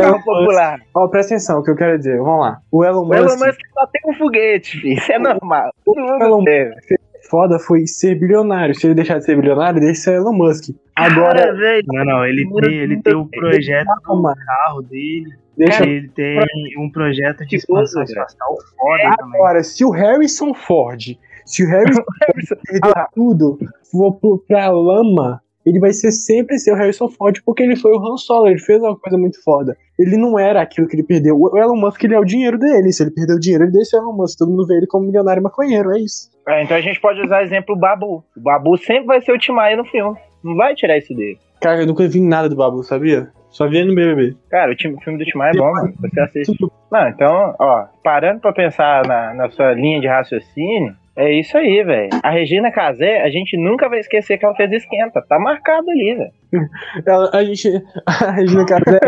é 0.03 0.23
popular. 0.23 0.81
Ó, 0.95 1.09
presta 1.09 1.35
atenção, 1.35 1.61
o 1.61 1.63
que 1.63 1.71
eu 1.71 1.77
quero 1.77 1.99
dizer. 1.99 2.19
Vamos 2.19 2.41
lá. 2.41 2.61
O 2.71 2.85
Elon 2.85 3.05
Musk. 3.05 3.13
O 3.13 3.15
Elon 3.15 3.37
Musk 3.47 3.61
só 3.73 3.87
tem 3.87 4.11
um 4.11 4.15
foguete, 4.15 4.81
filho. 4.81 4.99
Isso 4.99 5.13
é 5.13 5.19
normal. 5.19 5.71
O 5.87 6.23
Elon 6.23 6.41
Musk 6.41 7.05
foda 7.29 7.59
foi 7.59 7.87
ser 7.87 8.15
bilionário. 8.19 8.75
Se 8.75 8.87
ele 8.87 8.95
deixar 8.95 9.19
de 9.19 9.25
ser 9.25 9.37
bilionário, 9.37 9.81
deixa 9.81 10.03
ser 10.03 10.15
Elon 10.15 10.33
Musk. 10.33 10.71
Agora. 10.95 11.53
Cara, 11.53 11.81
não, 11.87 12.05
não, 12.05 12.25
ele 12.25 12.49
tem, 12.61 12.75
ele 12.75 13.03
tem 13.03 13.15
o 13.15 13.27
projeto 13.27 13.89
do 14.07 14.23
carro 14.23 14.83
dele. 14.83 15.33
Deixa 15.57 15.85
ele 15.85 16.09
tem 16.09 16.41
um 16.79 16.91
projeto 16.91 17.47
de 17.47 17.57
expansão 17.57 18.03
espacial 18.03 18.57
foda 18.77 19.15
Agora, 19.21 19.55
também. 19.55 19.65
se 19.65 19.85
o 19.85 19.91
Harrison 19.91 20.53
Ford, 20.53 21.17
se 21.45 21.65
o 21.65 21.69
Harrison 21.69 22.03
Ford 22.03 22.61
perder 22.67 22.93
ah. 22.97 23.09
tudo, 23.15 23.59
for 23.91 24.19
pra 24.49 24.71
lama, 24.71 25.41
ele 25.65 25.79
vai 25.79 25.93
ser 25.93 26.13
sempre 26.13 26.59
ser 26.59 26.73
o 26.73 26.77
Harrison 26.77 27.09
Ford 27.09 27.41
porque 27.45 27.63
ele 27.63 27.77
foi 27.77 27.93
o 27.93 27.99
Han 27.99 28.17
Solo, 28.17 28.49
ele 28.49 28.59
fez 28.59 28.81
uma 28.81 28.97
coisa 28.97 29.17
muito 29.17 29.43
foda. 29.43 29.77
Ele 29.99 30.17
não 30.17 30.39
era 30.39 30.61
aquilo 30.61 30.89
que 30.89 30.97
ele 30.97 31.03
perdeu. 31.03 31.37
O 31.41 31.57
Elon 31.57 31.77
Musk, 31.77 32.03
ele 32.03 32.15
é 32.15 32.19
o 32.19 32.25
dinheiro 32.25 32.59
dele. 32.59 32.93
Se 32.93 33.03
ele 33.03 33.13
perdeu 33.13 33.37
o 33.37 33.41
dinheiro, 33.41 33.65
ele 33.65 33.73
deixa 33.73 33.97
o 33.97 34.01
Elon 34.01 34.13
Musk. 34.13 34.39
Todo 34.39 34.51
mundo 34.51 34.67
vê 34.67 34.77
ele 34.77 34.87
como 34.87 35.07
milionário 35.07 35.43
maconheiro, 35.43 35.93
é 35.93 36.01
isso. 36.01 36.31
É, 36.49 36.63
então 36.63 36.77
a 36.77 36.81
gente 36.81 37.01
pode 37.01 37.21
usar 37.23 37.41
o 37.41 37.45
exemplo 37.45 37.77
Babu. 37.77 38.25
O 38.37 38.41
Babu 38.41 38.77
sempre 38.77 39.07
vai 39.07 39.21
ser 39.21 39.33
o 39.33 39.39
Timaya 39.39 39.77
no 39.77 39.85
filme. 39.85 40.17
Não 40.43 40.57
vai 40.57 40.75
tirar 40.75 40.99
isso 40.99 41.15
dele. 41.15 41.39
Cara, 41.61 41.83
eu 41.83 41.87
nunca 41.87 42.07
vi 42.07 42.21
nada 42.21 42.49
do 42.49 42.57
Babu, 42.57 42.83
sabia? 42.83 43.31
Só 43.49 43.69
vi 43.69 43.85
no 43.85 43.95
BBB. 43.95 44.37
Cara, 44.51 44.73
o, 44.73 44.75
time, 44.75 44.95
o 44.95 45.01
filme 45.01 45.19
do 45.19 45.25
Timaya 45.25 45.53
é 45.55 45.57
bom, 45.57 45.71
mano. 45.71 45.95
Você 46.01 46.21
assiste. 46.21 46.57
Não, 46.91 47.09
então, 47.09 47.55
ó, 47.59 47.87
parando 48.03 48.41
pra 48.41 48.53
pensar 48.53 49.07
na, 49.07 49.33
na 49.33 49.49
sua 49.51 49.73
linha 49.73 50.01
de 50.01 50.09
raciocínio, 50.09 50.95
É 51.17 51.33
isso 51.33 51.57
aí, 51.57 51.85
velho. 51.85 52.11
A 52.25 52.31
Regina 52.31 52.73
Casé, 52.73 53.23
a 53.23 53.31
gente 53.31 53.57
nunca 53.57 53.89
vai 53.89 54.01
esquecer 54.01 54.37
que 54.37 54.45
ela 54.45 54.55
fez 54.57 54.73
esquenta. 54.73 55.23
Tá 55.23 55.39
marcado 55.39 55.89
ali, 55.91 56.17
velho. 56.17 56.33
A 57.33 57.45
gente. 57.45 57.69
A 58.05 58.33
Regina 58.33 58.65
Casé, 58.67 58.99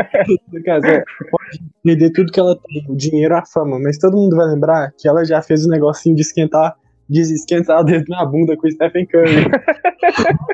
pode 1.31 1.61
perder 1.83 2.11
tudo 2.13 2.33
que 2.33 2.39
ela 2.39 2.57
tem, 2.57 2.87
o 2.89 2.97
dinheiro, 2.97 3.37
a 3.37 3.45
fama, 3.45 3.79
mas 3.81 3.99
todo 3.99 4.17
mundo 4.17 4.37
vai 4.37 4.47
lembrar 4.47 4.93
que 4.97 5.09
ela 5.09 5.25
já 5.25 5.43
fez 5.43 5.65
o 5.67 5.71
negocinho 5.71 6.15
de 6.15 6.23
esquentar, 6.23 6.77
de 7.09 7.21
esquentar 7.21 7.81
o 7.81 7.85
dedo 7.85 8.05
na 8.09 8.25
bunda 8.25 8.57
com 8.57 8.67
o 8.67 8.71
Stephen 8.71 9.07
Curry. 9.07 9.47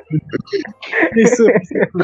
Isso, 1.17 1.45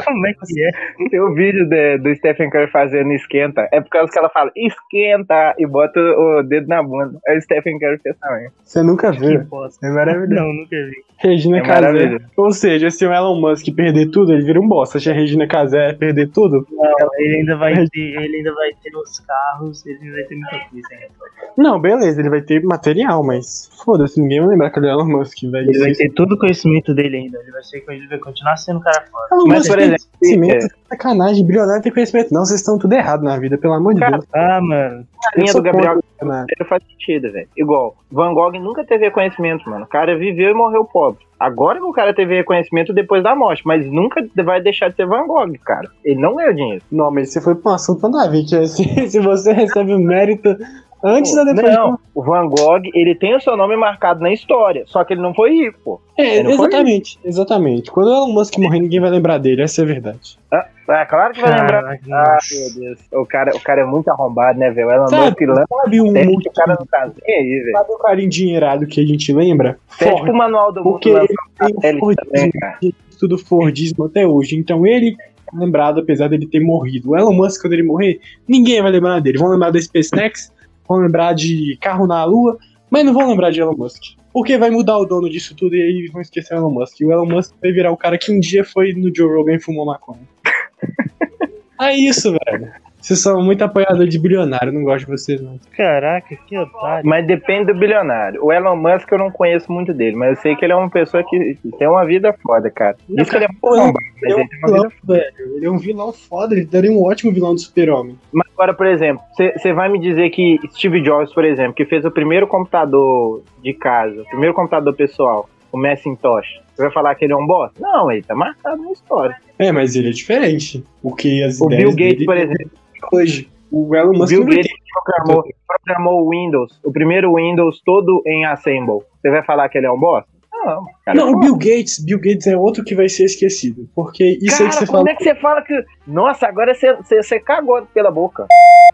Como 0.05 0.27
é 0.27 0.33
que 0.33 0.63
é? 0.63 0.71
Tem 1.09 1.19
o 1.19 1.33
vídeo 1.33 1.67
de- 1.67 1.97
do 1.99 2.15
Stephen 2.15 2.49
Curry 2.49 2.67
fazendo 2.71 3.11
esquenta. 3.13 3.67
É 3.71 3.79
por 3.81 3.89
causa 3.89 4.11
que 4.11 4.17
ela 4.19 4.29
fala 4.29 4.51
esquenta 4.55 5.53
e 5.57 5.67
bota 5.67 5.99
o 5.99 6.41
dedo 6.43 6.67
na 6.67 6.81
bunda. 6.81 7.19
Aí 7.27 7.37
o 7.37 7.41
Stephen 7.41 7.77
Curry 7.79 7.99
fez 7.99 8.15
também. 8.19 8.49
você 8.63 8.81
nunca 8.83 9.11
viu. 9.11 9.41
É 9.83 9.89
maravilhoso. 9.89 10.33
Não, 10.33 10.53
nunca 10.53 10.75
vi. 10.75 11.09
Regina 11.17 11.57
É 11.57 11.61
Casé. 11.61 12.17
Ou 12.37 12.51
seja, 12.51 12.89
se 12.89 13.05
o 13.05 13.13
Elon 13.13 13.39
Musk 13.41 13.67
perder 13.75 14.09
tudo, 14.09 14.31
ele 14.31 14.43
vira 14.45 14.59
um 14.59 14.67
bosta. 14.67 14.99
Se 14.99 15.09
a 15.09 15.13
Regina 15.13 15.45
Casé 15.47 15.93
perder 15.93 16.29
tudo, 16.31 16.65
Não, 16.71 17.09
ele 17.17 17.37
ainda 17.37 17.57
vai 17.57 17.73
ter, 17.73 17.99
ele 17.99 18.37
ainda 18.37 18.53
vai 18.53 18.69
ter 18.81 18.95
os 18.95 19.19
carros, 19.19 19.85
ele 19.85 19.99
ainda 20.01 20.13
vai 20.15 20.23
ter 20.23 20.35
muita 20.35 20.59
coisa 20.69 20.87
ainda. 20.91 21.09
não, 21.57 21.79
beleza, 21.79 22.21
ele 22.21 22.29
vai 22.29 22.41
ter 22.41 22.63
material, 22.63 23.21
mas 23.23 23.69
foda-se, 23.83 24.21
ninguém 24.21 24.38
vai 24.39 24.49
lembrar 24.49 24.69
que 24.69 24.79
ele 24.79 24.87
é 24.87 24.95
o 24.95 24.99
Elon 24.99 25.07
Musk, 25.07 25.41
velho. 25.43 25.69
Ele 25.69 25.79
vai 25.79 25.93
ter 25.93 26.09
todo 26.13 26.33
o 26.33 26.37
conhecimento 26.37 26.93
dele 26.93 27.17
ainda. 27.17 27.39
Ele 27.39 27.51
vai, 27.51 27.63
ser, 27.63 27.83
ele 27.87 28.07
vai 28.07 28.17
continuar 28.19 28.57
sendo 28.57 28.79
um 28.79 28.81
cara 28.81 29.05
foda. 29.11 29.27
Elon 29.31 29.45
Mas, 29.47 29.57
Musk 29.59 29.69
por 29.71 29.79
exemplo, 29.79 30.05
conhecimento, 30.19 30.65
é. 30.65 30.69
sacanagem, 30.89 31.45
bilionário 31.45 31.81
tem 31.81 31.91
conhecimento. 31.91 32.33
Não, 32.33 32.45
vocês 32.45 32.59
estão 32.59 32.77
tudo 32.77 32.93
errado 32.93 33.23
na 33.23 33.37
vida, 33.37 33.57
pelo 33.57 33.73
amor 33.73 33.93
de 33.93 34.01
Deus. 34.01 34.25
Ah, 34.33 34.59
mano. 34.61 35.07
A 35.33 35.39
linha 35.39 35.53
do 35.53 35.61
Gabriel 35.61 35.99
contra 36.19 36.65
faz 36.67 36.83
sentido, 36.83 37.31
velho. 37.31 37.47
Igual, 37.57 37.95
Van 38.11 38.33
Gogh 38.33 38.51
nunca 38.59 38.83
teve 38.83 39.05
reconhecimento, 39.05 39.69
mano. 39.69 39.85
O 39.85 39.87
cara 39.87 40.17
viveu 40.17 40.51
e 40.51 40.53
morreu 40.53 40.85
pobre. 40.85 41.25
Agora 41.39 41.79
que 41.79 41.85
o 41.85 41.93
cara 41.93 42.13
teve 42.13 42.35
reconhecimento 42.35 42.93
depois 42.93 43.23
da 43.23 43.33
morte, 43.33 43.63
mas 43.65 43.85
nunca 43.89 44.25
vai 44.43 44.61
deixar 44.61 44.89
de 44.89 44.97
ser 44.97 45.07
Van 45.07 45.25
Gogh, 45.25 45.53
cara. 45.63 45.89
Ele 46.03 46.19
não 46.19 46.35
ganhou 46.35 46.53
dinheiro. 46.53 46.83
Não, 46.91 47.09
mas 47.09 47.31
você 47.31 47.39
foi 47.39 47.55
pra 47.55 47.71
um 47.71 47.75
assunto 47.75 48.09
nada 48.09 48.25
a 48.25 48.29
ver, 48.29 48.43
é 48.53 48.65
se, 48.65 48.83
se 49.09 49.19
você 49.19 49.53
recebe 49.53 49.93
o 49.93 49.99
mérito 49.99 50.57
antes 51.03 51.35
ou 51.35 51.45
depois. 51.45 51.73
não, 51.73 51.97
o 52.13 52.21
Van 52.23 52.47
Gogh, 52.47 52.81
ele 52.93 53.15
tem 53.15 53.35
o 53.35 53.39
seu 53.41 53.55
nome 53.55 53.75
marcado 53.77 54.21
na 54.21 54.31
história, 54.33 54.83
só 54.87 55.03
que 55.03 55.13
ele 55.13 55.21
não 55.21 55.33
foi 55.33 55.51
rico, 55.51 55.79
pô. 55.83 56.01
É, 56.17 56.43
não 56.43 56.51
foi 56.57 56.67
exatamente, 56.67 57.19
exatamente. 57.23 57.91
Quando 57.91 58.07
o 58.07 58.11
Elon 58.11 58.31
Musk 58.33 58.57
morrer, 58.57 58.79
ninguém 58.79 58.99
vai 58.99 59.09
lembrar 59.09 59.37
dele, 59.37 59.61
essa 59.61 59.81
é 59.81 59.83
a 59.83 59.87
verdade. 59.87 60.37
Ah, 60.51 61.05
claro 61.05 61.33
que 61.33 61.41
vai 61.41 61.51
lembrar. 61.51 61.81
Caraca, 61.83 62.03
Ah, 62.11 62.33
nossa. 62.33 62.55
meu 62.59 62.73
Deus. 62.83 62.99
O 63.13 63.25
cara, 63.25 63.55
o 63.55 63.59
cara 63.61 63.81
é 63.81 63.85
muito 63.85 64.09
arrombado, 64.09 64.57
né, 64.59 64.71
velho? 64.71 64.87
O 64.87 64.91
Elon 64.91 65.07
Sabe, 65.07 65.25
Musk 65.25 65.41
lança 65.41 65.65
Sabe 65.83 66.01
um 66.01 66.11
multi... 66.25 66.49
o 66.49 66.53
cara 66.53 66.77
não 66.79 66.85
tá 66.87 67.09
nem 67.27 67.35
aí, 67.37 67.59
velho. 67.61 67.71
Sabe 67.77 67.91
o 67.91 67.97
cara 67.99 68.21
endinheirado 68.23 68.87
que 68.87 68.99
a 68.99 69.05
gente 69.05 69.31
lembra? 69.31 69.77
Ford. 69.87 70.23
pro 70.23 70.33
manual 70.35 70.73
do 70.73 70.81
Porque 70.83 71.11
mundo 71.13 71.27
ele 71.61 71.73
tem 71.79 71.99
o 72.01 72.15
também, 72.15 72.51
cara. 72.51 72.77
tudo 73.19 73.37
Fordismo 73.37 74.05
até 74.05 74.25
hoje. 74.27 74.55
Então 74.57 74.85
ele 74.85 75.15
é 75.19 75.29
lembrado, 75.57 75.99
apesar 75.99 76.27
dele 76.27 76.47
ter 76.47 76.59
morrido. 76.59 77.11
O 77.11 77.17
Elon 77.17 77.33
Musk, 77.33 77.61
quando 77.61 77.73
ele 77.73 77.83
morrer, 77.83 78.19
ninguém 78.47 78.81
vai 78.81 78.91
lembrar 78.91 79.19
dele. 79.19 79.37
Vão 79.37 79.49
lembrar 79.49 79.71
da 79.71 79.79
SpaceX, 79.81 80.51
vão 80.89 80.97
lembrar 80.97 81.33
de 81.33 81.77
carro 81.79 82.07
na 82.07 82.23
Lua, 82.25 82.57
mas 82.89 83.05
não 83.05 83.13
vão 83.13 83.29
lembrar 83.29 83.51
de 83.51 83.61
Elon 83.61 83.77
Musk. 83.77 84.17
Porque 84.33 84.57
vai 84.57 84.71
mudar 84.71 84.97
o 84.97 85.05
dono 85.05 85.29
disso 85.29 85.55
tudo 85.55 85.75
e 85.75 85.81
aí 85.81 86.07
vão 86.11 86.21
esquecer 86.21 86.55
o 86.55 86.57
Elon 86.57 86.71
Musk. 86.71 86.99
E 86.99 87.05
o 87.05 87.11
Elon 87.11 87.27
Musk 87.27 87.53
vai 87.61 87.71
virar 87.71 87.91
o 87.91 87.97
cara 87.97 88.17
que 88.17 88.31
um 88.31 88.39
dia 88.39 88.63
foi 88.63 88.93
no 88.93 89.15
Joe 89.15 89.31
Rogan 89.31 89.55
e 89.55 89.59
fumou 89.59 89.85
maconha. 89.85 90.27
é 91.79 91.95
isso, 91.95 92.31
velho. 92.31 92.71
Vocês 93.01 93.19
são 93.19 93.41
muito 93.41 93.63
apoiador 93.63 94.07
de 94.07 94.19
bilionário, 94.19 94.71
não 94.71 94.83
gosto 94.83 95.05
de 95.05 95.11
vocês, 95.11 95.41
não. 95.41 95.59
Caraca, 95.75 96.35
que 96.35 96.57
otário. 96.57 97.07
Mas 97.07 97.25
depende 97.25 97.71
do 97.71 97.79
bilionário. 97.79 98.43
O 98.43 98.51
Elon 98.51 98.75
Musk 98.75 99.11
eu 99.11 99.17
não 99.17 99.31
conheço 99.31 99.71
muito 99.71 99.93
dele, 99.93 100.15
mas 100.15 100.31
eu 100.31 100.35
sei 100.41 100.55
que 100.55 100.65
ele 100.65 100.73
é 100.73 100.75
uma 100.75 100.89
pessoa 100.89 101.23
que 101.23 101.57
tem 101.77 101.87
uma 101.87 102.05
vida 102.05 102.33
foda, 102.43 102.69
cara. 102.69 102.97
Isso 103.09 103.29
que 103.29 103.37
ele 103.37 103.45
é 103.45 103.49
Pô, 103.59 103.75
Ele 103.75 104.33
é 104.33 104.35
um 104.35 104.47
tem 104.47 104.59
uma 104.59 104.67
vida 104.67 104.67
vilão, 104.67 104.91
velho. 105.03 105.55
Ele 105.55 105.65
é 105.65 105.71
um 105.71 105.77
vilão 105.77 106.13
foda, 106.13 106.55
ele 106.55 106.65
daria 106.65 106.91
um 106.91 107.03
ótimo 107.03 107.31
vilão 107.31 107.53
do 107.53 107.59
super-homem. 107.59 108.17
Mas 108.31 108.47
agora, 108.53 108.73
por 108.73 108.85
exemplo, 108.85 109.21
você 109.35 109.73
vai 109.73 109.89
me 109.89 109.99
dizer 109.99 110.29
que 110.29 110.59
Steve 110.73 111.01
Jobs, 111.01 111.33
por 111.33 111.43
exemplo, 111.45 111.73
que 111.73 111.85
fez 111.85 112.05
o 112.05 112.11
primeiro 112.11 112.47
computador 112.47 113.43
de 113.63 113.73
casa, 113.73 114.21
o 114.21 114.25
primeiro 114.25 114.53
computador 114.53 114.93
pessoal, 114.93 115.49
o 115.71 115.77
Macintosh, 115.77 116.47
você 116.79 116.83
vai 116.83 116.91
falar 116.91 117.15
que 117.15 117.25
ele 117.25 117.33
é 117.33 117.35
um 117.35 117.45
bosta? 117.45 117.77
Não, 117.79 118.09
ele 118.09 118.23
tá 118.23 118.33
marcado 118.33 118.81
na 118.81 118.91
história. 118.91 119.35
É, 119.57 119.69
mas 119.69 119.97
ele 119.97 120.07
é 120.07 120.11
diferente. 120.11 120.81
O 121.03 121.13
que 121.13 121.43
as 121.43 121.59
O 121.59 121.65
ideias 121.65 121.83
Bill 121.83 121.89
Gates, 121.91 122.13
dele 122.13 122.25
por 122.25 122.37
exemplo, 122.37 122.71
hoje. 123.11 123.49
O 123.71 123.95
Elon 123.95 124.17
Musk 124.17 124.29
Bill 124.29 124.45
Gates 124.45 124.71
programou, 124.91 125.43
programou 125.67 126.25
o 126.25 126.29
Windows, 126.31 126.79
o 126.83 126.91
primeiro 126.91 127.35
Windows 127.35 127.81
todo 127.85 128.21
em 128.25 128.43
Assemble. 128.45 129.01
Você 129.21 129.29
vai 129.29 129.43
falar 129.43 129.69
que 129.69 129.77
ele 129.77 129.85
é 129.85 129.91
um 129.91 129.99
bosta? 129.99 130.27
Não, 130.51 130.85
cara. 131.05 131.17
Não, 131.17 131.31
o 131.31 131.39
Bill 131.39 131.55
Gates, 131.55 132.03
Bill 132.03 132.17
Gates 132.19 132.47
é 132.47 132.57
outro 132.57 132.83
que 132.83 132.95
vai 132.95 133.07
ser 133.07 133.25
esquecido. 133.25 133.87
Porque 133.95 134.37
isso 134.41 134.61
aí 134.63 134.69
Cara, 134.69 134.69
que 134.69 134.75
você 134.75 134.85
como 134.87 134.97
fala. 134.97 135.09
é 135.09 135.15
que 135.15 135.23
você 135.23 135.35
fala 135.35 135.61
que. 135.61 135.85
Nossa, 136.05 136.47
agora 136.47 136.73
você, 136.73 136.93
você, 136.95 137.23
você 137.23 137.39
cagou 137.39 137.85
pela 137.93 138.11
boca. 138.11 138.45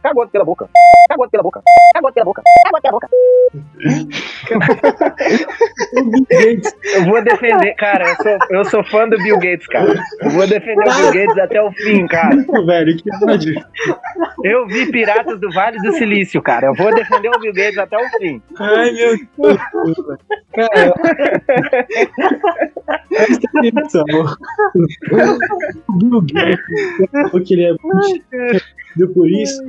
Cagou 0.04 0.28
pela 0.28 0.46
boca. 0.46 0.70
Cagou 1.10 1.30
pela 1.30 1.42
boca. 1.44 1.64
Cagou 1.94 2.12
pela 2.12 2.26
boca. 2.26 2.44
Cagou 2.66 2.82
pela 2.82 2.92
boca. 2.92 3.10
O 5.96 6.04
Bill 6.10 6.28
Gates, 6.30 6.76
Eu 6.94 7.06
vou 7.06 7.24
defender, 7.24 7.74
cara. 7.76 8.10
Eu 8.10 8.16
sou, 8.16 8.38
eu 8.50 8.66
sou 8.66 8.84
fã 8.86 9.08
do 9.08 9.18
Bill 9.18 9.40
Gates, 9.40 9.68
cara. 9.68 9.94
Eu 10.22 10.30
vou 10.32 10.48
defender 10.48 10.88
o 10.88 10.94
Bill 10.96 11.12
Gates 11.14 11.38
até 11.38 11.62
o 11.62 11.72
fim, 11.72 12.08
cara. 12.08 12.36
velho, 12.66 12.98
que 12.98 13.10
ódio. 13.26 13.56
Eu 14.44 14.68
vi 14.68 14.92
Piratas 14.92 15.40
do 15.40 15.52
Vale 15.52 15.78
do 15.80 15.94
Silício, 15.94 16.42
cara. 16.42 16.68
Eu 16.68 16.76
vou 16.76 16.94
defender 16.94 17.30
o 17.30 17.40
Bill 17.40 17.54
Gates 17.54 17.78
até 17.78 17.98
o 17.98 18.10
fim. 18.20 18.42
Ai, 18.60 18.92
meu 18.92 19.18
Deus. 19.38 19.58
Cara. 20.54 20.94
Presta 23.10 23.50
atenção. 23.56 24.06
O 25.90 25.94
Bill 25.94 26.22
Gates 26.22 26.60
falou 27.12 27.44
que 27.44 27.54
ele 27.54 27.64
é 27.66 27.76
muito 27.84 28.66
por 29.10 29.30
isso. 29.30 29.62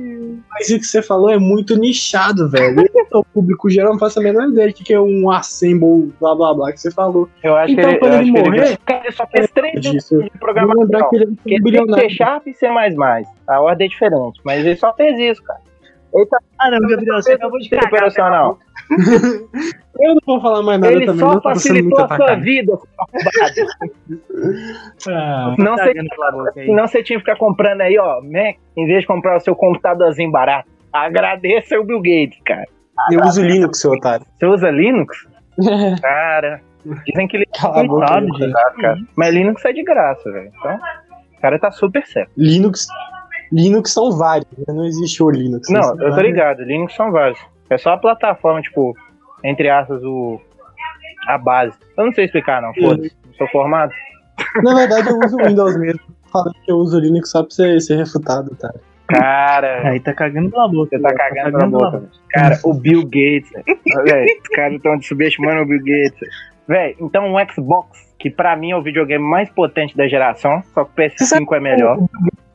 Mas 0.49 0.69
o 0.69 0.79
que 0.79 0.85
você 0.85 1.01
falou 1.01 1.29
é 1.29 1.37
muito 1.37 1.77
nichado, 1.77 2.49
velho. 2.49 2.83
O 3.13 3.23
público 3.23 3.69
geral 3.69 3.91
não 3.93 3.99
faço 3.99 4.19
a 4.19 4.23
menor 4.23 4.49
ideia 4.49 4.71
de 4.71 4.83
que 4.83 4.93
é 4.93 4.99
um 4.99 5.29
assemble, 5.29 6.11
blá 6.19 6.33
blá 6.35 6.53
blá, 6.53 6.71
que 6.71 6.79
você 6.79 6.91
falou. 6.91 7.29
Eu 7.43 7.55
acho 7.55 7.73
Então, 7.73 7.83
que 7.83 7.89
ele, 7.89 7.99
quando 7.99 8.13
eu 8.13 8.19
ele 8.21 8.31
morrer, 8.31 8.67
ele, 8.67 8.77
cara, 8.85 9.03
ele 9.03 9.11
só 9.11 9.27
fez 9.27 9.51
três 9.51 9.81
disso. 9.81 10.21
de 10.23 10.29
programação. 10.39 11.09
que 11.09 11.15
ele 11.15 11.25
é 11.77 11.81
um 11.81 11.87
ele 11.87 11.95
tem 11.95 12.09
Sharp 12.09 12.47
e 12.47 12.53
C++. 12.53 12.67
A 13.47 13.61
ordem 13.61 13.85
é 13.85 13.89
diferente, 13.89 14.39
mas 14.43 14.65
ele 14.65 14.75
só 14.75 14.93
fez 14.93 15.19
isso, 15.19 15.43
cara. 15.43 15.59
Ele 16.13 16.25
tá 16.25 16.37
Ah, 16.59 16.71
não, 16.71 16.79
Gabriel, 16.87 17.21
você 17.21 17.33
acabou 17.33 17.59
de 17.59 17.69
cagar. 17.69 17.87
operacional. 17.87 18.57
Eu 19.99 20.13
não 20.15 20.21
vou 20.25 20.41
falar 20.41 20.63
mais 20.63 20.79
nada 20.79 20.93
Ele 20.93 21.05
também, 21.05 21.19
só 21.19 21.33
não, 21.33 21.41
sendo 21.55 21.73
muito 21.83 21.97
facilitou 21.97 22.05
a 22.05 22.15
sua 22.15 22.35
vida. 22.35 22.73
Ah, 25.09 25.55
Não 25.57 25.75
Tá. 25.75 25.83
Senão 26.53 26.87
você 26.87 27.03
tinha 27.03 27.19
que 27.19 27.25
ficar 27.25 27.37
comprando 27.37 27.81
aí, 27.81 27.97
ó, 27.97 28.21
Mac, 28.21 28.55
em 28.75 28.85
vez 28.85 29.01
de 29.01 29.07
comprar 29.07 29.37
o 29.37 29.39
seu 29.39 29.55
computadorzinho 29.55 30.31
barato. 30.31 30.69
Agradeça 30.93 31.79
o 31.79 31.83
Bill 31.83 31.99
Gates, 32.01 32.39
cara. 32.45 32.65
eu 33.11 33.19
uso 33.21 33.41
Linux, 33.43 33.79
seu 33.79 33.91
otário. 33.91 34.25
Você 34.37 34.45
usa 34.45 34.69
Linux? 34.71 35.27
Cara, 36.01 36.61
dizem 37.05 37.27
que 37.27 37.37
ele 37.37 37.45
Cala 37.59 37.81
aí, 37.81 37.87
gente. 38.37 38.53
cara. 38.53 38.73
cara. 38.79 38.97
Mas 39.15 39.33
Linux 39.33 39.65
é 39.65 39.73
de 39.73 39.83
graça, 39.83 40.31
velho. 40.31 40.51
Então, 40.57 40.75
o 41.37 41.41
cara 41.41 41.59
tá 41.59 41.71
super 41.71 42.05
certo. 42.05 42.31
Linux, 42.37 42.87
Linux 43.51 43.93
são 43.93 44.11
vários, 44.11 44.47
né? 44.57 44.65
não 44.73 44.85
existe 44.85 45.21
o 45.23 45.29
Linux. 45.29 45.69
Não, 45.69 45.81
eu 45.81 45.97
tô 45.97 46.09
vários. 46.09 46.21
ligado, 46.23 46.63
Linux 46.63 46.95
são 46.95 47.11
vários. 47.11 47.39
É 47.69 47.77
só 47.77 47.91
a 47.91 47.97
plataforma, 47.97 48.61
tipo, 48.61 48.95
entre 49.43 49.69
aspas, 49.69 50.03
o. 50.03 50.39
a 51.27 51.37
base. 51.37 51.77
Eu 51.97 52.05
não 52.05 52.13
sei 52.13 52.25
explicar, 52.25 52.61
não, 52.61 52.73
foda-se. 52.73 53.15
Não 53.25 53.33
Sou 53.35 53.47
formado. 53.49 53.91
Na 54.63 54.73
verdade, 54.75 55.09
eu 55.09 55.19
uso 55.19 55.37
Windows 55.37 55.77
mesmo. 55.77 55.99
Falando 56.31 56.53
que 56.65 56.71
eu 56.71 56.75
uso 56.77 56.99
Linux 56.99 57.29
só 57.31 57.41
pra 57.43 57.51
você 57.51 57.79
ser 57.79 57.97
refutado, 57.97 58.55
tá? 58.55 58.73
Cara, 59.07 59.87
Aí 59.87 59.99
tá 60.01 60.13
cagando 60.13 60.49
pela 60.49 60.67
boca. 60.67 60.89
você 60.97 60.99
tá 61.01 61.13
cagando 61.13 61.51
pela 61.57 61.67
boca. 61.69 61.99
velho. 61.99 62.11
Cara, 62.31 62.59
o 62.63 62.73
Bill 62.73 63.03
Gates. 63.03 63.51
velho, 64.03 64.27
os 64.41 64.47
caras 64.49 64.73
estão 64.75 65.01
subestimando 65.01 65.61
o 65.61 65.65
Bill 65.65 65.79
Gates. 65.83 66.29
Velho, 66.67 66.95
então 66.99 67.33
o 67.33 67.37
Xbox, 67.53 67.97
que 68.19 68.29
pra 68.29 68.55
mim 68.55 68.71
é 68.71 68.75
o 68.75 68.81
videogame 68.81 69.23
mais 69.23 69.49
potente 69.49 69.95
da 69.95 70.07
geração, 70.07 70.61
só 70.73 70.83
que 70.83 70.91
o 70.91 70.95
PS5 70.95 71.55
é 71.55 71.59
melhor. 71.59 71.97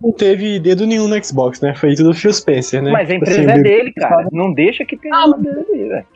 Não 0.00 0.12
teve 0.12 0.58
dedo 0.58 0.86
nenhum 0.86 1.06
no 1.06 1.24
Xbox, 1.24 1.60
né? 1.60 1.74
Foi 1.74 1.94
tudo 1.94 2.12
Phil 2.12 2.32
Spencer, 2.32 2.82
né? 2.82 2.90
Mas 2.90 3.08
a 3.08 3.14
empresa 3.14 3.40
Assim, 3.40 3.60
é 3.60 3.62
dele, 3.62 3.92
cara. 3.92 4.26
Não 4.32 4.52
deixa 4.52 4.84
que 4.84 4.96
tenha 4.96 5.14
dedo 5.38 5.64
dele, 5.66 5.88
velho. 5.88 6.06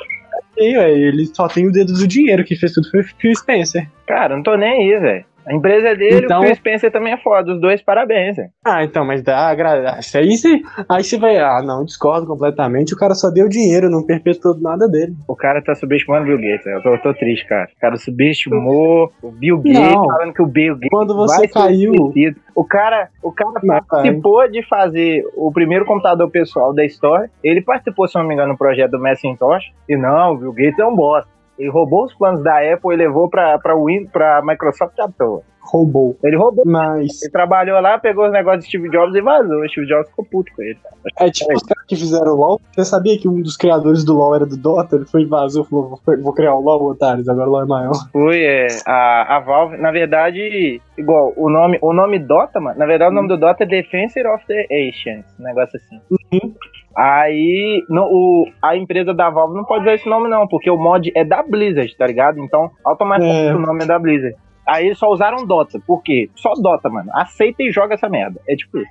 Ele 0.57 1.27
só 1.27 1.47
tem 1.47 1.67
o 1.67 1.73
dedo 1.73 1.93
do 1.93 2.07
dinheiro, 2.07 2.45
que 2.45 2.57
fez 2.57 2.73
tudo 2.73 2.91
foi 2.91 3.01
o 3.01 3.05
Phil 3.05 3.35
Spencer. 3.37 3.89
Cara, 4.07 4.35
não 4.35 4.43
tô 4.43 4.57
nem 4.57 4.71
aí, 4.71 4.99
velho. 4.99 5.25
A 5.47 5.55
empresa 5.55 5.89
é 5.89 5.95
dele, 5.95 6.25
Então- 6.25 6.41
o 6.41 6.45
Phil 6.45 6.55
Spencer 6.57 6.91
também 6.91 7.13
é 7.13 7.17
foda. 7.19 7.53
Os 7.53 7.61
dois, 7.61 7.81
parabéns, 7.81 8.37
velho. 8.37 8.49
Ah, 8.65 8.83
então, 8.83 9.05
mas 9.05 9.23
dá 9.23 9.55
gra- 9.55 9.99
isso 10.01 10.17
Aí 10.19 10.37
você, 10.37 10.61
aí 10.89 11.05
você 11.05 11.19
vai. 11.19 11.39
Ah, 11.39 11.63
não, 11.63 11.85
discordo 11.85 12.27
completamente. 12.27 12.93
O 12.95 12.97
cara 12.97 13.15
só 13.15 13.31
deu 13.31 13.49
dinheiro, 13.49 13.89
não 13.89 14.05
perpetuou 14.05 14.59
nada 14.61 14.89
dele. 14.89 15.15
O 15.29 15.37
cara 15.37 15.63
tá 15.63 15.75
subestimando 15.75 16.23
o 16.25 16.27
Bill 16.27 16.39
Gates, 16.41 16.65
velho. 16.65 16.79
Eu 16.79 16.83
tô, 16.83 16.89
eu 16.95 17.03
tô 17.03 17.15
triste, 17.15 17.47
cara. 17.47 17.69
O 17.77 17.81
cara 17.81 17.97
subestimou 17.97 19.13
o 19.23 19.31
Bill 19.31 19.59
Gates, 19.59 19.79
Não. 19.81 20.07
falando 20.07 20.33
que 20.35 20.43
o 20.43 20.47
Bill 20.47 20.75
Gates 20.75 20.89
Quando 20.91 21.15
você 21.15 21.47
caiu. 21.49 21.93
esquecido. 21.95 22.41
O 22.55 22.65
cara, 22.65 23.09
o 23.23 23.31
cara 23.31 23.61
Não, 23.63 23.81
participou 23.85 24.49
de 24.51 24.63
fazer 24.67 25.23
o 25.37 25.53
primeiro 25.53 25.85
computador 25.85 26.29
pessoal 26.31 26.75
da 26.75 26.85
história. 26.85 27.31
Ele 27.45 27.61
participou, 27.61 28.09
se 28.09 28.17
não 28.19 28.27
me 28.27 28.35
engano, 28.35 28.53
no 28.53 28.59
projeto 28.59 28.93
do 28.93 28.99
Macintosh. 29.01 29.65
E 29.89 29.97
não, 29.97 30.33
o 30.35 30.39
Bill 30.39 30.53
Gates 30.53 30.79
é 30.79 30.85
um 30.87 30.95
bosta. 30.97 31.36
Ele 31.59 31.71
roubou 31.71 32.05
os 32.05 32.15
planos 32.15 32.43
da 32.43 32.59
Apple 32.73 32.93
e 32.93 32.97
levou 32.97 33.29
pra, 33.29 33.59
pra, 33.59 33.75
Win, 33.75 34.07
pra 34.07 34.43
Microsoft 34.43 34.99
à 34.99 35.09
toa. 35.09 35.43
Roubou. 35.67 36.17
Ele 36.23 36.37
roubou. 36.37 36.65
Mas. 36.65 37.23
Ele 37.23 37.33
trabalhou 37.33 37.81
lá, 37.81 37.99
pegou 37.99 38.27
os 38.27 38.33
negócios 38.33 38.65
de 38.65 38.71
Steve 38.71 38.89
Jobs 38.89 39.15
e 39.17 39.21
vazou. 39.21 39.63
O 39.63 39.69
Steve 39.69 39.87
Jobs 39.87 40.09
ficou 40.09 40.25
puto 40.25 40.53
com 40.55 40.63
ele. 40.63 40.79
É 41.19 41.31
tipo 41.31 41.53
os 41.53 41.63
caras 41.63 41.85
que 41.89 41.97
fizeram 41.97 42.33
o 42.33 42.37
LOL. 42.37 42.61
Você 42.73 42.85
sabia 42.85 43.19
que 43.19 43.29
um 43.29 43.43
dos 43.43 43.57
criadores 43.57 44.05
do 44.05 44.15
LOL 44.15 44.37
era 44.37 44.47
do 44.47 44.57
Dota? 44.57 44.97
Ele 44.97 45.07
foi 45.07 45.23
e 45.23 45.27
vazou 45.27 45.65
falou: 45.65 46.01
vou, 46.23 46.33
criar 46.33 46.55
o 46.55 46.61
LOL, 46.61 46.91
otários. 46.91 47.29
Agora 47.29 47.49
o 47.49 47.53
LOL 47.53 47.63
é 47.63 47.67
maior. 47.67 47.95
Foi, 48.13 48.45
é. 48.45 48.69
A, 48.87 49.37
a 49.37 49.41
Valve, 49.41 49.77
na 49.77 49.91
verdade, 49.91 50.81
igual, 50.97 51.33
o 51.37 51.51
nome, 51.51 51.79
o 51.83 51.93
nome 51.93 52.19
Dota, 52.21 52.61
mano, 52.61 52.79
na 52.79 52.87
verdade 52.87 53.11
o 53.11 53.15
nome 53.15 53.29
do 53.29 53.37
Dota 53.37 53.65
é 53.65 53.67
Defensor 53.67 54.27
of 54.33 54.47
the 54.47 54.67
Ancients. 54.71 55.35
Um 55.39 55.43
negócio 55.43 55.77
assim. 55.77 56.01
Uhum. 56.11 56.55
Aí, 56.97 57.85
no, 57.91 58.05
o, 58.05 58.49
a 58.63 58.75
empresa 58.77 59.13
da 59.13 59.29
Valve 59.29 59.55
não 59.55 59.65
pode 59.65 59.83
usar 59.83 59.95
esse 59.95 60.09
nome, 60.09 60.29
não, 60.29 60.49
porque 60.49 60.71
o 60.71 60.79
mod 60.79 61.13
é 61.15 61.25
da 61.25 61.43
Blizzard, 61.43 61.95
tá 61.97 62.07
ligado? 62.07 62.39
Então, 62.41 62.71
automaticamente 62.85 63.49
É. 63.49 63.55
o 63.55 63.59
nome 63.59 63.85
é 63.85 63.87
da 63.87 63.99
Blizzard. 63.99 64.35
Aí 64.67 64.87
eles 64.87 64.99
só 64.99 65.09
usaram 65.11 65.47
Dota. 65.47 65.79
Por 65.87 66.03
quê? 66.03 66.31
Só 66.35 66.55
Dota, 66.55 66.89
mano. 66.89 67.11
Aceita 67.13 67.63
e 67.63 67.71
joga 67.71 67.95
essa 67.95 68.09
merda. 68.09 68.41
É 68.49 68.57
tipo 68.57 68.79
isso. 68.79 68.91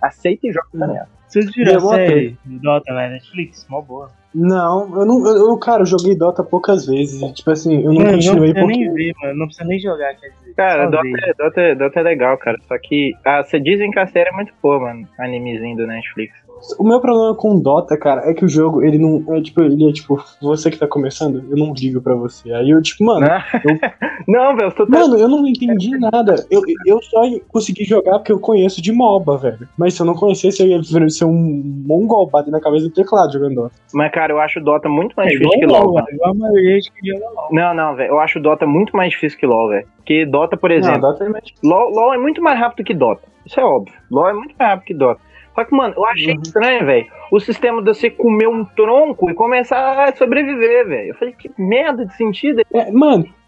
Aceita 0.00 0.46
e 0.46 0.52
joga 0.52 0.68
essa 0.74 0.86
merda. 0.86 1.08
Vocês 1.26 1.52
viram 1.54 1.74
a 1.74 1.82
uma 1.82 1.94
série 1.96 2.36
do 2.44 2.58
Dota 2.60 2.92
na 2.92 3.08
Netflix? 3.08 3.66
Mó 3.68 3.80
boa. 3.80 4.10
Não, 4.34 5.00
eu 5.00 5.06
não. 5.06 5.26
Eu, 5.26 5.48
eu, 5.48 5.58
cara, 5.58 5.82
eu 5.82 5.86
joguei 5.86 6.16
Dota 6.16 6.44
poucas 6.44 6.86
vezes. 6.86 7.20
e, 7.20 7.32
Tipo 7.32 7.50
assim, 7.50 7.76
eu 7.82 7.92
não 7.92 7.94
Mano, 7.94 8.06
não 8.06 8.14
continuei 8.14 8.52
precisa 8.52 8.66
porque. 8.66 8.78
nem 8.78 8.94
ver, 8.94 9.12
mano. 9.22 9.38
Não 9.38 9.46
precisa 9.46 9.68
nem 9.68 9.78
jogar, 9.78 10.14
quer 10.14 10.28
dizer. 10.28 10.54
Cara, 10.54 10.84
só 10.84 10.90
Dota 10.90 11.08
é, 11.08 11.34
Dota, 11.34 11.60
é- 11.60 11.74
Dota 11.74 12.00
é 12.00 12.02
legal, 12.02 12.38
cara. 12.38 12.58
Só 12.68 12.76
que. 12.78 13.12
Ah, 13.24 13.42
você 13.42 13.58
dizem 13.58 13.90
que 13.90 13.98
a 13.98 14.06
série 14.06 14.28
é 14.28 14.32
muito 14.32 14.52
boa, 14.62 14.78
mano. 14.80 15.08
Animezinho 15.18 15.76
do 15.76 15.86
Netflix. 15.86 16.34
O 16.76 16.82
meu 16.82 17.00
problema 17.00 17.36
com 17.36 17.54
o 17.54 17.60
Dota, 17.60 17.96
cara, 17.96 18.28
é 18.28 18.34
que 18.34 18.44
o 18.44 18.48
jogo, 18.48 18.82
ele 18.82 18.98
não. 18.98 19.24
É 19.36 19.40
tipo, 19.40 19.62
ele 19.62 19.88
é 19.88 19.92
tipo, 19.92 20.20
você 20.42 20.68
que 20.70 20.76
tá 20.76 20.88
começando, 20.88 21.44
eu 21.48 21.56
não 21.56 21.72
ligo 21.72 22.00
pra 22.00 22.16
você. 22.16 22.52
Aí 22.52 22.70
eu, 22.70 22.82
tipo, 22.82 23.04
mano. 23.04 23.20
Né? 23.20 23.40
não, 24.26 24.56
velho, 24.56 24.72
tu 24.74 24.84
tá. 24.84 24.98
Mano, 24.98 25.16
eu 25.16 25.28
não 25.28 25.46
entendi 25.46 25.96
nada. 25.96 26.34
Eu, 26.50 26.62
eu 26.84 27.00
só 27.02 27.22
consegui 27.48 27.84
jogar 27.84 28.18
porque 28.18 28.32
eu 28.32 28.40
conheço 28.40 28.82
de 28.82 28.90
MOBA, 28.90 29.36
velho. 29.38 29.68
Mas 29.78 29.94
se 29.94 30.02
eu 30.02 30.06
não 30.06 30.14
conhecesse, 30.14 30.60
eu 30.60 30.66
ia 30.68 31.08
ser 31.08 31.26
um 31.26 31.62
mongol 31.86 32.28
bater 32.28 32.50
na 32.50 32.60
cabeça 32.60 32.86
do 32.88 32.92
teclado 32.92 33.32
jogando 33.32 33.54
Dota. 33.54 33.74
Mas, 33.94 34.10
cara, 34.18 34.32
eu 34.32 34.40
acho 34.40 34.60
Dota 34.60 34.88
muito 34.88 35.14
mais 35.16 35.28
É 35.30 35.32
difícil 35.36 35.60
que 35.60 35.66
LOL, 35.66 35.74
LoL, 35.84 35.94
mano. 35.94 35.94
mano. 35.94 36.08
Igual 36.12 36.30
a 36.30 36.34
maioria 36.34 36.78
que 36.80 37.12
LOL. 37.12 37.48
Não, 37.52 37.74
não, 37.74 37.94
velho. 37.94 38.10
Eu 38.10 38.20
acho 38.20 38.40
Dota 38.40 38.66
muito 38.66 38.96
mais 38.96 39.10
difícil 39.10 39.38
que 39.38 39.46
LoL, 39.46 39.68
velho. 39.68 39.86
Porque 39.96 40.26
Dota, 40.26 40.56
por 40.56 40.70
Não, 40.70 40.76
exemplo. 40.76 41.00
Dota 41.00 41.24
é 41.24 41.28
mais 41.28 41.44
LoL, 41.62 41.90
LoL 41.90 42.14
é 42.14 42.18
muito 42.18 42.42
mais 42.42 42.58
rápido 42.58 42.84
que 42.84 42.94
Dota. 42.94 43.22
Isso 43.46 43.58
é 43.60 43.64
óbvio. 43.64 43.94
LoL 44.10 44.28
é 44.28 44.32
muito 44.32 44.54
mais 44.58 44.70
rápido 44.72 44.86
que 44.86 44.94
Dota. 44.94 45.20
Só 45.54 45.64
que, 45.64 45.74
mano, 45.74 45.94
eu 45.96 46.04
achei 46.06 46.34
Uhum. 46.34 46.42
estranho, 46.42 46.86
velho. 46.86 47.06
O 47.32 47.40
sistema 47.40 47.82
de 47.82 47.88
você 47.94 48.08
comer 48.10 48.46
um 48.48 48.64
tronco 48.64 49.28
e 49.30 49.34
começar 49.34 50.04
a 50.08 50.14
sobreviver, 50.14 50.86
velho. 50.86 51.08
Eu 51.08 51.14
falei, 51.16 51.34
que 51.34 51.50
merda 51.58 52.06
de 52.06 52.14
sentido. 52.16 52.62
É, 52.72 52.90
mano, 52.92 53.24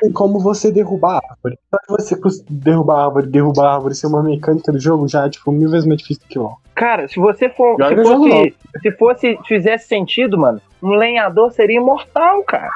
tem 0.00 0.12
como 0.12 0.38
você 0.38 0.70
derrubar 0.70 1.20
a 1.22 1.30
árvore. 1.32 1.58
Só 1.70 1.78
que 1.78 2.20
você 2.20 2.42
derrubar 2.48 3.00
a 3.00 3.04
árvore, 3.06 3.26
derrubar 3.26 3.66
a 3.66 3.74
árvore 3.74 3.94
ser 3.94 4.06
uma 4.06 4.22
mecânica 4.22 4.72
do 4.72 4.78
jogo 4.78 5.08
já 5.08 5.26
é, 5.26 5.30
tipo, 5.30 5.50
mil 5.50 5.70
vezes 5.70 5.86
mais 5.86 6.00
difícil 6.00 6.22
do 6.24 6.28
que 6.28 6.38
LOL. 6.38 6.58
Cara, 6.74 7.08
se 7.08 7.18
você 7.18 7.48
for. 7.48 7.76
Se 7.76 8.04
fosse, 8.04 8.54
se 8.82 8.92
fosse. 8.92 9.38
Fizesse 9.46 9.88
sentido, 9.88 10.36
mano, 10.36 10.60
um 10.82 10.90
lenhador 10.90 11.50
seria 11.50 11.78
imortal, 11.78 12.42
cara. 12.44 12.70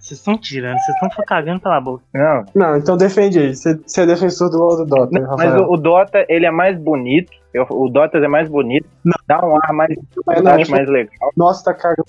Vocês 0.00 0.18
estão 0.18 0.36
tirando, 0.36 0.78
vocês 0.78 0.96
estão 1.00 1.24
cagando 1.24 1.60
pela 1.60 1.80
boca. 1.80 2.02
Não. 2.12 2.44
Não, 2.54 2.76
então 2.76 2.96
defende 2.96 3.38
aí. 3.38 3.54
Você 3.54 3.78
é 4.00 4.06
defensor 4.06 4.50
do 4.50 4.58
LOL 4.58 4.76
do 4.78 4.84
Dota, 4.84 5.18
Não, 5.18 5.36
mas 5.36 5.54
o, 5.54 5.72
o 5.72 5.76
Dota, 5.76 6.26
ele 6.28 6.44
é 6.44 6.50
mais 6.50 6.76
bonito. 6.76 7.32
Eu- 7.52 7.66
o 7.70 7.88
Dota 7.88 8.18
é 8.18 8.28
mais 8.28 8.48
bonito. 8.48 8.86
Não. 9.04 9.14
Dá 9.26 9.44
um 9.44 9.56
ar 9.56 9.72
mais. 9.72 9.94
Eu 9.94 10.48
acho 10.48 10.70
mais 10.70 10.88
legal. 10.88 11.30
Nossa, 11.36 11.64
tá 11.64 11.74
cagando. 11.74 12.04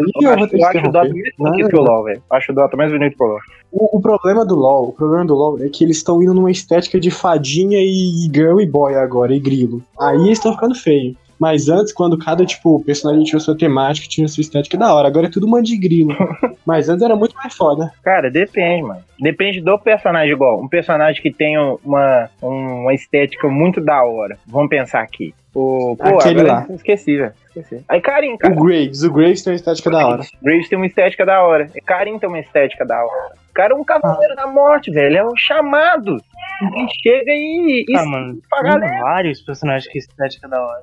Eu 0.00 0.08
eu 0.22 0.30
acho, 0.66 0.78
eu 0.78 0.88
o 0.88 0.92
Dota 0.92 1.08
mais 1.08 1.36
bonito 1.38 1.68
que 1.68 1.76
o 1.76 1.80
LoL, 1.82 2.04
velho. 2.04 2.22
Acho 2.30 2.52
o 2.52 2.54
Dota 2.54 2.76
mais 2.76 2.90
bonito 2.90 3.16
que 3.16 3.22
o 3.22 3.26
LoL. 3.26 3.38
O, 3.72 3.98
o 3.98 4.00
problema 4.00 4.44
do 4.44 4.54
LoL, 4.54 4.88
o 4.88 4.92
problema 4.92 5.24
do 5.24 5.34
LoL 5.34 5.62
é 5.62 5.68
que 5.68 5.84
eles 5.84 5.98
estão 5.98 6.22
indo 6.22 6.34
numa 6.34 6.50
estética 6.50 6.98
de 6.98 7.10
fadinha 7.10 7.78
e 7.80 8.30
girl 8.34 8.60
e 8.60 8.66
boy 8.66 8.94
agora, 8.94 9.34
e 9.34 9.40
grilo. 9.40 9.82
Aí 10.00 10.16
eles 10.16 10.38
estão 10.38 10.52
ficando 10.52 10.74
feio. 10.74 11.16
Mas 11.38 11.68
antes, 11.68 11.92
quando 11.92 12.18
cada, 12.18 12.44
tipo, 12.44 12.82
personagem 12.84 13.24
tinha 13.24 13.40
sua 13.40 13.56
temática, 13.56 14.06
tinha 14.08 14.28
sua 14.28 14.40
estética 14.40 14.76
da 14.76 14.94
hora. 14.94 15.08
Agora 15.08 15.26
é 15.26 15.30
tudo 15.30 15.46
uma 15.46 15.62
de 15.62 15.76
grilo. 15.76 16.14
Mas 16.66 16.88
antes 16.88 17.02
era 17.04 17.16
muito 17.16 17.34
mais 17.36 17.54
foda. 17.54 17.92
Cara, 18.02 18.30
depende, 18.30 18.82
mano. 18.82 19.00
Depende 19.20 19.60
do 19.60 19.78
personagem 19.78 20.32
igual. 20.32 20.60
Um 20.62 20.68
personagem 20.68 21.20
que 21.22 21.32
tenha 21.32 21.76
uma, 21.84 22.28
uma 22.40 22.94
estética 22.94 23.48
muito 23.48 23.80
da 23.80 24.02
hora. 24.04 24.38
Vamos 24.46 24.68
pensar 24.68 25.00
aqui. 25.02 25.34
O, 25.54 25.96
pô, 25.96 26.18
Aquele 26.18 26.40
agora 26.40 26.66
lá. 26.68 26.74
Esqueci, 26.74 27.16
velho. 27.16 27.32
Esqueci. 27.46 27.84
Aí, 27.88 28.00
Karim, 28.00 28.34
O 28.34 28.38
cara. 28.38 28.54
Graves, 28.54 29.02
o 29.04 29.12
Graves 29.12 29.42
tem 29.42 29.52
uma 29.52 29.56
estética 29.56 29.90
da 29.90 30.06
hora. 30.08 30.22
Graves 30.42 30.68
tem 30.68 30.76
uma 30.76 30.86
estética 30.86 31.24
da 31.24 31.42
hora. 31.42 31.70
E 31.74 31.80
Karim 31.80 32.18
tem 32.18 32.28
uma 32.28 32.40
estética 32.40 32.84
da 32.84 32.96
hora. 33.04 33.34
O 33.50 33.54
cara 33.54 33.72
é 33.72 33.76
um 33.76 33.84
cavaleiro 33.84 34.34
da 34.34 34.48
morte, 34.48 34.90
velho. 34.90 35.16
É 35.16 35.24
um 35.24 35.36
chamado. 35.36 36.16
Ele 36.60 36.88
chega 37.00 37.30
e. 37.30 37.84
e 37.88 37.96
Ah, 37.96 38.04
mano, 38.04 38.38
pra 38.50 38.62
tem 38.62 38.70
galera. 38.80 39.00
vários 39.00 39.40
personagens 39.42 39.86
que 39.92 39.98
estética 39.98 40.48
da 40.48 40.60
hora. 40.60 40.82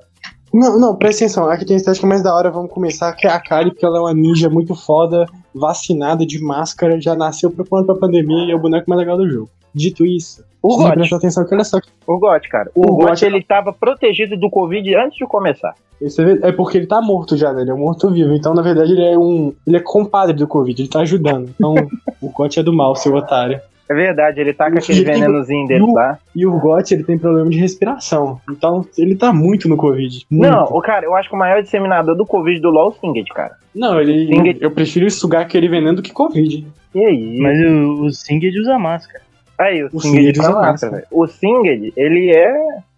Não, 0.52 0.78
não, 0.78 0.96
presta 0.96 1.24
atenção. 1.24 1.48
A 1.48 1.56
que 1.56 1.64
tem 1.64 1.74
a 1.74 1.78
estética 1.78 2.06
mais 2.06 2.22
da 2.22 2.34
hora, 2.34 2.50
vamos 2.50 2.70
começar, 2.70 3.12
que 3.14 3.26
é 3.26 3.30
a 3.30 3.40
Kali, 3.40 3.70
porque 3.70 3.86
ela 3.86 3.98
é 3.98 4.00
uma 4.00 4.14
ninja 4.14 4.50
muito 4.50 4.74
foda, 4.74 5.26
vacinada 5.54 6.26
de 6.26 6.42
máscara, 6.42 7.00
já 7.00 7.14
nasceu 7.14 7.50
preparando 7.50 7.86
pra 7.86 7.94
pandemia 7.94 8.46
e 8.46 8.50
é 8.50 8.54
o 8.54 8.58
boneco 8.58 8.88
mais 8.88 9.00
legal 9.00 9.16
do 9.16 9.28
jogo. 9.28 9.50
Dito 9.74 10.04
isso, 10.04 10.44
O 10.62 10.76
God. 10.76 10.92
presta 10.92 11.16
atenção 11.16 11.46
que 11.46 11.54
olha 11.54 11.64
só, 11.64 11.78
O 12.06 12.18
GOT, 12.18 12.48
cara. 12.48 12.70
O, 12.74 12.82
O 12.82 12.96
GOT, 12.96 13.06
GOT 13.08 13.24
ele 13.24 13.42
tava 13.42 13.72
protegido 13.72 14.36
do 14.36 14.50
Covid 14.50 14.94
antes 14.96 15.16
de 15.16 15.26
começar. 15.26 15.74
vê, 15.98 16.38
é 16.42 16.52
porque 16.52 16.76
ele 16.76 16.86
tá 16.86 17.00
morto 17.00 17.36
já, 17.36 17.52
né? 17.54 17.62
Ele 17.62 17.70
é 17.70 17.74
um 17.74 17.78
morto-vivo. 17.78 18.34
Então, 18.34 18.52
na 18.52 18.60
verdade, 18.60 18.92
ele 18.92 19.04
é 19.04 19.18
um. 19.18 19.54
Ele 19.66 19.78
é 19.78 19.80
compadre 19.80 20.36
do 20.36 20.46
Covid, 20.46 20.82
ele 20.82 20.90
tá 20.90 21.00
ajudando. 21.00 21.48
Então, 21.54 21.74
o 22.20 22.28
Gotti 22.28 22.60
é 22.60 22.62
do 22.62 22.72
mal, 22.72 22.94
seu 22.94 23.14
otário. 23.14 23.58
É 23.88 23.94
verdade, 23.94 24.40
ele 24.40 24.52
tá 24.54 24.70
com 24.70 24.78
aquele 24.78 25.04
venenozinho 25.04 25.66
dele 25.68 25.80
e 25.80 25.82
o- 25.82 25.92
lá. 25.92 26.18
E 26.34 26.46
o 26.46 26.58
Gotti, 26.58 26.94
ele 26.94 27.04
tem 27.04 27.18
problema 27.18 27.50
de 27.50 27.58
respiração. 27.58 28.40
Então, 28.50 28.86
ele 28.96 29.14
tá 29.16 29.32
muito 29.32 29.68
no 29.68 29.76
Covid. 29.76 30.24
Muito. 30.30 30.50
Não, 30.50 30.64
o 30.64 30.80
cara, 30.80 31.04
eu 31.04 31.14
acho 31.14 31.28
que 31.28 31.34
o 31.34 31.38
maior 31.38 31.62
disseminador 31.62 32.16
do 32.16 32.24
Covid 32.24 32.60
do 32.60 32.70
LoL 32.70 32.86
é 32.86 32.88
o 32.90 32.92
Singed, 33.00 33.28
cara. 33.34 33.56
Não, 33.74 34.00
ele. 34.00 34.26
Singed- 34.28 34.62
Eu 34.62 34.70
prefiro 34.70 35.10
sugar 35.10 35.42
aquele 35.42 35.68
veneno 35.68 35.96
do 35.96 36.02
que 36.02 36.12
Covid. 36.12 36.66
E 36.94 37.04
aí? 37.04 37.38
Mas 37.40 37.58
o, 37.60 38.04
o 38.04 38.12
Singed 38.12 38.58
usa 38.58 38.78
máscara. 38.78 39.22
Aí, 39.58 39.82
o, 39.82 39.88
O 39.92 40.00
Singed 40.00 40.18
Singed 40.18 40.40
usa 40.40 40.52
máscara. 40.52 40.92
velho. 40.96 41.06
O 41.10 41.26
Singed, 41.26 41.92
ele 41.96 42.30
é. 42.34 42.54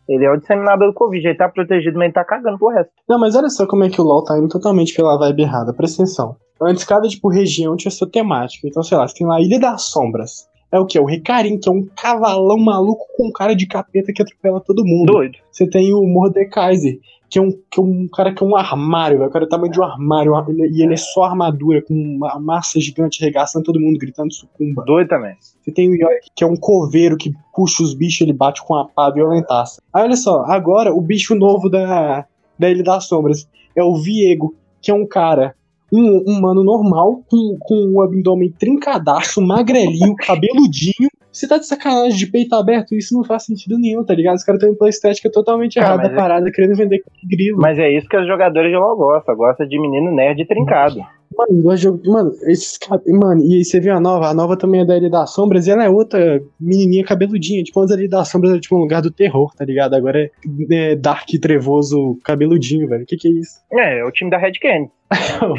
Ele 0.07 0.23
é 0.25 0.31
o 0.31 0.37
disseminador 0.37 0.89
do 0.89 0.95
Covid. 0.95 1.27
Ele 1.27 1.35
tá 1.35 1.49
protegido, 1.49 1.97
mas 1.97 2.05
ele 2.05 2.13
tá 2.13 2.23
cagando 2.25 2.59
pro 2.59 2.69
resto. 2.69 2.91
Não, 3.09 3.19
mas 3.19 3.35
olha 3.35 3.49
só 3.49 3.67
como 3.67 3.85
é 3.85 3.89
que 3.89 4.01
o 4.01 4.05
LoL 4.05 4.23
tá 4.23 4.37
indo 4.37 4.49
totalmente 4.49 4.95
pela 4.95 5.17
vibe 5.19 5.43
errada. 5.43 5.73
Presta 5.73 6.03
atenção. 6.03 6.37
Antes, 6.61 6.85
cada, 6.85 7.09
tipo, 7.09 7.29
região 7.31 7.75
tinha 7.75 7.91
sua 7.91 8.09
temática. 8.09 8.69
Então, 8.69 8.83
sei 8.83 8.99
lá, 8.99 9.09
você 9.09 9.15
tem 9.17 9.27
lá 9.27 9.37
a 9.37 9.41
Ilha 9.41 9.59
das 9.59 9.91
Sombras. 9.91 10.47
É 10.75 10.79
o 10.81 10.87
quê? 10.87 10.99
O 10.99 11.05
Recarim, 11.05 11.57
que 11.59 11.69
é 11.69 11.73
um 11.73 11.87
cavalão 11.97 12.59
maluco 12.59 13.07
com 13.17 13.31
cara 13.31 13.55
de 13.55 13.67
capeta 13.67 14.13
que 14.13 14.21
atropela 14.23 14.61
todo 14.61 14.85
mundo. 14.85 15.13
Doido. 15.13 15.39
Você 15.53 15.69
tem 15.69 15.95
o 15.95 16.03
Mordekaiser, 16.05 16.99
que 17.31 17.39
é 17.39 17.43
um, 17.43 17.51
que 17.53 17.79
é 17.79 17.83
um 17.83 18.09
cara 18.09 18.35
que 18.35 18.43
é 18.43 18.47
um 18.47 18.57
armário, 18.57 19.19
velho. 19.19 19.31
O 19.31 19.33
cara 19.33 19.45
é 19.45 19.47
o 19.47 19.49
tamanho 19.49 19.73
de 19.73 19.79
um 19.81 19.85
armário. 19.85 20.33
ele- 20.49 20.69
e 20.77 20.83
ele 20.83 20.95
é 20.95 20.97
só 20.97 21.23
armadura, 21.25 21.81
com 21.81 21.95
uma 21.95 22.41
massa 22.41 22.81
gigante 22.81 23.23
arregaçando 23.23 23.65
todo 23.65 23.79
mundo, 23.81 23.99
gritando 23.99 24.33
sucumba. 24.35 24.85
Doido 24.85 25.09
também. 25.09 25.37
Você 25.63 25.71
tem 25.71 25.89
o 25.89 25.95
Yorick, 25.95 26.29
que 26.35 26.43
é 26.43 26.47
um 26.47 26.57
coveiro 26.57 27.17
que 27.17 27.33
puxa 27.55 27.83
os 27.83 27.95
bichos, 27.95 28.23
ele 28.23 28.33
bate 28.33 28.61
com 28.67 28.75
a 28.75 28.85
pá 28.85 29.11
violentaça. 29.11 29.81
Aí 29.93 30.03
olha 30.03 30.17
só, 30.17 30.43
agora 30.47 30.93
o 30.93 31.01
bicho 31.01 31.37
novo 31.37 31.69
da, 31.71 32.27
da 32.59 32.69
Ilha 32.69 32.83
das 32.83 33.07
Sombras 33.07 33.49
é 33.77 33.83
o 33.85 33.95
Viego, 33.95 34.55
que 34.83 34.91
é 34.91 34.95
um 34.95 35.07
cara, 35.07 35.55
um 35.95 36.25
humano 36.27 36.65
normal, 36.65 37.23
com, 37.31 37.57
com 37.61 37.93
o 37.95 38.03
abdômen 38.03 38.51
trincadaço, 38.59 39.41
magrelinho, 39.41 40.15
cabeludinho. 40.19 41.09
Você 41.31 41.49
tá 41.49 41.59
de 41.59 41.67
sacanagem 41.67 42.17
de 42.17 42.27
peito 42.29 42.55
aberto? 42.55 42.95
Isso 42.95 43.13
não 43.17 43.25
faz 43.25 43.45
sentido 43.45 43.77
nenhum, 43.79 44.05
tá 44.05 44.15
ligado? 44.15 44.37
Os 44.37 44.45
caras 44.45 44.63
estão 44.63 44.77
pela 44.77 44.89
estética 44.91 45.31
totalmente 45.31 45.79
Ah, 45.79 45.83
errada 45.83 46.03
da 46.05 46.09
é- 46.09 46.17
parada, 46.17 46.51
querendo 46.53 46.77
vender 46.77 47.01
com 47.01 47.11
grilo. 47.29 47.59
Mas 47.59 47.79
é 47.79 47.91
isso 47.91 48.09
que 48.09 48.17
os 48.17 48.27
jogadores 48.27 48.71
de 48.71 48.77
LoL 48.77 48.97
gostam. 48.97 49.35
Gostam 49.37 49.67
de 49.67 49.81
menino 49.81 50.15
nerd 50.15 50.45
trincado. 50.47 51.01
Mano, 51.37 51.63
gosto 51.63 51.77
de 51.79 51.83
jogo- 51.83 52.13
mano, 52.13 52.31
esses. 52.47 52.79
Mano, 53.09 53.43
e 53.43 53.57
aí 53.57 53.65
você 53.65 53.81
viu 53.81 53.93
a 53.95 53.99
nova? 53.99 54.29
A 54.29 54.35
nova 54.35 54.57
também 54.57 54.83
é 54.83 54.85
da 54.85 54.97
Ilha 54.97 55.11
das 55.11 55.31
Sombras 55.35 55.67
e 55.67 55.71
ela 55.73 55.83
é 55.83 55.89
outra 55.91 56.41
menininha 56.61 57.03
cabeludinha. 57.05 57.65
Tipo, 57.65 57.81
antes 57.81 57.93
a 57.93 57.99
Ilha 57.99 58.09
das 58.09 58.29
Sombras 58.29 58.53
era 58.53 58.61
tipo 58.61 58.77
um 58.77 58.81
lugar 58.81 59.03
do 59.03 59.11
terror, 59.11 59.53
tá 59.57 59.65
ligado? 59.65 59.95
Agora 59.95 60.21
é, 60.21 60.31
é 60.71 60.95
Dark 60.95 61.27
Trevoso 61.43 62.17
cabeludinho, 62.25 62.87
velho. 62.89 63.05
Que 63.05 63.17
que 63.17 63.27
é 63.27 63.33
isso? 63.33 63.59
É, 63.73 63.99
é 63.99 64.05
o 64.05 64.13
time 64.13 64.31
da 64.31 64.39
Red 64.39 64.53
Candy. 64.53 64.91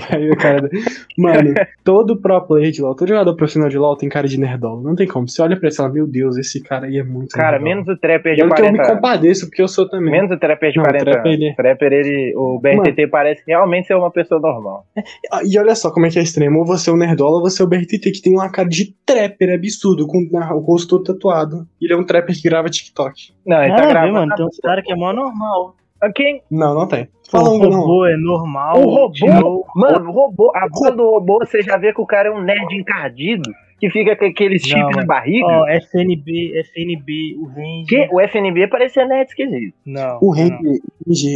Velho, 0.10 0.36
cara. 0.38 0.70
Mano, 1.18 1.54
todo 1.84 2.20
pro 2.20 2.42
player 2.48 2.72
de 2.72 2.82
LoL, 2.82 2.96
todo 2.96 3.08
jogador 3.08 3.36
profissional 3.36 3.70
de 3.70 3.78
LoL 3.78 3.96
tem 3.96 4.10
cara 4.10 4.28
de 4.28 4.40
nerdola. 4.40 4.82
Não 4.82 4.96
tem 4.96 5.08
como. 5.08 5.28
Você 5.30 5.42
olha 5.42 5.56
pra 5.58 5.68
ele 5.68 5.74
e 5.74 5.78
fala, 5.78 5.90
meu 5.94 6.08
Deus, 6.08 6.38
esse 6.38 6.62
cara 6.62 6.88
aí 6.88 6.98
é 6.98 7.04
muito 7.04 7.30
Cara, 7.32 7.52
nerdola." 7.60 7.70
menos 7.76 7.88
o 7.88 7.98
Trapper 7.98 8.36
de 8.36 8.42
olha 8.44 8.54
que 8.56 8.62
eu 8.62 8.72
me 8.72 8.78
40 8.78 8.96
compadeço, 8.96 9.48
porque 9.48 9.62
eu 9.62 9.68
sou 9.68 9.88
também. 9.88 10.12
Menos 10.12 10.32
o 10.32 10.38
Trapper 10.40 10.72
de 10.72 10.78
Não, 10.78 10.84
o 10.84 10.88
40 10.88 11.06
Trapper, 11.06 11.32
anos. 11.32 11.42
ele- 11.42 11.52
O 11.52 11.56
Trapper, 11.56 11.94
ele, 11.94 12.34
o 12.36 12.60
BRTT 12.60 13.08
parece 13.08 13.44
realmente 13.48 13.88
ser 13.88 13.96
uma 13.96 14.12
pessoa 14.12 14.42
normal. 14.42 14.86
Ah, 15.32 15.42
E 15.46 15.58
olha 15.60 15.76
só 15.76 15.92
como 15.92 16.06
é 16.06 16.10
que 16.10 16.20
é 16.20 16.24
extremo. 16.24 16.60
Ou 16.60 16.66
você 16.66 16.90
é 16.90 16.94
o 16.94 16.98
Nerdola 16.98 17.38
ou 17.38 17.42
você 17.42 17.62
é 17.62 17.66
o 17.66 17.70
BRTT, 17.70 18.12
que 18.12 18.22
tem 18.22 18.34
uma 18.34 18.52
cara 18.52 18.68
de 18.68 18.94
trapper 19.06 19.54
absurdo, 19.54 20.08
com 20.08 20.28
ah, 20.38 20.56
o 20.56 20.60
rosto 20.60 20.98
todo 20.98 21.14
tatuado. 21.14 21.68
Ele 21.82 21.94
é 21.94 21.98
um 21.98 22.04
trapper 22.06 22.36
que 22.36 22.50
grava 22.50 22.68
TikTok. 22.70 23.32
Não, 23.46 23.62
ele 23.64 23.76
tá 23.76 23.84
a 23.84 23.86
ver, 23.86 23.92
gravando. 23.92 24.14
mano. 24.14 24.36
Tem 24.36 24.46
uns 24.46 24.58
caras 24.60 24.84
que 24.84 24.92
é 24.92 24.96
mó 24.96 25.14
normal. 25.14 25.76
Quem? 26.14 26.42
Não, 26.52 26.76
não 26.76 26.88
tem. 26.88 27.04
O 27.04 27.32
Fala 27.32 27.58
não. 27.58 27.70
robô 27.70 28.06
é 28.06 28.16
normal. 28.18 28.80
O 28.80 28.90
robô? 28.90 29.66
Mano, 29.76 30.10
o 30.10 30.12
robô, 30.12 30.52
a 30.56 30.68
voz 30.68 30.96
do 30.96 31.10
robô, 31.10 31.40
você 31.40 31.62
já 31.62 31.78
vê 31.78 31.94
que 31.94 32.02
o 32.02 32.06
cara 32.06 32.30
é 32.30 32.32
um 32.32 32.42
nerd 32.42 32.72
encardido, 32.76 33.50
que 33.80 33.90
fica 33.90 34.16
com 34.16 34.26
aqueles 34.26 34.62
Não, 34.64 34.70
chips 34.70 34.90
na 34.90 34.96
mano. 34.96 35.08
barriga. 35.08 35.46
Ó, 35.48 35.68
FNB, 35.68 36.60
FNB, 36.60 37.36
o 37.40 37.46
Ranger. 37.48 37.86
Que? 37.88 38.08
O 38.14 38.20
FNB 38.22 38.68
parecia 38.68 39.06
nerd 39.06 39.28
esquisito. 39.30 39.74
Não. 39.86 40.18
O 40.22 40.34
não. 40.34 40.42
Ranger, 40.42 40.80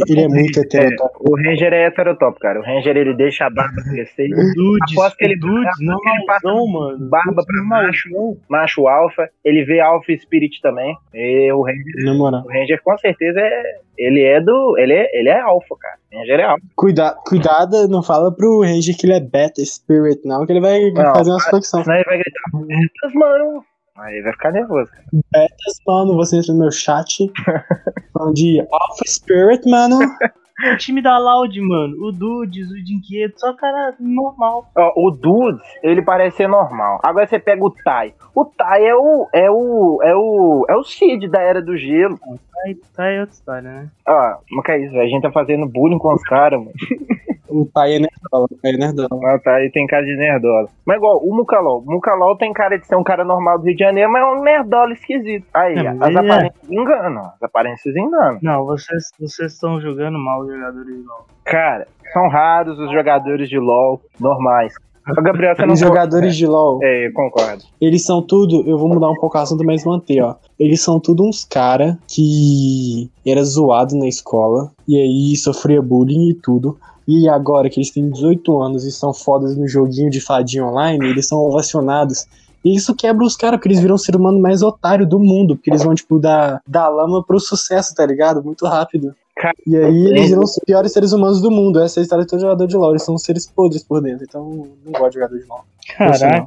ele 0.08 0.20
é 0.22 0.28
muito 0.28 0.58
heterotópico. 0.60 1.30
O 1.30 1.36
Ranger 1.36 1.72
é 1.72 1.86
heterotópico, 1.86 2.40
cara. 2.40 2.60
O 2.60 2.62
Ranger 2.62 2.96
ele 2.96 3.14
deixa 3.14 3.46
a 3.46 3.50
barba 3.50 3.82
crescer. 3.82 4.28
O 4.32 4.54
Dudes, 4.54 4.92
Aposto 4.98 5.16
que 5.16 5.24
ele- 5.24 5.34
o 5.36 5.40
Dudes, 5.40 5.76
que 5.76 5.84
ele 5.84 6.26
passa 6.26 6.48
normalzão, 6.48 6.66
mano. 6.66 7.08
barba 7.10 7.44
pra 7.44 7.56
normalzão. 7.56 8.36
Macho 8.48 8.88
alfa, 8.88 9.28
ele 9.44 9.64
vê 9.64 9.80
alfa 9.80 10.12
spirit 10.16 10.60
também. 10.62 10.94
E 11.14 11.52
o 11.52 11.62
Ranger, 11.62 12.14
moral. 12.16 12.42
o 12.44 12.48
Ranger 12.48 12.80
com 12.82 12.96
certeza 12.98 13.40
é. 13.40 13.62
Ele 13.98 14.22
é 14.22 14.40
do. 14.40 14.76
Ele 14.78 14.94
é, 14.94 15.10
ele 15.18 15.28
é 15.28 15.38
alfa, 15.40 15.76
cara. 15.78 15.96
O 16.14 16.18
Ranger 16.20 16.40
é 16.40 16.44
alfa. 16.44 16.62
Cuida, 16.74 17.14
cuidado, 17.26 17.86
não 17.86 18.02
fala 18.02 18.34
pro 18.34 18.62
Ranger 18.62 18.96
que 18.96 19.04
ele 19.06 19.12
é 19.12 19.20
Beta 19.20 19.62
Spirit, 19.62 20.22
não, 20.24 20.46
que 20.46 20.52
ele 20.52 20.60
vai 20.60 20.90
Não, 20.90 21.14
fazer 21.14 21.30
umas 21.30 21.44
flexões. 21.44 21.84
Senão 21.84 21.96
ele 21.98 22.04
vai 22.06 22.16
gritar, 22.16 22.39
"Betas, 22.52 23.14
mano. 23.14 23.64
Aí 23.98 24.22
vai 24.22 24.32
ficar 24.32 24.52
nervoso. 24.52 24.90
cara. 24.90 25.04
Betas, 25.12 25.76
mano, 25.86 26.14
você 26.14 26.38
entra 26.38 26.52
no 26.52 26.60
meu 26.60 26.70
chat. 26.70 27.30
falando 28.12 28.34
de 28.34 28.60
Alpha 28.60 29.04
Spirit, 29.06 29.68
mano. 29.68 29.98
O 30.72 30.76
time 30.76 31.00
da 31.00 31.16
Loud, 31.18 31.58
mano. 31.60 31.96
O 32.06 32.12
Dudes, 32.12 32.70
o 32.70 32.84
Dinquedo, 32.84 33.32
só 33.38 33.54
cara 33.54 33.94
normal. 33.98 34.70
Ó, 34.76 34.92
o 34.94 35.10
Dudes, 35.10 35.66
ele 35.82 36.02
parece 36.02 36.36
ser 36.36 36.48
normal. 36.48 37.00
Agora 37.02 37.26
você 37.26 37.38
pega 37.38 37.64
o 37.64 37.70
Tai. 37.70 38.14
O 38.34 38.44
Tai 38.44 38.84
é 38.84 38.94
o. 38.94 39.28
É 39.32 39.50
o. 39.50 40.00
É 40.02 40.14
o. 40.14 40.66
É 40.68 40.76
o 40.76 40.84
Cid 40.84 41.28
da 41.28 41.40
Era 41.40 41.62
do 41.62 41.76
Gelo. 41.76 42.18
Aí 42.64 42.74
tá 42.94 43.04
aí 43.04 43.20
outra 43.20 43.34
história, 43.34 43.62
né? 43.62 43.88
Ó, 44.06 44.36
mas 44.50 44.64
que 44.66 44.72
é 44.72 44.78
isso, 44.80 44.92
velho? 44.92 45.04
a 45.04 45.08
gente 45.08 45.22
tá 45.22 45.32
fazendo 45.32 45.66
bullying 45.66 45.98
com 45.98 46.12
os 46.12 46.22
caras, 46.22 46.58
mano. 46.60 46.72
O 47.50 47.66
pai 47.66 47.94
é 47.96 47.98
nerdola, 47.98 48.46
o 48.50 48.56
pai 48.62 48.72
é 48.72 48.76
nerdola. 48.76 49.08
Ah, 49.34 49.38
tá, 49.42 49.54
aí 49.56 49.70
tem 49.70 49.86
cara 49.86 50.04
de 50.04 50.16
nerdola. 50.16 50.68
Mas 50.86 50.96
igual, 50.96 51.18
o 51.18 51.34
Mucalol. 51.34 51.82
O 51.86 51.90
Mucalol 51.92 52.36
tem 52.36 52.52
cara 52.52 52.78
de 52.78 52.86
ser 52.86 52.96
um 52.96 53.02
cara 53.02 53.24
normal 53.24 53.58
do 53.58 53.64
Rio 53.64 53.74
de 53.76 53.82
Janeiro, 53.84 54.10
mas 54.10 54.22
é 54.22 54.26
um 54.26 54.42
nerdola 54.42 54.92
esquisito. 54.92 55.46
Aí, 55.52 55.74
É, 55.74 55.88
as 55.88 56.14
é. 56.14 56.18
aparências 56.18 56.70
enganam. 56.70 57.22
As 57.22 57.42
aparências 57.42 57.96
enganam. 57.96 58.38
Não, 58.42 58.64
vocês 58.64 59.04
vocês 59.18 59.52
estão 59.52 59.80
jogando 59.80 60.18
mal 60.18 60.40
os 60.42 60.48
jogadores 60.52 60.86
de 60.96 61.02
LoL. 61.06 61.26
Cara, 61.44 61.86
são 62.12 62.28
raros 62.28 62.78
os 62.78 62.90
jogadores 62.92 63.48
de 63.48 63.58
LoL 63.58 64.00
normais. 64.20 64.72
O 65.08 65.22
Gabriel, 65.22 65.56
você 65.56 65.66
não 65.66 65.72
Os 65.74 65.80
jogadores 65.80 66.36
de 66.36 66.46
LoL, 66.46 66.78
É, 66.84 67.06
eu 67.08 67.12
concordo. 67.12 67.64
eles 67.80 68.04
são 68.04 68.22
tudo. 68.22 68.62
Eu 68.68 68.78
vou 68.78 68.88
mudar 68.88 69.10
um 69.10 69.14
pouco 69.14 69.36
o 69.36 69.40
assunto, 69.40 69.64
mas 69.64 69.84
manter, 69.84 70.22
ó. 70.22 70.36
Eles 70.58 70.82
são 70.84 71.00
tudo 71.00 71.24
uns 71.26 71.44
cara 71.44 71.98
que 72.06 73.10
era 73.26 73.42
zoado 73.42 73.96
na 73.96 74.06
escola 74.06 74.70
e 74.86 74.96
aí 74.96 75.36
sofria 75.36 75.80
bullying 75.82 76.28
e 76.30 76.34
tudo. 76.34 76.78
E 77.12 77.28
agora 77.28 77.68
que 77.68 77.80
eles 77.80 77.90
têm 77.90 78.08
18 78.08 78.62
anos 78.62 78.84
e 78.84 78.92
são 78.92 79.12
fodas 79.12 79.56
no 79.56 79.66
joguinho 79.66 80.08
de 80.08 80.20
fadinha 80.20 80.64
online, 80.64 81.08
eles 81.08 81.26
são 81.26 81.40
ovacionados. 81.40 82.24
E 82.64 82.76
isso 82.76 82.94
quebra 82.94 83.24
os 83.24 83.36
caras, 83.36 83.58
porque 83.58 83.66
eles 83.66 83.80
viram 83.80 83.96
o 83.96 83.98
ser 83.98 84.14
humano 84.14 84.38
mais 84.38 84.62
otário 84.62 85.04
do 85.04 85.18
mundo. 85.18 85.56
Porque 85.56 85.70
eles 85.70 85.82
vão, 85.82 85.92
tipo, 85.92 86.20
da, 86.20 86.60
da 86.64 86.86
lama 86.88 87.20
pro 87.24 87.40
sucesso, 87.40 87.96
tá 87.96 88.06
ligado? 88.06 88.44
Muito 88.44 88.64
rápido. 88.64 89.12
E 89.66 89.76
aí 89.76 90.06
eles 90.06 90.28
viram 90.28 90.42
os 90.42 90.56
piores 90.64 90.92
seres 90.92 91.12
humanos 91.12 91.42
do 91.42 91.50
mundo. 91.50 91.80
Essa 91.80 91.98
é 91.98 92.00
a 92.00 92.04
história 92.04 92.24
de 92.24 92.30
todo 92.30 92.42
jogador 92.42 92.68
de 92.68 92.76
LoL. 92.76 92.90
Eles 92.90 93.02
são 93.02 93.18
seres 93.18 93.50
podres 93.50 93.82
por 93.82 94.00
dentro. 94.00 94.24
Então, 94.28 94.68
não 94.84 94.92
gosto 94.92 95.08
de 95.08 95.14
jogador 95.14 95.36
de 95.36 95.46
LoL. 95.48 95.64
Caraca. 95.98 96.46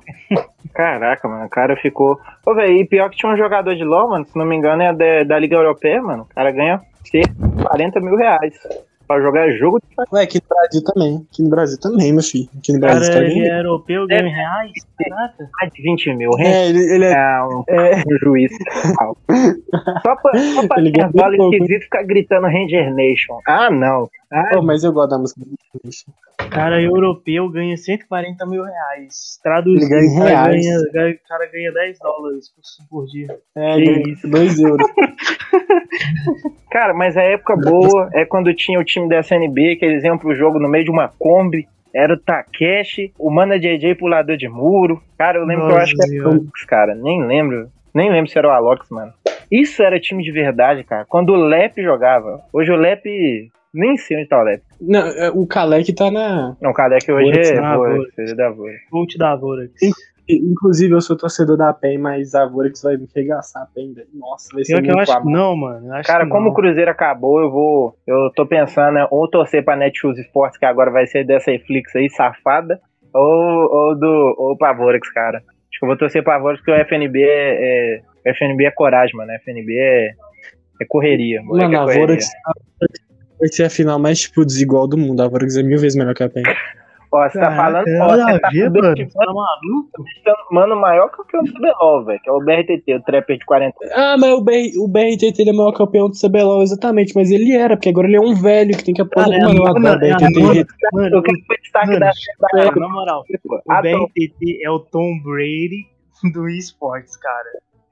Caraca, 0.74 1.28
mano, 1.28 1.45
o 1.45 1.49
cara 1.49 1.76
ficou. 1.76 2.18
Ô, 2.45 2.55
velho, 2.55 2.78
e 2.78 2.88
pior 2.88 3.09
que 3.09 3.18
tinha 3.18 3.34
um 3.34 3.38
jogador 3.38 3.76
de 3.76 3.84
LoL, 3.84 4.11
mano, 4.11 4.26
se 4.26 4.38
não 4.38 4.45
me 4.45 4.55
engano, 4.55 4.82
é 4.82 4.93
da, 4.93 5.24
da 5.24 5.39
Liga 5.39 5.57
Europeia, 5.57 6.01
mano. 6.01 6.24
O 6.24 6.34
cara 6.34 6.51
ganha 6.51 6.82
cerca 7.03 7.34
de 7.34 7.64
40 7.64 7.99
mil 7.99 8.16
reais 8.16 8.53
pra 9.14 9.22
jogar 9.22 9.51
jogo 9.51 9.80
de 9.80 9.93
Ué, 10.11 10.24
aqui 10.24 10.39
no 10.39 10.55
Brasil 10.55 10.84
também. 10.84 11.28
Aqui 11.32 11.43
no 11.43 11.49
Brasil 11.49 11.80
também, 11.80 12.14
meu 12.14 12.24
filho. 12.24 12.49
Aqui 12.57 12.74
no 12.74 12.80
Brasil 12.80 13.14
cara, 13.14 13.26
tá 13.26 13.32
ele 13.32 13.47
é 13.47 13.59
europeu, 13.59 14.07
ganha 14.07 14.22
em 14.28 14.34
reais. 14.34 14.72
Caraca. 14.97 15.49
mais 15.59 15.74
de 15.74 15.82
20 15.82 16.16
mil. 16.16 16.32
É, 16.39 16.70
ele, 16.70 16.80
ele 16.80 17.05
é. 17.05 17.14
É 17.14 17.43
um, 17.43 17.64
é 17.68 17.95
um 17.97 18.18
juiz. 18.22 18.51
só 20.01 20.16
pra, 20.16 20.39
só 20.39 20.68
pra 20.68 20.80
Ele 20.80 20.91
bem 20.91 21.09
pouco. 21.38 21.55
esquisito 21.55 21.84
ficar 21.84 22.03
gritando 22.03 22.47
Ranger 22.47 22.93
Nation. 22.93 23.39
Ah, 23.47 23.70
não. 23.70 24.09
Ah, 24.32 24.55
Pô, 24.55 24.61
mas 24.61 24.84
eu 24.84 24.91
gosto 24.91 25.11
da 25.11 25.18
música 25.18 25.41
do 25.41 25.47
Bicho. 25.84 26.05
Cara 26.52 26.82
europeu 26.82 27.50
ganha 27.50 27.76
140 27.76 28.46
mil 28.46 28.64
reais. 28.64 29.39
Traduzido, 29.41 29.84
Ele 29.86 29.89
ganha 29.89 30.06
em 30.06 30.14
reais. 30.16 30.66
ganha- 30.91 31.16
O 31.16 31.28
cara 31.28 31.46
ganha 31.52 31.72
10 31.72 32.00
dólares 32.00 32.50
por, 32.50 32.62
por 33.02 33.06
dia. 33.08 33.28
É, 33.56 33.80
ganha 33.82 34.04
2 34.24 34.60
euros. 34.60 34.88
Cara, 36.72 36.94
mas 36.94 37.16
a 37.18 37.22
época 37.22 37.56
boa 37.56 38.10
é 38.14 38.26
quando 38.26 38.54
tinha 38.54 38.80
o 38.80 38.84
time 38.84 39.08
da 39.08 39.20
SNB, 39.20 39.76
que 39.76 39.86
eles 39.86 40.04
iam 40.04 40.18
pro 40.18 40.34
jogo 40.36 40.60
no 40.60 40.68
meio 40.68 40.84
de 40.86 40.91
uma 40.91 41.08
Kombi. 41.20 41.68
Era 41.94 42.16
o 42.16 42.20
Takeshi, 42.20 43.14
o 43.20 43.30
Mana 43.30 43.60
JJ 43.60 43.94
pulador 43.96 44.36
de 44.36 44.50
muro. 44.50 45.00
Cara, 45.18 45.38
eu 45.38 45.46
lembro 45.46 45.68
que 45.68 45.72
eu 45.72 45.76
Nossa 45.78 45.84
acho 45.84 45.96
que 45.96 46.18
era. 46.18 46.28
Alux, 46.28 46.66
cara. 46.66 46.96
Nem 46.96 47.24
lembro. 47.24 47.70
Nem 47.94 48.12
lembro 48.12 48.32
se 48.32 48.38
era 48.38 48.48
o 48.48 48.52
Alox, 48.52 48.89
mano. 48.89 49.14
Isso 49.52 49.84
era 49.84 50.00
time 50.00 50.24
de 50.24 50.32
verdade, 50.32 50.84
cara. 50.84 51.06
Quando 51.08 51.30
o 51.34 51.36
Lep 51.36 51.80
jogava. 51.84 52.41
Hoje 52.52 52.72
o 52.72 52.76
Lep. 52.76 53.04
Nem 53.74 53.97
sei 53.97 54.17
onde 54.17 54.28
tá 54.28 54.39
o 54.39 54.43
Lep. 54.43 54.61
Não, 54.80 54.99
é, 54.99 55.32
o 55.32 55.47
Kalec 55.47 55.91
tá 55.93 56.11
na. 56.11 56.55
Não, 56.61 56.71
o 56.71 56.74
Kadek 56.74 57.11
hoje 57.11 57.26
Vorax, 57.32 57.49
é 57.51 57.57
ah, 57.57 57.76
Vorax, 57.78 57.97
Vorax. 57.97 58.32
é 58.32 58.36
da 58.36 58.49
Vorax. 58.51 58.80
Vou 58.91 59.07
te 59.07 59.17
dar 59.17 59.36
Vorax. 59.36 59.71
Inclusive, 60.30 60.93
eu 60.93 61.01
sou 61.01 61.17
torcedor 61.17 61.57
da 61.57 61.74
PEN, 61.74 61.97
mas 61.97 62.34
a 62.34 62.45
Vorax 62.45 62.82
vai 62.82 62.95
me 62.95 63.07
regaçar 63.13 63.63
a 63.63 63.65
PEN. 63.65 63.93
Nossa, 64.13 64.49
vai 64.53 64.63
ser 64.63 64.74
eu 64.76 64.82
muito 64.84 64.99
acho 65.11 65.26
não, 65.30 65.55
mano. 65.55 65.88
eu 65.88 65.93
acho 65.95 66.07
Cara, 66.07 66.24
que 66.24 66.30
como 66.30 66.45
não. 66.45 66.51
o 66.51 66.53
Cruzeiro 66.53 66.89
acabou, 66.91 67.41
eu 67.41 67.51
vou. 67.51 67.97
Eu 68.07 68.32
tô 68.36 68.45
pensando, 68.45 68.93
né, 68.93 69.07
ou 69.11 69.28
torcer 69.30 69.65
pra 69.65 69.76
Netshoes 69.76 70.19
Sports, 70.19 70.57
que 70.57 70.65
agora 70.65 70.91
vai 70.91 71.07
ser 71.07 71.26
dessa 71.26 71.51
Netflix 71.51 71.95
aí, 71.95 72.09
safada, 72.09 72.80
ou, 73.13 73.21
ou, 73.21 73.99
do, 73.99 74.36
ou 74.38 74.57
pra 74.57 74.71
Vorax, 74.71 75.09
cara. 75.11 75.39
Acho 75.39 75.80
que 75.80 75.86
eu 75.86 75.88
vou 75.89 75.97
torcer 75.97 76.24
pra 76.24 76.38
Vorax, 76.39 76.59
porque 76.61 76.71
o 76.71 76.86
FNB 76.86 77.21
é. 77.24 77.97
é- 77.97 78.01
o 78.26 78.30
FNB 78.30 78.65
é 78.65 78.71
coragem, 78.71 79.15
mano. 79.17 79.32
O 79.32 79.36
FNB 79.36 79.74
é, 79.78 80.11
é 80.82 80.86
correria. 80.88 81.41
moleque, 81.41 81.65
Mano, 81.65 81.76
é 81.76 81.78
a 81.78 81.84
correria. 81.84 82.05
Vorax 82.07 82.26
a 82.45 82.51
Vorax 82.80 83.12
vai 83.44 83.50
ser 83.50 83.64
a 83.66 83.70
final 83.70 84.00
mais, 84.00 84.22
tipo, 84.22 84.46
desigual 84.46 84.88
do 84.88 84.98
mundo. 84.98 85.22
A 85.22 85.28
Vorax 85.28 85.58
é 85.58 85.64
mil 85.64 85.78
vezes 85.80 85.98
melhor 85.98 86.14
que 86.16 86.24
a 86.24 86.30
PEN. 86.30 86.44
Ó, 87.12 87.30
você 87.30 87.39
tá 87.39 87.56
falando. 87.56 87.86
Ó, 88.02 88.08
você 88.10 88.22
a 88.22 88.39
tá 88.39 88.50
falando 88.50 88.74
mano. 89.36 89.89
Você 89.98 90.24
tá 90.24 90.34
mano 90.52 90.76
maior 90.76 91.10
que 91.12 91.22
o 91.22 91.26
que 91.26 91.38
o 91.38 91.44
CBLOL, 91.44 92.06
velho. 92.06 92.20
Que 92.24 92.30
é 92.30 92.34
o 92.34 92.39
BRTT, 92.39 92.94
o 92.96 93.02
Trapper 93.04 93.38
de 93.38 93.46
40. 93.46 93.76
Ah, 93.94 94.16
mas 94.18 94.34
o, 94.34 94.41
BR, 94.41 94.78
o 94.80 94.88
BRTT 94.88 95.41
ele 95.41 95.50
é 95.52 95.54
o 95.54 95.56
maior 95.58 95.74
campeão 95.74 96.10
do 96.10 96.18
CBLOL, 96.20 96.64
exatamente. 96.64 97.14
Mas 97.16 97.30
ele 97.30 97.52
era, 97.56 97.76
porque 97.78 97.89
agora 97.89 98.08
ele 98.08 98.16
é 98.16 98.22
um 98.22 98.34
velho 98.34 98.76
que 98.76 98.84
tem 98.84 98.96
que 98.96 99.02
aposentar. 99.02 99.30
Cara, 99.30 99.44
é 99.44 99.46
mano, 99.46 99.60
eu 99.60 99.68
adoro 99.68 99.96
o 99.96 100.00
BRTT. 100.00 100.39
Mona- 100.39 100.60
Eu 100.60 100.66
Mano, 100.94 101.22
quero 101.24 101.38
ver 101.50 101.58
destaque 101.62 101.88
Mano, 101.88 102.00
da. 102.00 102.12
Cara, 102.52 102.72
na 102.80 102.89
moral, 102.89 103.24
o 103.44 103.82
BRTT 103.82 104.64
é 104.66 104.72
o 104.72 104.80
Tom 104.80 105.20
Brady 105.24 105.86
do 106.34 106.50
esportes, 106.50 107.16
cara. 107.18 107.50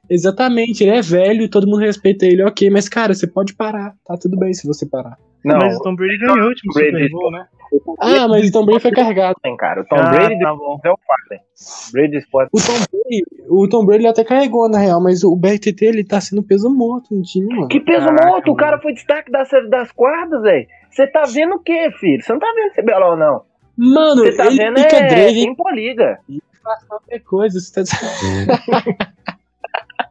Exatamente, 0.10 0.84
ele 0.84 0.92
é 0.98 1.02
velho, 1.02 1.48
todo 1.50 1.68
mundo 1.68 1.80
respeita 1.80 2.26
ele, 2.26 2.44
ok. 2.44 2.70
Mas, 2.72 2.90
cara, 2.90 3.14
você 3.14 3.28
pode 3.28 3.54
parar. 3.54 3.94
Tá 4.06 4.18
tudo 4.18 4.36
bem 4.38 4.52
se 4.54 4.66
você 4.68 4.86
parar. 4.86 5.16
Não, 5.44 5.58
Mas 5.58 5.76
o 5.76 5.80
Tom 5.82 5.96
Brady 5.96 6.18
ganhou 6.18 6.38
o 6.38 6.48
último 6.50 6.74
Brady. 6.74 6.92
Super 6.92 7.10
Bowl, 7.10 7.32
né? 7.32 7.48
Ah, 8.00 8.28
mas 8.28 8.50
o 8.50 8.52
Tom 8.52 8.66
Brady 8.66 8.82
foi 8.82 8.92
carregado. 8.92 9.36
tem, 9.42 9.56
cara. 9.56 9.82
O 9.82 9.86
Tom 9.86 9.96
ah, 9.96 10.10
Brady 10.10 10.40
tá 10.40 10.54
bom. 10.54 10.80
é 10.84 10.90
o 10.92 10.98
Fallen. 10.98 11.42
Brady 11.94 12.18
Sports. 12.18 12.50
O 12.54 12.68
Tom 12.68 12.74
Brady, 12.92 13.24
o 13.50 13.68
Tom 13.70 13.86
Brady 13.86 14.08
até 14.08 14.24
carregou, 14.24 14.70
na 14.70 14.78
real, 14.78 15.02
mas 15.02 15.24
o 15.24 15.36
BRTT 15.36 15.86
ele 15.86 16.04
tá 16.04 16.20
sendo 16.20 16.44
peso 16.44 16.70
morto 16.70 17.16
no 17.16 17.22
time, 17.22 17.48
mano. 17.56 17.68
Que 17.70 17.80
peso 17.80 18.06
Caraca, 18.06 18.28
morto, 18.28 18.46
o 18.48 18.50
mano. 18.50 18.58
cara 18.58 18.80
foi 18.80 18.94
destaque 18.94 19.32
das, 19.32 19.50
das 19.70 19.92
quartas, 19.92 20.42
velho. 20.42 20.68
Você 20.90 21.08
tá 21.08 21.24
vendo 21.24 21.56
o 21.56 21.60
quê, 21.60 21.90
filho? 22.00 22.22
Você 22.22 22.34
não 22.34 22.40
tá 22.40 22.48
vendo 22.54 22.74
CBLOL, 22.74 23.16
não. 23.16 23.44
Mano, 23.78 24.22
Você 24.24 24.36
tá 24.36 24.48
ele 24.48 24.58
vendo 24.58 24.78
fica 24.80 24.98
é 24.98 25.08
Drake 25.08 25.40
em 25.40 25.56
poliga. 25.56 26.20
faz 26.62 26.84
qualquer 26.84 27.20
coisa. 27.20 27.60
Você 27.60 27.84
tá... 27.84 28.98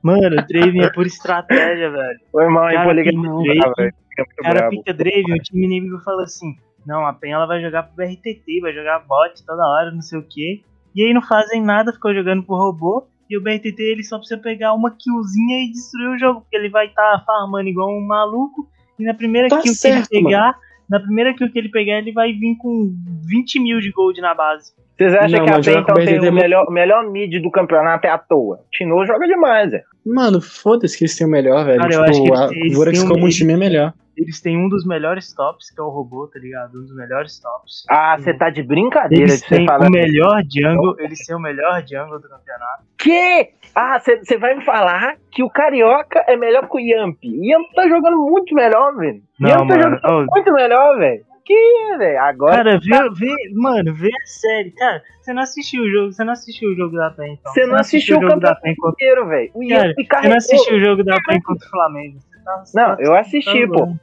Mano, 0.02 0.40
o 0.40 0.46
Draven 0.46 0.82
é 0.82 0.90
por 0.92 1.06
estratégia, 1.06 1.90
velho. 1.90 2.18
O 2.32 2.40
irmão 2.40 2.70
em 2.70 2.74
Cara, 2.74 2.88
poliga 2.88 3.12
não, 3.12 3.42
velho. 3.42 3.92
O 4.22 4.26
muito 4.26 4.42
cara 4.42 4.58
bravo. 4.60 4.70
pica 4.70 4.92
Draven, 4.94 5.34
o 5.34 5.42
time 5.42 5.66
inimigo 5.66 5.98
fala 6.00 6.24
assim: 6.24 6.54
Não, 6.86 7.06
a 7.06 7.12
Pen 7.12 7.32
ela 7.32 7.46
vai 7.46 7.60
jogar 7.60 7.84
pro 7.84 7.96
BRTT, 7.96 8.60
vai 8.60 8.72
jogar 8.72 9.00
bot 9.00 9.44
toda 9.46 9.66
hora, 9.66 9.90
não 9.90 10.02
sei 10.02 10.18
o 10.18 10.22
que. 10.22 10.62
E 10.94 11.02
aí 11.04 11.14
não 11.14 11.22
fazem 11.22 11.62
nada, 11.62 11.92
ficou 11.92 12.14
jogando 12.14 12.42
pro 12.42 12.56
robô. 12.56 13.06
E 13.28 13.36
o 13.38 13.42
BRTT 13.42 13.80
ele 13.80 14.02
só 14.02 14.18
precisa 14.18 14.40
pegar 14.40 14.74
uma 14.74 14.90
killzinha 14.90 15.64
e 15.64 15.70
destruir 15.70 16.08
o 16.08 16.18
jogo, 16.18 16.40
porque 16.40 16.56
ele 16.56 16.68
vai 16.68 16.86
estar 16.86 17.18
tá 17.18 17.24
farmando 17.24 17.68
igual 17.68 17.88
um 17.88 18.04
maluco. 18.04 18.68
E 18.98 19.04
na 19.04 19.14
primeira 19.14 19.48
Tá 19.48 19.60
kill 19.60 19.72
certo, 19.72 20.08
que 20.08 20.16
ele 20.16 20.24
pegar, 20.24 20.54
na 20.88 20.98
primeira 20.98 21.32
kill 21.34 21.50
que 21.50 21.58
ele 21.58 21.68
pegar, 21.68 21.98
ele 21.98 22.12
vai 22.12 22.32
vir 22.32 22.56
com 22.56 22.92
20 23.24 23.60
mil 23.60 23.78
de 23.78 23.92
gold 23.92 24.20
na 24.20 24.34
base. 24.34 24.72
Vocês 24.98 25.14
acham 25.14 25.38
Não, 25.38 25.44
que 25.46 25.50
a 25.50 25.60
PEN 25.60 25.80
então 25.80 25.94
tem 25.94 26.16
é 26.16 26.28
o 26.28 26.32
melhor, 26.32 26.66
o 26.68 26.70
melhor 26.70 27.10
mid 27.10 27.40
do 27.40 27.50
campeonato 27.50 28.06
é 28.06 28.10
à 28.10 28.18
toa? 28.18 28.60
Tino 28.70 29.06
joga 29.06 29.26
demais, 29.26 29.70
velho. 29.70 29.84
Mano, 30.04 30.42
foda-se 30.42 30.98
que 30.98 31.04
eles 31.04 31.16
têm 31.16 31.26
o 31.26 31.30
melhor, 31.30 31.64
velho. 31.64 31.80
Cara, 31.80 31.94
eu 31.94 32.02
acho 32.02 32.22
que 32.22 32.30
tipo, 32.30 32.52
eles- 32.52 32.74
a 32.74 32.76
Vorax 32.76 33.02
um- 33.02 33.08
como 33.08 33.28
time 33.30 33.52
é 33.52 33.56
melhor. 33.56 33.94
Eles 34.20 34.40
têm 34.40 34.56
um 34.58 34.68
dos 34.68 34.84
melhores 34.86 35.32
tops, 35.34 35.70
que 35.74 35.80
é 35.80 35.84
o 35.84 35.88
robô, 35.88 36.26
tá 36.28 36.38
ligado? 36.38 36.78
Um 36.78 36.82
dos 36.82 36.94
melhores 36.94 37.38
tops. 37.40 37.84
Ah, 37.88 38.16
você 38.18 38.34
tá 38.34 38.50
de 38.50 38.62
brincadeira 38.62 39.24
Eles 39.24 39.40
de 39.40 39.46
você 39.48 39.56
têm 39.56 39.66
falar. 39.66 39.86
o 39.86 39.90
melhor 39.90 40.42
jungle, 40.50 40.94
eles 40.98 41.24
têm 41.26 41.36
o 41.36 41.40
melhor 41.40 41.82
jungle 41.86 42.20
do 42.20 42.28
campeonato. 42.28 42.84
Que? 42.98 43.50
Ah, 43.74 43.98
você 43.98 44.36
vai 44.38 44.54
me 44.56 44.64
falar 44.64 45.16
que 45.30 45.42
o 45.42 45.48
Carioca 45.50 46.24
é 46.28 46.36
melhor 46.36 46.68
que 46.68 46.76
o 46.76 46.80
Yamp. 46.80 47.16
O 47.24 47.44
Yamp 47.44 47.66
tá 47.74 47.88
jogando 47.88 48.16
muito 48.18 48.54
melhor, 48.54 48.94
velho. 48.96 49.22
Não, 49.38 49.48
Yamp 49.50 49.68
tá 49.68 49.76
mano. 49.78 49.82
jogando 50.00 50.22
Ô, 50.22 50.26
muito 50.34 50.52
melhor, 50.52 50.98
velho. 50.98 51.24
Que, 51.44 51.96
velho? 51.98 52.20
Agora. 52.20 52.56
Cara, 52.56 52.78
vê, 52.78 53.10
vê, 53.14 53.34
mano, 53.54 53.92
vê 53.94 54.08
a 54.08 54.26
série. 54.26 54.70
Cara, 54.72 55.02
você 55.20 55.32
não 55.32 55.42
assistiu 55.42 55.82
o 55.82 55.90
jogo, 55.90 56.12
você 56.12 56.22
não 56.24 56.32
assistiu 56.32 56.70
o 56.70 56.76
jogo 56.76 56.96
da 56.96 57.10
PEN, 57.10 57.32
então. 57.40 57.52
Você 57.52 57.66
não 57.66 57.76
assistiu 57.76 58.18
o 58.18 58.20
jogo 58.20 58.40
da 58.40 58.54
campeonato 58.54 58.62
PEN 58.62 58.74
contra 58.76 58.92
inteiro, 59.06 59.28
velho. 59.28 59.52
Você 59.54 60.28
não 60.28 60.36
assistiu 60.36 60.76
o 60.76 60.80
jogo 60.80 61.02
da 61.04 61.16
PEN 61.26 61.40
contra 61.42 61.66
o 61.66 61.70
Flamengo. 61.70 62.18
Tá- 62.44 62.62
Não, 62.74 62.96
tá- 62.96 63.02
eu 63.02 63.14
assisti, 63.16 63.62
tá 63.66 63.72
pô. 63.72 63.86
bom. 63.86 63.96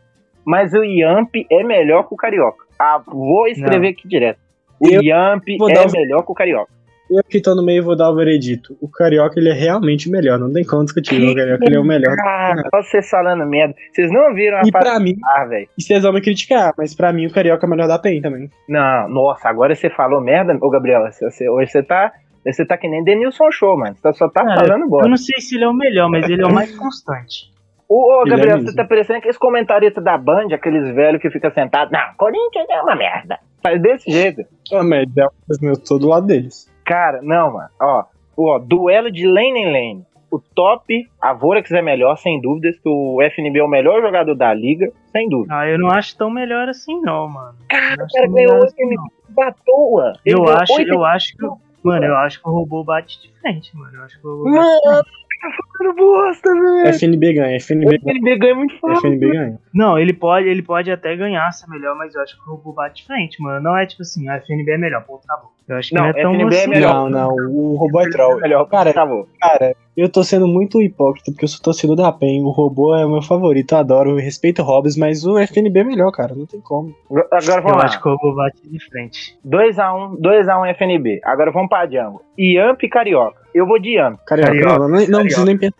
Mas 0.47 0.73
o 0.73 0.81
Yamp 0.83 1.35
é 1.51 1.61
melhor 1.63 2.07
que 2.07 2.13
o 2.13 2.17
Carioca. 2.17 2.63
Ah, 2.79 3.01
vou 3.05 3.47
escrever 3.47 3.89
aqui 3.89 4.07
direto. 4.07 4.39
O 4.79 4.87
Eu 4.89 5.01
Yamp 5.03 5.43
é 5.49 5.85
os- 5.85 5.91
melhor 5.91 6.23
que 6.23 6.31
o 6.31 6.35
Carioca. 6.35 6.71
Eu 7.09 7.23
que 7.23 7.39
tô 7.41 7.55
no 7.55 7.63
meio 7.63 7.83
vou 7.83 7.95
dar 7.95 8.09
o 8.11 8.15
veredito. 8.15 8.77
O 8.81 8.89
Carioca 8.89 9.39
ele 9.39 9.49
é 9.49 9.53
realmente 9.53 10.09
melhor, 10.11 10.37
não 10.37 10.51
tem 10.51 10.63
como 10.65 10.83
discutir. 10.83 11.15
O 11.29 11.35
Carioca 11.35 11.65
ele 11.65 11.75
é 11.75 11.79
o 11.79 11.83
melhor. 11.83 12.15
Cara, 12.15 12.63
olha 12.73 12.83
vocês 12.83 13.09
falando 13.09 13.45
merda. 13.45 13.73
Vocês 13.93 14.11
não 14.11 14.33
viram 14.33 14.57
a 14.57 14.61
E 14.65 14.71
pra 14.71 14.99
mim, 14.99 15.15
Ah, 15.35 15.45
velho. 15.45 15.67
e 15.77 15.81
vocês 15.81 16.03
vão 16.03 16.11
me 16.13 16.21
criticar, 16.21 16.73
mas 16.77 16.93
pra 16.95 17.11
mim 17.13 17.25
o 17.25 17.31
Carioca 17.33 17.65
é 17.65 17.67
o 17.67 17.69
melhor 17.69 17.87
da 17.87 17.97
PEN 17.99 18.21
também. 18.21 18.49
Não, 18.67 19.07
nossa, 19.09 19.47
agora 19.49 19.73
você 19.73 19.89
falou 19.89 20.19
merda, 20.21 20.57
ô 20.61 20.69
Gabriel. 20.69 21.09
você- 21.11 21.49
hoje 21.49 21.71
você 21.71 21.83
tá. 21.83 22.11
Você 22.45 22.65
tá 22.65 22.77
que 22.77 22.87
nem 22.87 23.03
Denilson 23.03 23.51
Show, 23.51 23.77
mano. 23.77 23.95
Você 24.01 24.13
só 24.13 24.29
tá 24.29 24.43
Cara, 24.45 24.61
falando 24.61 24.83
Eu 24.83 24.89
bosta. 24.89 25.09
não 25.09 25.17
sei 25.17 25.39
se 25.41 25.55
ele 25.55 25.65
é 25.65 25.67
o 25.67 25.73
melhor, 25.73 26.09
mas 26.09 26.29
ele 26.29 26.41
é 26.41 26.45
o 26.45 26.53
mais 26.53 26.73
constante. 26.77 27.51
Ô, 27.89 28.21
Ele 28.25 28.31
Gabriel, 28.31 28.57
é 28.57 28.61
você 28.61 28.75
tá 28.75 28.83
parecendo 28.83 29.19
aqueles 29.19 29.37
comentaristas 29.37 30.03
da 30.03 30.17
Band, 30.17 30.47
aqueles 30.53 30.93
velhos 30.93 31.21
que 31.21 31.29
ficam 31.29 31.51
sentados. 31.51 31.91
Não, 31.91 32.13
Corinthians 32.17 32.67
é 32.69 32.81
uma 32.81 32.95
merda. 32.95 33.39
Faz 33.63 33.81
desse 33.81 34.11
jeito. 34.11 34.41
Ô, 34.71 34.83
mas 34.83 35.05
é 35.17 35.25
eu 35.61 35.81
tô 35.81 35.97
do 35.97 36.07
lado 36.09 36.27
deles. 36.27 36.69
Cara, 36.85 37.21
não, 37.21 37.53
mano. 37.53 37.69
Ó, 37.81 38.03
ó, 38.37 38.59
duelo 38.59 39.11
de 39.11 39.25
lane 39.25 39.59
em 39.59 39.71
lane. 39.71 40.05
O 40.29 40.39
top, 40.39 41.09
a 41.21 41.33
Vorax 41.33 41.71
é 41.71 41.81
melhor, 41.81 42.17
sem 42.17 42.41
dúvidas. 42.41 42.77
que 42.79 42.89
O 42.89 43.21
FNB 43.21 43.59
é 43.59 43.63
o 43.63 43.67
melhor 43.67 44.01
jogador 44.01 44.35
da 44.35 44.53
liga, 44.53 44.91
sem 45.11 45.29
dúvida. 45.29 45.55
Ah, 45.57 45.67
eu 45.67 45.79
não 45.79 45.89
acho 45.89 46.17
tão 46.17 46.29
melhor 46.29 46.67
assim, 46.67 46.99
não, 47.01 47.29
mano. 47.29 47.55
Cara, 47.69 47.95
Eu 48.01 48.05
o 48.05 48.07
cara 48.09 48.27
ganhou 48.27 48.33
melhor 48.33 48.59
8 48.59 48.65
assim, 48.65 48.83
MVP 48.83 49.11
não. 49.29 49.35
da 49.35 49.51
toa. 49.65 50.13
Eu 50.25 50.43
acho, 50.49 50.73
8 50.73 50.89
eu 50.89 51.05
acho 51.05 51.37
que. 51.37 51.47
Mano, 51.83 52.05
eu 52.05 52.17
acho 52.17 52.41
que 52.41 52.49
o 52.49 52.51
robô 52.51 52.83
bate 52.83 53.21
de 53.21 53.31
frente, 53.39 53.75
mano. 53.77 53.95
Eu 53.95 54.03
acho 54.03 54.19
que 54.19 54.27
o 54.27 54.31
robô 54.31 54.43
bate 54.43 54.53
de 54.53 54.57
Mano, 54.57 55.03
frente. 55.03 55.26
Tá 55.39 55.49
falando 55.77 55.95
bosta, 55.95 56.53
velho. 56.53 56.87
FNB 56.89 57.33
ganha, 57.33 57.57
FNB 57.57 57.85
ganha. 57.85 57.99
FNB 57.99 58.37
ganha 58.37 58.55
muito 58.55 58.79
fácil. 58.79 58.97
FNB 58.97 59.29
ganha. 59.29 59.59
Não, 59.73 59.97
ele 59.97 60.13
pode, 60.13 60.47
ele 60.47 60.61
pode 60.61 60.91
até 60.91 61.15
ganhar 61.15 61.51
ser 61.51 61.69
melhor, 61.69 61.95
mas 61.97 62.15
eu 62.15 62.21
acho 62.21 62.35
que 62.35 62.49
o 62.49 62.53
robô 62.53 62.73
bate 62.73 63.01
de 63.01 63.07
frente, 63.07 63.41
mano. 63.41 63.61
Não 63.61 63.77
é 63.77 63.85
tipo 63.85 64.01
assim, 64.01 64.27
a 64.29 64.37
FNB 64.37 64.71
é 64.71 64.77
melhor, 64.77 65.03
pô, 65.05 65.17
tá 65.25 65.37
bom. 65.37 65.56
Eu 65.67 65.75
acho 65.75 65.89
que 65.89 65.95
Não, 65.95 66.03
não, 66.03 66.09
é 66.09 66.13
tão 66.13 66.33
FNB 66.33 66.55
é 66.55 66.59
assim, 66.59 66.69
melhor. 66.69 67.09
Não, 67.09 67.09
não, 67.09 67.49
o 67.49 67.75
robô 67.75 67.99
é 67.99 68.09
troll. 68.09 68.39
Melhor, 68.39 68.65
Cara, 68.69 68.93
travou. 68.93 69.27
Cara, 69.39 69.75
eu 69.97 70.09
tô 70.09 70.23
sendo 70.23 70.47
muito 70.47 70.81
hipócrita 70.81 71.31
porque 71.31 71.43
eu 71.43 71.49
sou 71.49 71.61
torcedor 71.61 71.95
da 71.97 72.11
PEN. 72.11 72.43
O 72.43 72.51
robô 72.51 72.95
é 72.95 73.05
o 73.05 73.09
meu 73.09 73.21
favorito, 73.21 73.73
eu 73.73 73.79
adoro, 73.79 74.11
eu 74.11 74.15
respeito 74.15 74.61
o 74.61 74.65
Hobbs, 74.65 74.95
mas 74.95 75.25
o 75.25 75.37
FNB 75.37 75.79
é 75.79 75.83
melhor, 75.83 76.11
cara, 76.11 76.33
não 76.33 76.45
tem 76.45 76.61
como. 76.61 76.95
Agora 77.11 77.59
Eu 77.59 77.61
vamos 77.63 77.77
lá. 77.79 77.85
acho 77.85 78.01
que 78.01 78.07
o 78.07 78.15
robô 78.15 78.35
bate 78.35 78.57
de 78.63 78.79
frente. 78.89 79.37
2x1, 79.45 80.17
2x1 80.21 80.69
FNB. 80.69 81.19
Agora 81.23 81.51
vamos 81.51 81.67
pra 81.67 81.85
Django. 81.85 82.21
Yamp 82.39 82.81
e 82.83 82.89
Carioca. 82.89 83.41
Eu 83.53 83.65
vou 83.67 83.77
de 83.77 83.97
Yamp. 83.97 84.19
Carioca, 84.25 84.51
Carioca, 84.51 84.79
não, 84.79 84.87
não, 84.87 84.99
não, 84.99 85.07
não 85.07 85.21
preciso 85.21 85.45
nem 85.45 85.57
pensar. 85.57 85.75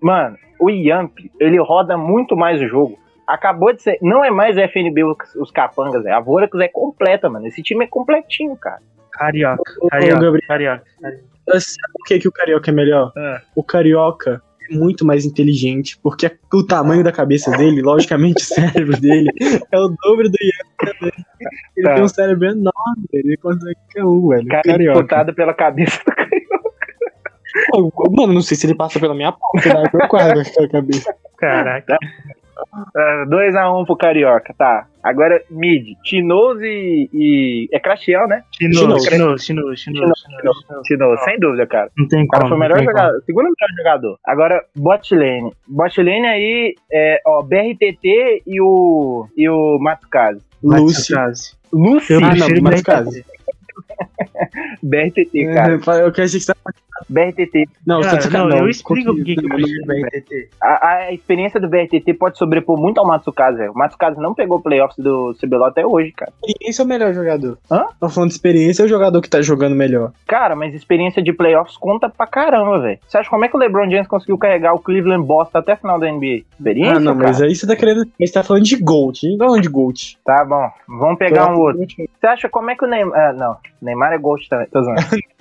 Mano, 0.00 0.36
o 0.58 0.70
Yamp, 0.70 1.18
ele 1.38 1.58
roda 1.60 1.96
muito 1.98 2.34
mais 2.36 2.60
o 2.60 2.66
jogo. 2.66 2.98
Acabou 3.26 3.72
de 3.72 3.82
ser. 3.82 3.98
Não 4.02 4.24
é 4.24 4.30
mais 4.30 4.56
FNB 4.56 5.04
os, 5.04 5.16
os 5.36 5.50
capangas, 5.50 6.04
é. 6.06 6.12
A 6.12 6.20
Vorax 6.20 6.58
é 6.60 6.68
completa, 6.68 7.28
mano. 7.30 7.46
Esse 7.46 7.62
time 7.62 7.84
é 7.84 7.88
completinho, 7.88 8.56
cara. 8.56 8.80
Carioca, 9.12 9.62
carioca, 9.90 10.20
Gabriel, 10.20 10.48
carioca. 10.48 10.84
carioca. 11.00 11.60
sabe 11.60 11.92
por 11.92 12.06
que, 12.06 12.18
que 12.18 12.28
o 12.28 12.32
Carioca 12.32 12.70
é 12.70 12.74
melhor? 12.74 13.12
É. 13.16 13.40
O 13.54 13.62
Carioca 13.62 14.42
é 14.70 14.74
muito 14.74 15.04
mais 15.06 15.24
inteligente, 15.24 15.96
porque 16.02 16.36
o 16.52 16.66
tamanho 16.66 17.04
da 17.04 17.12
cabeça 17.12 17.50
dele, 17.52 17.80
logicamente 17.80 18.42
o 18.42 18.46
cérebro 18.46 19.00
dele, 19.00 19.28
é 19.70 19.78
o 19.78 19.88
dobro 19.88 20.28
do 20.28 20.36
Yamp 20.42 20.96
também. 20.98 21.12
Ele 21.76 21.86
Tá. 21.86 21.94
tem 21.94 22.02
um 22.04 22.08
cérebro 22.08 22.44
enorme, 22.46 23.04
ele 23.12 23.36
consegue 23.36 23.74
qualquer 23.76 24.04
um, 24.04 24.28
velho. 24.28 24.48
Cara 24.48 24.60
é 24.64 24.70
Carioca. 24.70 24.92
disputado 25.00 25.34
pela 25.34 25.54
cabeça 25.54 26.00
do 26.04 26.14
Pô, 27.70 28.10
Mano, 28.10 28.32
não 28.34 28.40
sei 28.42 28.56
se 28.56 28.66
ele 28.66 28.74
passa 28.74 28.98
pela 28.98 29.14
minha 29.14 29.30
ponta, 29.30 29.68
né? 29.74 29.84
Eu 29.92 30.08
quase 30.08 30.40
aquela 30.40 30.68
cabeça. 30.68 31.14
Caraca. 31.38 31.96
2x1 33.26 33.86
pro 33.86 33.96
Carioca, 33.96 34.54
tá. 34.56 34.86
Agora, 35.02 35.42
mid. 35.50 35.96
Tinoz 36.02 36.60
e, 36.62 37.08
e. 37.12 37.68
É 37.72 37.78
Crashiel, 37.78 38.26
né? 38.26 38.42
Chinoso, 38.56 39.10
chinoso. 39.10 39.44
Tinoz, 40.84 41.24
sem 41.24 41.38
dúvida, 41.38 41.66
cara. 41.66 41.90
Não 41.96 42.08
tem 42.08 42.24
O 42.24 42.28
cara 42.28 42.44
como. 42.44 42.48
foi 42.50 42.56
o 42.56 42.60
melhor 42.60 42.76
tem 42.78 42.86
como. 42.86 42.98
jogador, 42.98 43.22
segundo 43.24 43.44
melhor 43.44 43.76
jogador. 43.76 44.18
Agora, 44.24 44.64
bot 44.74 45.14
lane. 45.14 45.52
Bot 45.68 46.02
lane 46.02 46.26
aí, 46.26 46.74
é, 46.92 47.20
ó, 47.26 47.42
BRTT 47.42 48.42
e 48.46 48.60
o. 48.60 49.26
e 49.36 49.48
o. 49.48 49.78
Matsukaze. 49.78 50.40
Lucy, 50.62 51.12
Eu 52.12 52.18
Ah, 52.24 52.34
não, 52.34 52.62
Matsukaze. 52.62 53.22
BRTT. 53.22 53.34
BRTT, 54.82 55.54
cara. 55.54 55.74
É, 55.74 56.06
eu 56.06 56.12
que 56.12 56.20
achei 56.22 56.38
que 56.38 56.44
você 56.46 56.54
tava... 56.54 56.74
BRTT. 57.08 57.68
Não, 57.86 58.00
Cara, 58.00 58.20
você 58.20 58.30
tá 58.30 58.38
não, 58.38 58.48
não, 58.48 58.58
eu 58.58 58.68
explico 58.68 59.14
por 59.14 59.24
que 59.24 59.34
que 59.34 59.44
eu 59.44 59.48
não, 59.48 59.56
prefiro 59.56 59.86
BRTT. 59.86 60.50
A, 60.62 60.88
a 60.88 61.12
experiência 61.12 61.60
do 61.60 61.68
BRTT 61.68 62.14
pode 62.14 62.38
sobrepor 62.38 62.78
muito 62.78 62.98
ao 62.98 63.06
Matsukaze, 63.06 63.58
velho. 63.58 63.72
O 63.72 63.78
Matsukaze 63.78 64.20
não 64.20 64.34
pegou 64.34 64.60
playoffs 64.60 65.02
do 65.02 65.34
CBLOL 65.40 65.66
até 65.66 65.86
hoje, 65.86 66.12
cara. 66.12 66.32
Experiência 66.46 66.82
é 66.82 66.84
o 66.84 66.88
melhor 66.88 67.14
jogador. 67.14 67.58
Hã? 67.70 67.86
Tô 68.00 68.08
falando 68.08 68.30
de 68.30 68.36
experiência, 68.36 68.82
é 68.82 68.86
o 68.86 68.88
jogador 68.88 69.20
que 69.20 69.28
tá 69.28 69.40
jogando 69.42 69.74
melhor. 69.74 70.12
Cara, 70.26 70.54
mas 70.54 70.74
experiência 70.74 71.22
de 71.22 71.32
playoffs 71.32 71.76
conta 71.76 72.08
pra 72.08 72.26
caramba, 72.26 72.80
velho. 72.80 72.98
Você 73.06 73.18
acha 73.18 73.30
como 73.30 73.44
é 73.44 73.48
que 73.48 73.56
o 73.56 73.60
LeBron 73.60 73.90
James 73.90 74.08
conseguiu 74.08 74.38
carregar 74.38 74.74
o 74.74 74.78
Cleveland 74.78 75.26
Bosta 75.26 75.58
até 75.58 75.72
a 75.72 75.76
final 75.76 75.98
da 75.98 76.10
NBA? 76.10 76.44
Experiência, 76.58 76.96
ah, 76.96 77.00
não, 77.00 77.16
cara? 77.16 77.28
mas 77.28 77.42
aí 77.42 77.54
você 77.54 77.66
tá 77.66 77.76
querendo. 77.76 78.06
Você 78.18 78.32
tá 78.32 78.42
falando 78.42 78.64
de 78.64 78.76
Gold. 78.76 79.36
Não 79.36 79.60
de 79.60 79.68
Gold. 79.68 80.18
Tá 80.24 80.44
bom, 80.44 80.70
vamos 80.88 81.18
pegar 81.18 81.50
um 81.50 81.58
outro. 81.58 81.84
Você 81.86 82.26
acha 82.26 82.48
como 82.48 82.70
é 82.70 82.76
que 82.76 82.84
o 82.84 82.88
Neymar... 82.88 83.18
Ah, 83.18 83.32
não, 83.32 83.56
Neymar 83.84 84.12
é 84.12 84.18
Ghost 84.18 84.48
também, 84.48 84.66
tô 84.66 84.82
zoando. 84.82 85.00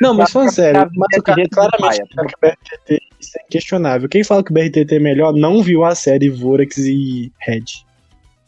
Não, 0.00 0.14
mas 0.14 0.30
falando 0.30 0.52
sério, 0.52 0.88
mas 0.94 1.18
o 1.18 1.22
cara 1.22 1.42
claramente 1.50 2.14
fala 2.14 2.28
que 2.28 2.34
o 2.34 2.40
BRTT 2.40 3.02
isso 3.20 3.38
é 3.38 3.42
inquestionável. 3.44 4.08
Quem 4.08 4.24
fala 4.24 4.44
que 4.44 4.50
o 4.50 4.54
BRTT 4.54 4.96
é 4.96 4.98
melhor 4.98 5.32
não 5.32 5.62
viu 5.62 5.84
a 5.84 5.94
série 5.94 6.28
Vorax 6.28 6.78
e 6.78 7.32
Red. 7.38 7.64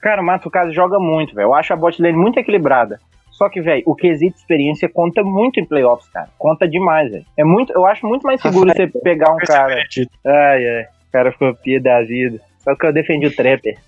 Cara, 0.00 0.22
o 0.22 0.24
Matsukaze 0.24 0.72
joga 0.72 0.98
muito, 0.98 1.34
velho. 1.34 1.46
Eu 1.46 1.54
acho 1.54 1.72
a 1.72 1.76
bot 1.76 2.00
lane 2.00 2.16
muito 2.16 2.38
equilibrada. 2.38 3.00
Só 3.30 3.48
que, 3.48 3.60
velho, 3.60 3.82
o 3.86 3.94
quesito 3.94 4.36
experiência 4.36 4.88
conta 4.88 5.22
muito 5.22 5.60
em 5.60 5.64
playoffs, 5.64 6.08
cara. 6.10 6.28
Conta 6.36 6.66
demais, 6.68 7.10
velho. 7.10 7.24
É 7.36 7.44
muito, 7.44 7.72
eu 7.72 7.86
acho 7.86 8.06
muito 8.06 8.24
mais 8.24 8.40
seguro 8.40 8.70
você 8.72 8.86
pegar 8.86 9.32
um 9.32 9.38
cara. 9.38 9.84
Ai, 10.26 10.68
ai. 10.68 10.82
O 10.82 11.12
cara 11.12 11.32
ficou 11.32 11.54
pia 11.54 11.80
da 11.80 12.02
vida. 12.02 12.40
Só 12.58 12.74
que 12.74 12.86
eu 12.86 12.92
defendi 12.92 13.26
o 13.26 13.34
Trapper. 13.34 13.78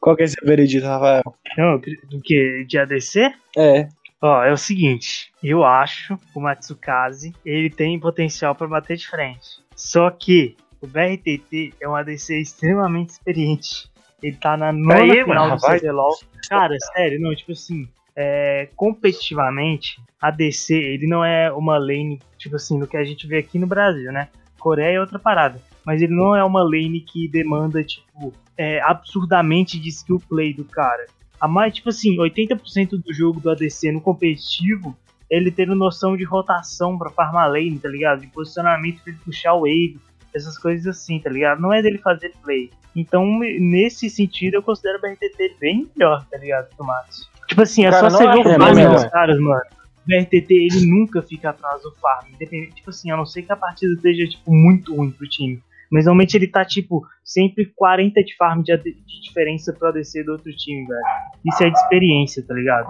Qual 0.00 0.14
que 0.14 0.22
é 0.22 0.26
esse 0.26 0.36
veredito, 0.44 0.86
Rafael? 0.86 1.22
Não, 1.58 1.78
do 1.78 2.20
que? 2.22 2.64
De 2.68 2.78
ADC? 2.78 3.32
É. 3.56 3.88
Ó, 4.20 4.42
é 4.42 4.52
o 4.52 4.56
seguinte, 4.56 5.32
eu 5.42 5.64
acho 5.64 6.18
o 6.34 6.40
Matsukaze, 6.40 7.34
ele 7.44 7.68
tem 7.68 8.00
potencial 8.00 8.54
pra 8.54 8.66
bater 8.66 8.96
de 8.96 9.06
frente. 9.06 9.60
Só 9.74 10.10
que 10.10 10.56
o 10.80 10.86
BRTT 10.86 11.74
é 11.80 11.88
um 11.88 11.94
ADC 11.94 12.40
extremamente 12.40 13.10
experiente. 13.10 13.90
Ele 14.22 14.36
tá 14.36 14.56
na 14.56 14.72
nona 14.72 14.94
Aí, 14.96 15.22
final 15.22 15.48
mano, 15.48 15.56
do. 15.56 15.62
CBLOL. 15.62 16.14
Cara, 16.48 16.76
sério, 16.94 17.20
não, 17.20 17.34
tipo 17.34 17.52
assim, 17.52 17.86
é, 18.14 18.68
competitivamente, 18.74 20.00
ADC, 20.20 20.74
ele 20.74 21.06
não 21.06 21.22
é 21.22 21.52
uma 21.52 21.76
lane, 21.76 22.18
tipo 22.38 22.56
assim, 22.56 22.78
do 22.78 22.86
que 22.86 22.96
a 22.96 23.04
gente 23.04 23.26
vê 23.26 23.38
aqui 23.38 23.58
no 23.58 23.66
Brasil, 23.66 24.10
né? 24.10 24.28
Coreia 24.58 24.96
é 24.96 25.00
outra 25.00 25.18
parada. 25.18 25.60
Mas 25.84 26.00
ele 26.00 26.14
não 26.14 26.34
é 26.34 26.42
uma 26.42 26.62
lane 26.62 27.00
que 27.00 27.28
demanda, 27.28 27.84
tipo, 27.84 28.32
é, 28.56 28.80
absurdamente 28.80 29.78
de 29.78 29.90
skill 29.90 30.20
play 30.28 30.54
do 30.54 30.64
cara. 30.64 31.06
A 31.40 31.46
mais, 31.46 31.74
tipo 31.74 31.88
assim, 31.90 32.16
80% 32.16 33.02
do 33.02 33.12
jogo 33.12 33.40
do 33.40 33.50
ADC 33.50 33.92
no 33.92 34.00
competitivo, 34.00 34.96
ele 35.28 35.50
tendo 35.50 35.74
noção 35.74 36.16
de 36.16 36.24
rotação 36.24 36.96
pra 36.96 37.10
farmar 37.10 37.50
lane, 37.50 37.78
tá 37.78 37.88
ligado? 37.88 38.20
De 38.20 38.26
posicionamento 38.28 39.02
pra 39.02 39.12
ele 39.12 39.20
puxar 39.24 39.54
o 39.54 39.60
wave, 39.60 39.98
essas 40.34 40.58
coisas 40.58 40.86
assim, 40.86 41.18
tá 41.18 41.30
ligado? 41.30 41.60
Não 41.60 41.72
é 41.72 41.82
dele 41.82 41.98
fazer 41.98 42.32
play. 42.42 42.70
Então, 42.94 43.38
nesse 43.38 44.08
sentido, 44.08 44.54
eu 44.54 44.62
considero 44.62 44.98
o 44.98 45.00
BRTT 45.00 45.56
bem 45.60 45.88
melhor, 45.94 46.24
tá 46.30 46.38
ligado, 46.38 46.68
que 46.74 46.80
o 46.80 46.84
Max. 46.84 47.28
Tipo 47.46 47.62
assim, 47.62 47.84
é 47.84 47.90
Cara, 47.90 48.10
só 48.10 48.16
você 48.16 48.24
ver 48.24 48.40
o 48.40 48.58
farm 48.58 48.92
dos 48.92 49.04
caras, 49.06 49.38
mano. 49.38 49.62
O 50.04 50.08
BRTT, 50.08 50.54
ele 50.54 50.86
nunca 50.86 51.20
fica 51.20 51.50
atrás 51.50 51.82
do 51.82 51.92
farm. 51.96 52.28
Independente, 52.34 52.76
tipo 52.76 52.90
assim, 52.90 53.10
a 53.10 53.16
não 53.16 53.26
ser 53.26 53.42
que 53.42 53.52
a 53.52 53.56
partida 53.56 53.92
esteja, 53.92 54.26
tipo, 54.26 54.52
muito 54.52 54.94
ruim 54.94 55.10
pro 55.10 55.28
time. 55.28 55.62
Mas 55.90 56.04
normalmente 56.04 56.34
ele 56.36 56.48
tá, 56.48 56.64
tipo, 56.64 57.02
sempre 57.24 57.66
40 57.76 58.22
de 58.22 58.36
farm 58.36 58.62
de, 58.62 58.76
de 58.76 58.94
diferença 59.22 59.72
pro 59.72 59.88
ADC 59.88 60.24
do 60.24 60.32
outro 60.32 60.50
time, 60.56 60.86
velho. 60.86 61.00
Isso 61.44 61.62
é 61.64 61.70
de 61.70 61.78
experiência, 61.78 62.44
tá 62.46 62.54
ligado? 62.54 62.88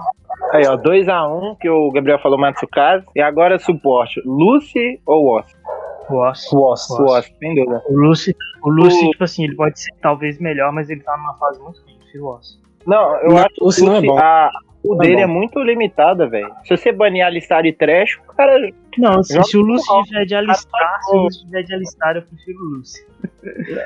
Aí, 0.52 0.66
ó, 0.66 0.76
2x1, 0.76 1.56
que 1.60 1.68
o 1.68 1.90
Gabriel 1.92 2.18
falou 2.20 2.38
Matsukaze. 2.38 3.04
E 3.14 3.20
agora 3.20 3.58
suporte. 3.58 4.20
Lucy 4.24 5.00
ou. 5.06 5.24
O 5.26 6.18
Oss. 6.18 6.50
O 6.52 6.60
Oss, 6.62 7.32
sem 7.38 7.54
dúvida. 7.54 7.82
O 7.88 7.96
Lucy, 7.96 8.34
o 8.62 8.70
Lucy 8.70 9.06
O- 9.06 9.10
tipo 9.10 9.24
assim, 9.24 9.44
ele 9.44 9.56
pode 9.56 9.78
ser 9.80 9.92
talvez 10.00 10.38
melhor, 10.38 10.72
mas 10.72 10.88
ele 10.88 11.00
tá 11.00 11.16
numa 11.16 11.34
fase 11.34 11.60
muito 11.60 11.80
ruim. 11.82 11.98
Prefiro 11.98 12.24
o 12.24 12.28
Oss. 12.34 12.60
Não, 12.86 13.16
eu 13.22 13.30
Não, 13.30 13.38
acho 13.38 13.54
o 13.60 13.64
Lucy 13.64 13.84
não 13.84 13.96
é 13.96 14.00
bom. 14.02 14.16
a- 14.18 14.50
o 14.88 14.94
é 14.94 14.98
dele 15.06 15.16
bom. 15.16 15.22
é 15.22 15.26
muito 15.26 15.62
limitado, 15.62 16.28
velho. 16.28 16.50
Se 16.64 16.76
você 16.76 16.92
banir 16.92 17.24
Alistar 17.24 17.64
e 17.66 17.72
Trash, 17.72 18.18
o 18.28 18.34
cara. 18.34 18.70
Não, 18.98 19.22
se, 19.22 19.40
se 19.44 19.56
o 19.58 19.60
Lucy 19.60 19.86
com 19.86 20.00
o 20.00 20.02
tiver 20.04 20.24
de 20.24 20.34
alistar, 20.34 21.00
se 21.02 21.14
o 21.14 21.18
Lucy 21.20 21.44
tiver 21.44 21.62
de 21.64 21.74
alistar, 21.74 22.16
eu 22.16 22.22
prefiro 22.22 22.58
o 22.58 22.64
Lucy. 22.78 23.06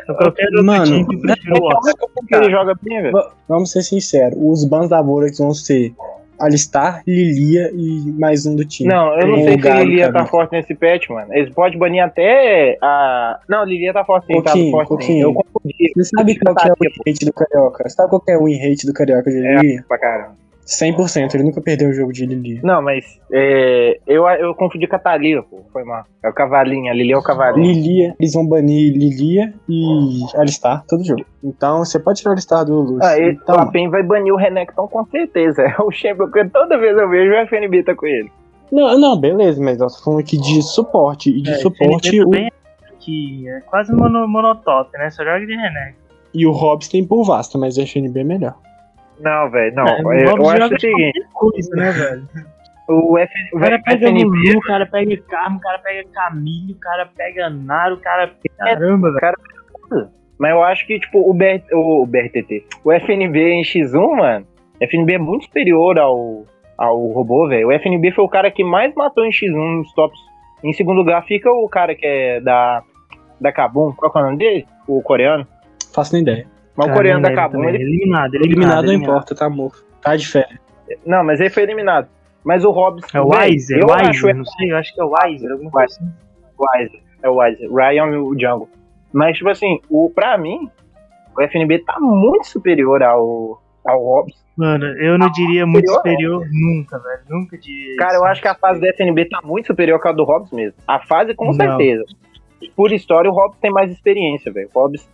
Eu 0.09 0.15
qualquer 0.15 0.47
outro 0.47 0.65
Mano, 0.65 0.85
time, 0.85 1.07
eu 1.15 1.21
prefiro 1.21 1.55
o 1.63 1.67
Oss. 1.67 1.95
Porque 2.15 2.35
ele 2.35 2.51
joga 2.51 2.75
bem, 2.83 3.03
velho. 3.03 3.23
Vamos 3.49 3.71
ser 3.73 3.83
sinceros, 3.83 4.39
os 4.41 4.65
bans 4.65 4.89
da 4.89 5.01
Vorax 5.03 5.39
vão 5.39 5.53
ser 5.53 5.93
Alistar, 6.39 7.03
Lilia 7.07 7.71
e 7.75 8.11
mais 8.19 8.47
um 8.47 8.57
do 8.57 8.65
time. 8.65 8.89
Não, 8.89 9.15
eu 9.21 9.27
não 9.27 9.35
Tem 9.37 9.45
sei 9.45 9.57
o 9.57 9.63
se 9.63 9.85
Lilia 9.85 10.07
tá 10.07 10.13
cara. 10.15 10.27
forte 10.27 10.53
nesse 10.53 10.75
patch, 10.75 11.09
mano. 11.11 11.35
Eles 11.35 11.53
podem 11.53 11.79
banir 11.79 12.03
até 12.03 12.79
a. 12.81 13.39
Não, 13.49 13.65
Lilia 13.65 13.93
tá 13.93 14.03
forte 14.05 14.27
sim, 14.27 14.41
tá 14.43 14.53
Pouquinho, 14.53 14.71
forte. 14.71 15.19
Eu 15.19 15.35
confundi. 15.35 15.93
Você 15.97 16.05
sabe 16.17 16.39
qual 16.39 16.55
que 16.55 16.69
é 16.69 16.73
o 16.73 16.77
win 16.81 16.91
rate 17.07 17.27
do 17.27 17.33
Carioca? 17.35 17.89
Sabe 17.91 18.09
qual 18.11 18.21
que 18.23 18.31
é 18.31 18.39
o 18.39 18.45
win 18.45 18.57
rate 18.57 18.87
do 18.87 18.93
Carioca 18.95 19.31
de 19.31 19.47
É. 19.47 19.57
Lilia? 19.57 19.85
Pra 19.87 19.99
caramba. 19.99 20.37
100%, 20.71 21.35
ele 21.35 21.43
nunca 21.43 21.61
perdeu 21.61 21.89
o 21.89 21.93
jogo 21.93 22.13
de 22.13 22.25
Lilia. 22.25 22.61
Não, 22.63 22.81
mas 22.81 23.05
é, 23.33 23.99
eu, 24.07 24.25
eu 24.29 24.55
confundi 24.55 24.87
com 24.87 24.95
a 24.95 24.99
Thalila, 25.01 25.43
pô. 25.43 25.63
Foi 25.73 25.83
mal. 25.83 26.05
É 26.23 26.29
o 26.29 26.33
cavalinho, 26.33 26.91
a 26.91 26.95
Lilia 26.95 27.15
é 27.15 27.19
o 27.19 27.23
cavalinho. 27.23 27.67
Lilia, 27.67 28.15
eles 28.21 28.33
vão 28.35 28.47
banir 28.47 28.93
Lilia 28.93 29.53
e 29.69 30.21
Alistar 30.37 30.85
todo 30.89 31.05
jogo. 31.05 31.25
Então 31.43 31.79
você 31.85 31.99
pode 31.99 32.19
tirar 32.21 32.31
o 32.31 32.33
Alistar 32.35 32.65
do 32.65 32.75
Lúcio. 32.81 33.03
Ah, 33.03 33.19
então, 33.21 33.57
a 33.57 33.67
PEN 33.67 33.89
vai 33.91 34.03
banir 34.05 34.33
o 34.33 34.37
Renekton 34.37 34.87
com 34.87 35.05
certeza. 35.07 35.63
É 35.77 35.83
o 35.83 35.91
Champion, 35.91 36.27
porque 36.27 36.45
toda 36.47 36.79
vez 36.79 36.97
eu 36.97 37.09
vejo 37.09 37.33
o 37.33 37.47
FNB 37.47 37.83
tá 37.83 37.95
com 37.95 38.07
ele. 38.07 38.31
não, 38.71 38.99
não, 38.99 39.19
beleza, 39.19 39.61
mas 39.61 39.79
nós 39.79 40.01
falando 40.01 40.21
aqui 40.21 40.37
de 40.39 40.63
suporte. 40.63 41.31
E 41.31 41.43
de 41.43 41.51
É, 41.51 41.55
suporte, 41.55 42.23
o, 42.23 42.35
é 42.35 42.49
que 43.01 43.49
é 43.49 43.61
quase 43.63 43.93
mono, 43.93 44.29
monotop, 44.29 44.91
né? 44.97 45.11
Só 45.11 45.25
joga 45.25 45.45
de 45.45 45.57
Renek. 45.57 45.95
e 46.33 46.47
o 46.47 46.53
Hobbs 46.53 46.89
tem 46.89 47.05
por 47.05 47.25
Vasta, 47.25 47.59
mas 47.59 47.77
o 47.77 47.83
FNB 47.83 48.21
é 48.21 48.25
melhor. 48.25 48.55
Não, 49.21 49.51
velho, 49.51 49.75
não. 49.75 49.87
É, 49.87 50.03
o 50.03 50.13
eu, 50.13 50.37
eu 50.37 50.49
acho 50.49 50.75
o 50.75 50.81
seguinte: 50.81 51.27
Coisa, 51.33 51.77
né, 51.77 51.91
velho? 51.93 52.29
o, 52.89 53.19
F, 53.19 53.33
o 53.53 53.57
O 53.57 53.61
cara 53.61 53.79
pega 53.83 54.07
FNB. 54.07 54.25
Lulu, 54.25 54.59
o 54.59 54.63
cara 54.63 54.87
pega 54.87 55.17
Carmo, 55.29 55.59
o 55.59 55.61
cara 55.61 55.79
pega 55.79 56.09
Camille, 56.13 56.73
o 56.73 56.81
cara 56.81 57.07
pega 57.17 57.51
Naro, 57.51 57.95
o 57.97 58.01
cara 58.01 58.29
pega. 58.29 58.57
Caramba, 58.59 59.13
velho. 59.13 60.11
Mas 60.39 60.53
eu 60.53 60.63
acho 60.63 60.87
que, 60.87 60.99
tipo, 60.99 61.31
o, 61.31 61.35
BR, 61.35 61.63
o 61.73 62.07
BRTT, 62.07 62.65
o 62.83 62.91
FNB 62.91 63.39
em 63.39 63.63
X1, 63.63 64.17
mano, 64.17 64.47
FNB 64.81 65.13
é 65.13 65.19
muito 65.19 65.45
superior 65.45 65.99
ao, 65.99 66.47
ao 66.79 67.09
robô, 67.09 67.47
velho. 67.47 67.69
O 67.69 67.73
FNB 67.73 68.11
foi 68.13 68.25
o 68.25 68.29
cara 68.29 68.51
que 68.51 68.65
mais 68.65 68.95
matou 68.95 69.25
em 69.25 69.31
X1 69.31 69.79
nos 69.79 69.93
tops. 69.93 70.19
Em 70.65 70.73
segundo 70.73 70.97
lugar 70.97 71.25
fica 71.27 71.51
o 71.51 71.69
cara 71.69 71.95
que 71.95 72.07
é 72.07 72.41
da, 72.41 72.83
da 73.39 73.53
Kabum. 73.53 73.93
Qual 73.93 74.11
que 74.11 74.19
é 74.19 74.21
o 74.23 74.25
nome 74.25 74.39
dele? 74.39 74.67
O 74.87 75.03
coreano. 75.03 75.47
Faço 75.93 76.15
nem 76.15 76.23
ideia. 76.23 76.47
Mas 76.87 76.91
o 76.91 76.97
coreano 76.97 77.23
da 77.23 77.29
lembro 77.29 77.43
Kabum, 77.43 77.65
ele. 77.65 77.83
Eliminado, 77.83 78.35
Eliminado 78.35 78.45
eliminado. 78.45 78.87
não 78.87 78.93
importa, 78.95 79.35
tá 79.35 79.49
morto. 79.49 79.85
Tá 80.03 80.17
de 80.17 80.27
férias. 80.27 80.59
Não, 81.07 81.23
mas 81.25 81.41
ele 81.41 81.51
foi 81.51 81.63
eliminado. 81.63 82.09
Mas 82.45 82.65
o 82.65 82.71
Hobbs. 82.71 83.05
É 83.15 83.21
o 83.21 83.29
Wiser, 83.29 83.79
eu 83.79 83.87
Wiser, 83.87 84.09
acho 84.09 84.35
não 84.35 84.45
sei, 84.45 84.73
eu 84.73 84.77
acho 84.77 84.95
que 84.95 85.01
é 85.01 85.05
o 85.05 85.13
Wiser, 85.13 85.53
alguma 85.53 85.71
coisa 85.71 85.95
assim. 85.95 86.11
Wiser. 86.59 87.01
É 87.23 87.29
o 87.29 87.37
Wiser. 87.37 87.73
Ryan 87.73 88.19
o 88.21 88.39
Jungle. 88.39 88.69
Mas, 89.13 89.37
tipo 89.37 89.51
assim, 89.51 89.81
o, 89.89 90.11
pra 90.15 90.39
mim, 90.39 90.71
o 91.37 91.43
FNB 91.43 91.81
tá 91.81 91.99
muito 92.01 92.47
superior 92.47 93.03
ao, 93.03 93.61
ao 93.85 94.03
Hobbs. 94.03 94.35
Mano, 94.57 94.85
eu 94.85 95.19
não 95.19 95.31
diria 95.31 95.67
muito 95.67 95.91
superior, 95.91 96.43
superior 96.43 96.49
nunca, 96.53 96.99
velho. 96.99 97.21
Nunca 97.29 97.59
diria. 97.59 97.97
Cara, 97.97 98.13
isso. 98.13 98.21
eu 98.23 98.25
acho 98.27 98.43
que 98.43 98.49
a 98.49 98.55
fase 98.55 98.81
da 98.81 98.89
FNB 98.89 99.25
tá 99.27 99.41
muito 99.43 99.67
superior 99.67 100.01
à 100.05 100.13
do 100.13 100.25
Hobbs 100.25 100.53
mesmo. 100.53 100.79
A 100.87 100.99
fase, 101.01 101.35
com 101.35 101.47
Não. 101.47 101.55
certeza. 101.55 102.05
Por 102.77 102.93
história, 102.93 103.31
o 103.31 103.35
Hobbs 103.35 103.59
tem 103.59 103.71
mais 103.71 103.91
experiência, 103.91 104.53
velho. 104.53 104.69
O 104.75 104.79
Hobbs. 104.79 105.09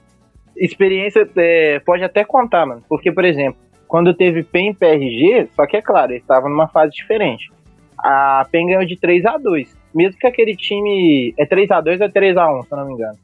Experiência 0.56 1.28
é, 1.36 1.80
pode 1.80 2.02
até 2.02 2.24
contar, 2.24 2.66
mano. 2.66 2.82
Porque, 2.88 3.12
por 3.12 3.24
exemplo, 3.24 3.58
quando 3.86 4.14
teve 4.14 4.42
PEN 4.42 4.70
e 4.70 4.74
PRG, 4.74 5.48
só 5.54 5.66
que 5.66 5.76
é 5.76 5.82
claro, 5.82 6.12
eles 6.12 6.22
estavam 6.22 6.50
numa 6.50 6.68
fase 6.68 6.92
diferente. 6.92 7.50
A 7.98 8.46
PEN 8.50 8.66
ganhou 8.66 8.84
de 8.84 8.96
3 8.96 9.24
a 9.24 9.38
2 9.38 9.76
Mesmo 9.94 10.18
que 10.18 10.26
aquele 10.26 10.54
time. 10.54 11.34
É 11.38 11.46
3 11.46 11.70
a 11.70 11.80
2 11.80 12.00
ou 12.00 12.06
é 12.06 12.10
3 12.10 12.36
a 12.36 12.52
1 12.52 12.62
se 12.62 12.72
eu 12.72 12.78
não 12.78 12.86
me 12.86 12.92
engano. 12.92 13.18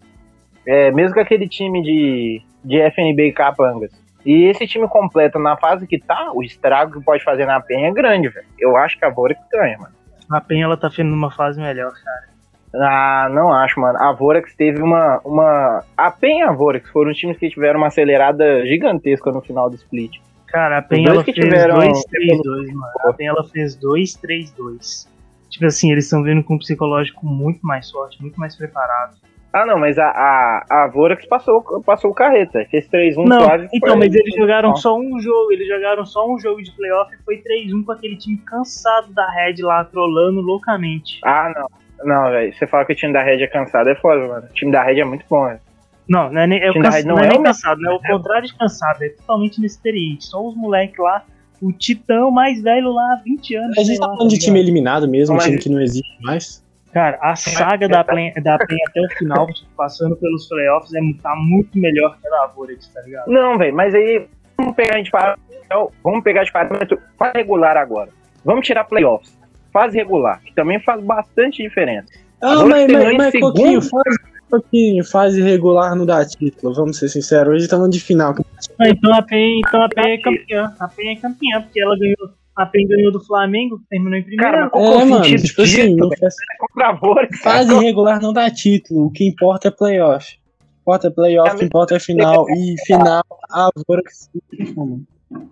É, 0.66 0.90
mesmo 0.90 1.14
que 1.14 1.20
aquele 1.20 1.48
time 1.48 1.82
de, 1.82 2.42
de 2.64 2.78
FNB 2.78 3.28
e 3.28 3.32
Capangas. 3.32 3.90
E 4.24 4.44
esse 4.44 4.66
time 4.66 4.88
completo 4.88 5.38
na 5.38 5.56
fase 5.56 5.86
que 5.86 5.98
tá, 5.98 6.30
o 6.32 6.42
estrago 6.42 6.98
que 6.98 7.04
pode 7.04 7.24
fazer 7.24 7.44
na 7.44 7.60
PEN 7.60 7.86
é 7.86 7.92
grande, 7.92 8.28
velho. 8.28 8.46
Eu 8.58 8.76
acho 8.76 8.98
que 8.98 9.04
a 9.04 9.10
Vorax 9.10 9.40
ganha, 9.50 9.76
mano. 9.78 10.02
A 10.30 10.40
Penha, 10.40 10.64
ela 10.64 10.76
tá 10.78 10.88
fazendo 10.88 11.12
uma 11.12 11.30
fase 11.30 11.60
melhor, 11.60 11.92
cara. 11.92 12.31
Ah, 12.74 13.28
não 13.30 13.52
acho, 13.52 13.78
mano. 13.80 13.98
A 13.98 14.12
Vorax 14.12 14.54
teve 14.54 14.80
uma. 14.82 15.20
uma... 15.24 15.84
A 15.96 16.10
PEN 16.10 16.38
e 16.38 16.42
a 16.42 16.52
Vorax 16.52 16.88
foram 16.90 17.10
os 17.10 17.18
times 17.18 17.36
que 17.38 17.50
tiveram 17.50 17.78
uma 17.78 17.88
acelerada 17.88 18.64
gigantesca 18.66 19.30
no 19.30 19.40
final 19.42 19.68
do 19.68 19.76
split. 19.76 20.16
Cara, 20.46 20.78
a 20.78 20.80
dois 20.80 21.04
ela 21.06 21.24
que 21.24 21.32
fez 21.32 21.44
tiveram- 21.46 21.78
2-3-2, 21.78 22.72
mano. 22.72 22.92
A 23.06 23.12
Penha, 23.12 23.30
ela 23.30 23.44
fez 23.44 23.76
2-3-2. 23.78 25.06
Tipo 25.50 25.66
assim, 25.66 25.92
eles 25.92 26.04
estão 26.04 26.22
vindo 26.22 26.42
com 26.42 26.54
um 26.54 26.58
psicológico 26.58 27.26
muito 27.26 27.60
mais 27.66 27.90
forte, 27.90 28.20
muito 28.20 28.38
mais 28.40 28.56
preparado. 28.56 29.16
Ah, 29.52 29.66
não, 29.66 29.78
mas 29.78 29.98
a, 29.98 30.06
a, 30.06 30.64
a 30.70 30.88
Vorax 30.88 31.26
passou, 31.26 31.62
passou 31.84 32.10
o 32.10 32.14
carreta. 32.14 32.64
Fez 32.70 32.88
3-1 32.88 33.26
Não, 33.26 33.40
suave. 33.40 33.68
então, 33.74 33.98
mas 33.98 34.14
eles 34.14 34.34
jogaram 34.34 34.74
só 34.76 34.96
um 34.98 35.20
jogo, 35.20 35.52
eles 35.52 35.68
jogaram 35.68 36.06
só 36.06 36.26
um 36.26 36.38
jogo 36.38 36.62
de 36.62 36.70
playoff 36.72 37.14
e 37.14 37.18
foi 37.22 37.36
3-1 37.36 37.84
com 37.84 37.92
aquele 37.92 38.16
time 38.16 38.38
cansado 38.38 39.12
da 39.12 39.30
Red 39.30 39.56
lá, 39.60 39.84
trolando 39.84 40.40
loucamente. 40.40 41.20
Ah, 41.22 41.52
não. 41.54 41.81
Não, 42.04 42.30
velho. 42.30 42.52
Você 42.54 42.66
fala 42.66 42.84
que 42.84 42.92
o 42.92 42.96
time 42.96 43.12
da 43.12 43.22
Red 43.22 43.42
é 43.42 43.46
cansado, 43.46 43.88
é 43.88 43.94
foda, 43.94 44.26
mano. 44.26 44.46
O 44.50 44.52
time 44.54 44.70
da 44.72 44.82
Red 44.82 45.00
é 45.00 45.04
muito 45.04 45.24
bom, 45.28 45.46
velho. 45.46 45.60
Não, 46.08 46.30
não 46.32 46.40
é 46.40 46.46
nem, 46.46 46.60
é 46.62 46.68
o 46.68 46.72
Time 46.72 46.82
da 46.84 46.90
cansa- 46.90 46.98
Red 47.02 47.08
não 47.08 47.14
não 47.16 47.22
é 47.22 47.26
é 47.26 47.28
nem 47.30 47.38
o- 47.38 47.42
cansado, 47.42 47.80
não 47.80 47.92
é 47.92 47.94
o 47.94 48.00
contrário 48.00 48.46
de 48.48 48.54
cansado, 48.58 49.02
é 49.04 49.08
totalmente 49.10 49.56
inexperiente. 49.58 50.24
Só 50.24 50.44
os 50.46 50.56
moleques 50.56 50.98
lá, 50.98 51.22
o 51.60 51.72
Titã 51.72 52.28
mais 52.30 52.60
velho 52.60 52.90
lá, 52.92 53.20
20 53.24 53.54
anos. 53.54 53.78
A 53.78 53.82
gente 53.84 53.98
tá 54.00 54.06
lá, 54.06 54.12
falando 54.16 54.28
de 54.28 54.34
ligado? 54.34 54.44
time 54.46 54.60
eliminado 54.60 55.08
mesmo, 55.08 55.34
um 55.34 55.36
Mas- 55.36 55.46
time 55.46 55.58
que 55.58 55.68
não 55.68 55.80
existe 55.80 56.18
mais. 56.22 56.62
Cara, 56.92 57.18
a 57.22 57.34
saga 57.36 57.88
da 57.88 58.04
PEN, 58.04 58.34
da 58.42 58.58
PEN 58.58 58.76
até 58.88 59.00
o 59.00 59.08
final, 59.16 59.46
tipo, 59.54 59.66
passando 59.74 60.14
pelos 60.16 60.46
playoffs, 60.46 60.92
é, 60.92 60.98
tá 61.22 61.34
muito 61.36 61.78
melhor 61.78 62.18
que 62.20 62.26
a 62.26 62.30
da 62.30 62.46
Vorax, 62.48 62.86
tá 62.88 63.00
ligado? 63.00 63.28
Não, 63.28 63.56
velho, 63.56 63.74
mas 63.74 63.94
aí 63.94 64.26
vamos 64.58 64.74
pegar 64.74 65.00
de 65.00 65.10
parâmetro, 65.10 65.90
vamos 66.04 66.22
pegar 66.22 66.44
de 66.44 66.52
parâmetro 66.52 66.98
regular 67.34 67.78
agora. 67.78 68.10
Vamos 68.44 68.66
tirar 68.66 68.84
playoffs. 68.84 69.40
Fase 69.72 69.96
regular, 69.96 70.40
que 70.42 70.54
também 70.54 70.78
faz 70.80 71.02
bastante 71.02 71.62
diferença. 71.62 72.06
Ah, 72.40 72.52
Agora 72.52 72.68
mas, 72.68 72.92
mas, 72.92 73.16
mas 73.16 73.30
segundo. 73.32 73.54
pouquinho, 73.54 73.80
fase, 73.82 74.18
pouquinho, 74.50 75.04
fase 75.04 75.42
regular 75.42 75.94
não 75.94 76.04
dá 76.04 76.24
título, 76.26 76.74
vamos 76.74 76.98
ser 76.98 77.08
sinceros. 77.08 77.54
Hoje 77.54 77.64
estamos 77.64 77.88
de 77.90 78.00
final. 78.00 78.34
Ah, 78.80 78.88
então 78.88 79.14
a 79.14 79.22
PEN, 79.22 79.60
então 79.66 79.82
a 79.82 79.88
PEN 79.88 80.12
é 80.12 80.18
campeã. 80.18 80.74
A 80.78 80.88
PEN 80.88 81.12
é 81.12 81.16
campeã, 81.16 81.62
porque 81.62 81.80
ela 81.80 81.96
ganhou. 81.98 82.16
A 82.54 82.66
PEN 82.66 82.86
ganhou 82.86 83.10
do 83.12 83.24
Flamengo, 83.24 83.78
que 83.78 83.84
terminou 83.88 84.18
em 84.18 84.22
primeiro. 84.22 84.52
Cara, 84.52 84.68
qual 84.68 84.84
é 84.84 85.00
É, 85.00 85.04
o 85.04 85.06
mano, 85.08 85.24
tipo 85.24 85.62
assim, 85.62 85.96
faz- 86.18 87.00
Vorax, 87.00 87.38
fase 87.40 87.74
regular 87.78 88.20
não 88.20 88.32
dá 88.32 88.50
título, 88.50 89.06
o 89.06 89.10
que 89.10 89.26
importa 89.26 89.68
é 89.68 89.70
playoff. 89.70 90.34
O 90.34 90.36
que 90.36 90.80
importa 90.82 91.06
é 91.06 91.10
playoff, 91.10 91.54
o 91.54 91.58
que 91.58 91.64
importa 91.64 91.96
é 91.96 92.00
final. 92.00 92.46
E 92.50 92.74
final, 92.84 93.22
a 93.50 93.70
Vorax. 93.88 94.28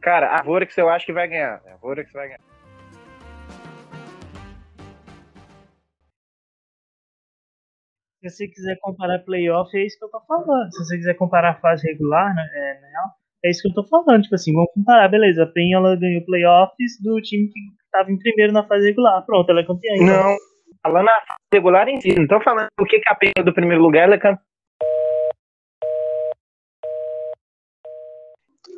Cara, 0.02 0.36
a 0.36 0.42
Vorax 0.42 0.76
eu 0.76 0.88
acho 0.90 1.06
que 1.06 1.12
vai 1.12 1.26
ganhar. 1.28 1.62
A 1.72 1.76
Vorax 1.80 2.12
vai 2.12 2.26
ganhar. 2.26 2.40
Se 8.20 8.28
você 8.28 8.48
quiser 8.48 8.76
comparar 8.80 9.20
playoff, 9.20 9.74
é 9.74 9.86
isso 9.86 9.98
que 9.98 10.04
eu 10.04 10.10
tô 10.10 10.20
falando. 10.20 10.70
Se 10.72 10.84
você 10.84 10.96
quiser 10.98 11.14
comparar 11.14 11.58
fase 11.58 11.86
regular, 11.88 12.34
né, 12.34 12.42
é, 12.54 12.72
real, 12.72 13.06
é 13.42 13.50
isso 13.50 13.62
que 13.62 13.68
eu 13.68 13.74
tô 13.74 13.84
falando. 13.88 14.22
Tipo 14.22 14.34
assim, 14.34 14.52
vamos 14.52 14.70
comparar, 14.74 15.08
beleza. 15.08 15.44
A 15.44 15.46
PEN 15.46 15.72
ela 15.72 15.96
ganhou 15.96 16.22
playoffs 16.26 17.00
do 17.02 17.18
time 17.22 17.48
que 17.48 17.60
tava 17.90 18.12
em 18.12 18.18
primeiro 18.18 18.52
na 18.52 18.62
fase 18.62 18.88
regular. 18.88 19.24
Pronto, 19.24 19.48
ela 19.48 19.60
é 19.60 19.66
campeã. 19.66 19.94
então. 19.94 20.06
Não, 20.06 20.36
falando 20.82 21.08
a 21.08 21.20
fase 21.20 21.38
regular 21.54 21.88
em 21.88 21.98
si, 21.98 22.14
não 22.14 22.26
tô 22.26 22.38
falando 22.42 22.68
o 22.78 22.84
que, 22.84 23.00
que 23.00 23.08
a 23.08 23.14
pena 23.14 23.42
do 23.42 23.54
primeiro 23.54 23.82
lugar 23.82 24.02
ela 24.02 24.16
é 24.16 24.18
campeã. 24.18 24.44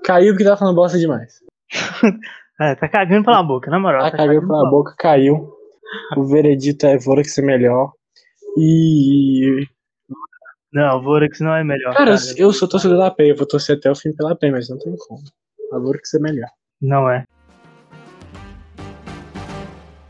Caiu 0.05 0.35
porque 0.35 0.45
tá 0.45 0.57
falando 0.57 0.77
bosta 0.77 0.99
demais. 0.99 1.41
É, 2.61 2.77
tá 2.77 2.87
cagando 2.87 3.25
pela 3.25 3.43
boca, 3.43 3.69
na 3.71 3.81
moral. 3.81 4.03
Tá 4.03 4.11
tá 4.13 4.17
cagando 4.19 4.47
pela 4.47 4.71
boca, 4.71 4.95
caiu. 4.97 5.51
O 6.17 6.25
veredito 6.25 6.87
é 6.87 6.97
Vorax 6.97 7.35
ser 7.35 7.43
melhor. 7.43 7.93
E. 8.57 9.67
Não, 10.73 10.99
o 10.99 11.03
Vorax 11.03 11.41
não 11.41 11.55
é 11.55 11.63
melhor. 11.63 11.95
Cara, 11.95 12.17
Cara, 12.17 12.35
eu 12.37 12.53
sou 12.53 12.69
torcedor 12.69 12.99
da 12.99 13.11
PEN, 13.11 13.29
eu 13.29 13.37
vou 13.37 13.47
torcer 13.47 13.77
até 13.77 13.91
o 13.91 13.95
fim 13.95 14.15
pela 14.15 14.35
PEN, 14.35 14.53
mas 14.53 14.69
não 14.69 14.79
tem 14.79 14.95
como. 14.97 15.23
A 15.73 15.79
Vorax 15.79 16.15
é 16.15 16.19
melhor. 16.19 16.49
Não 16.81 17.11
é. 17.11 17.25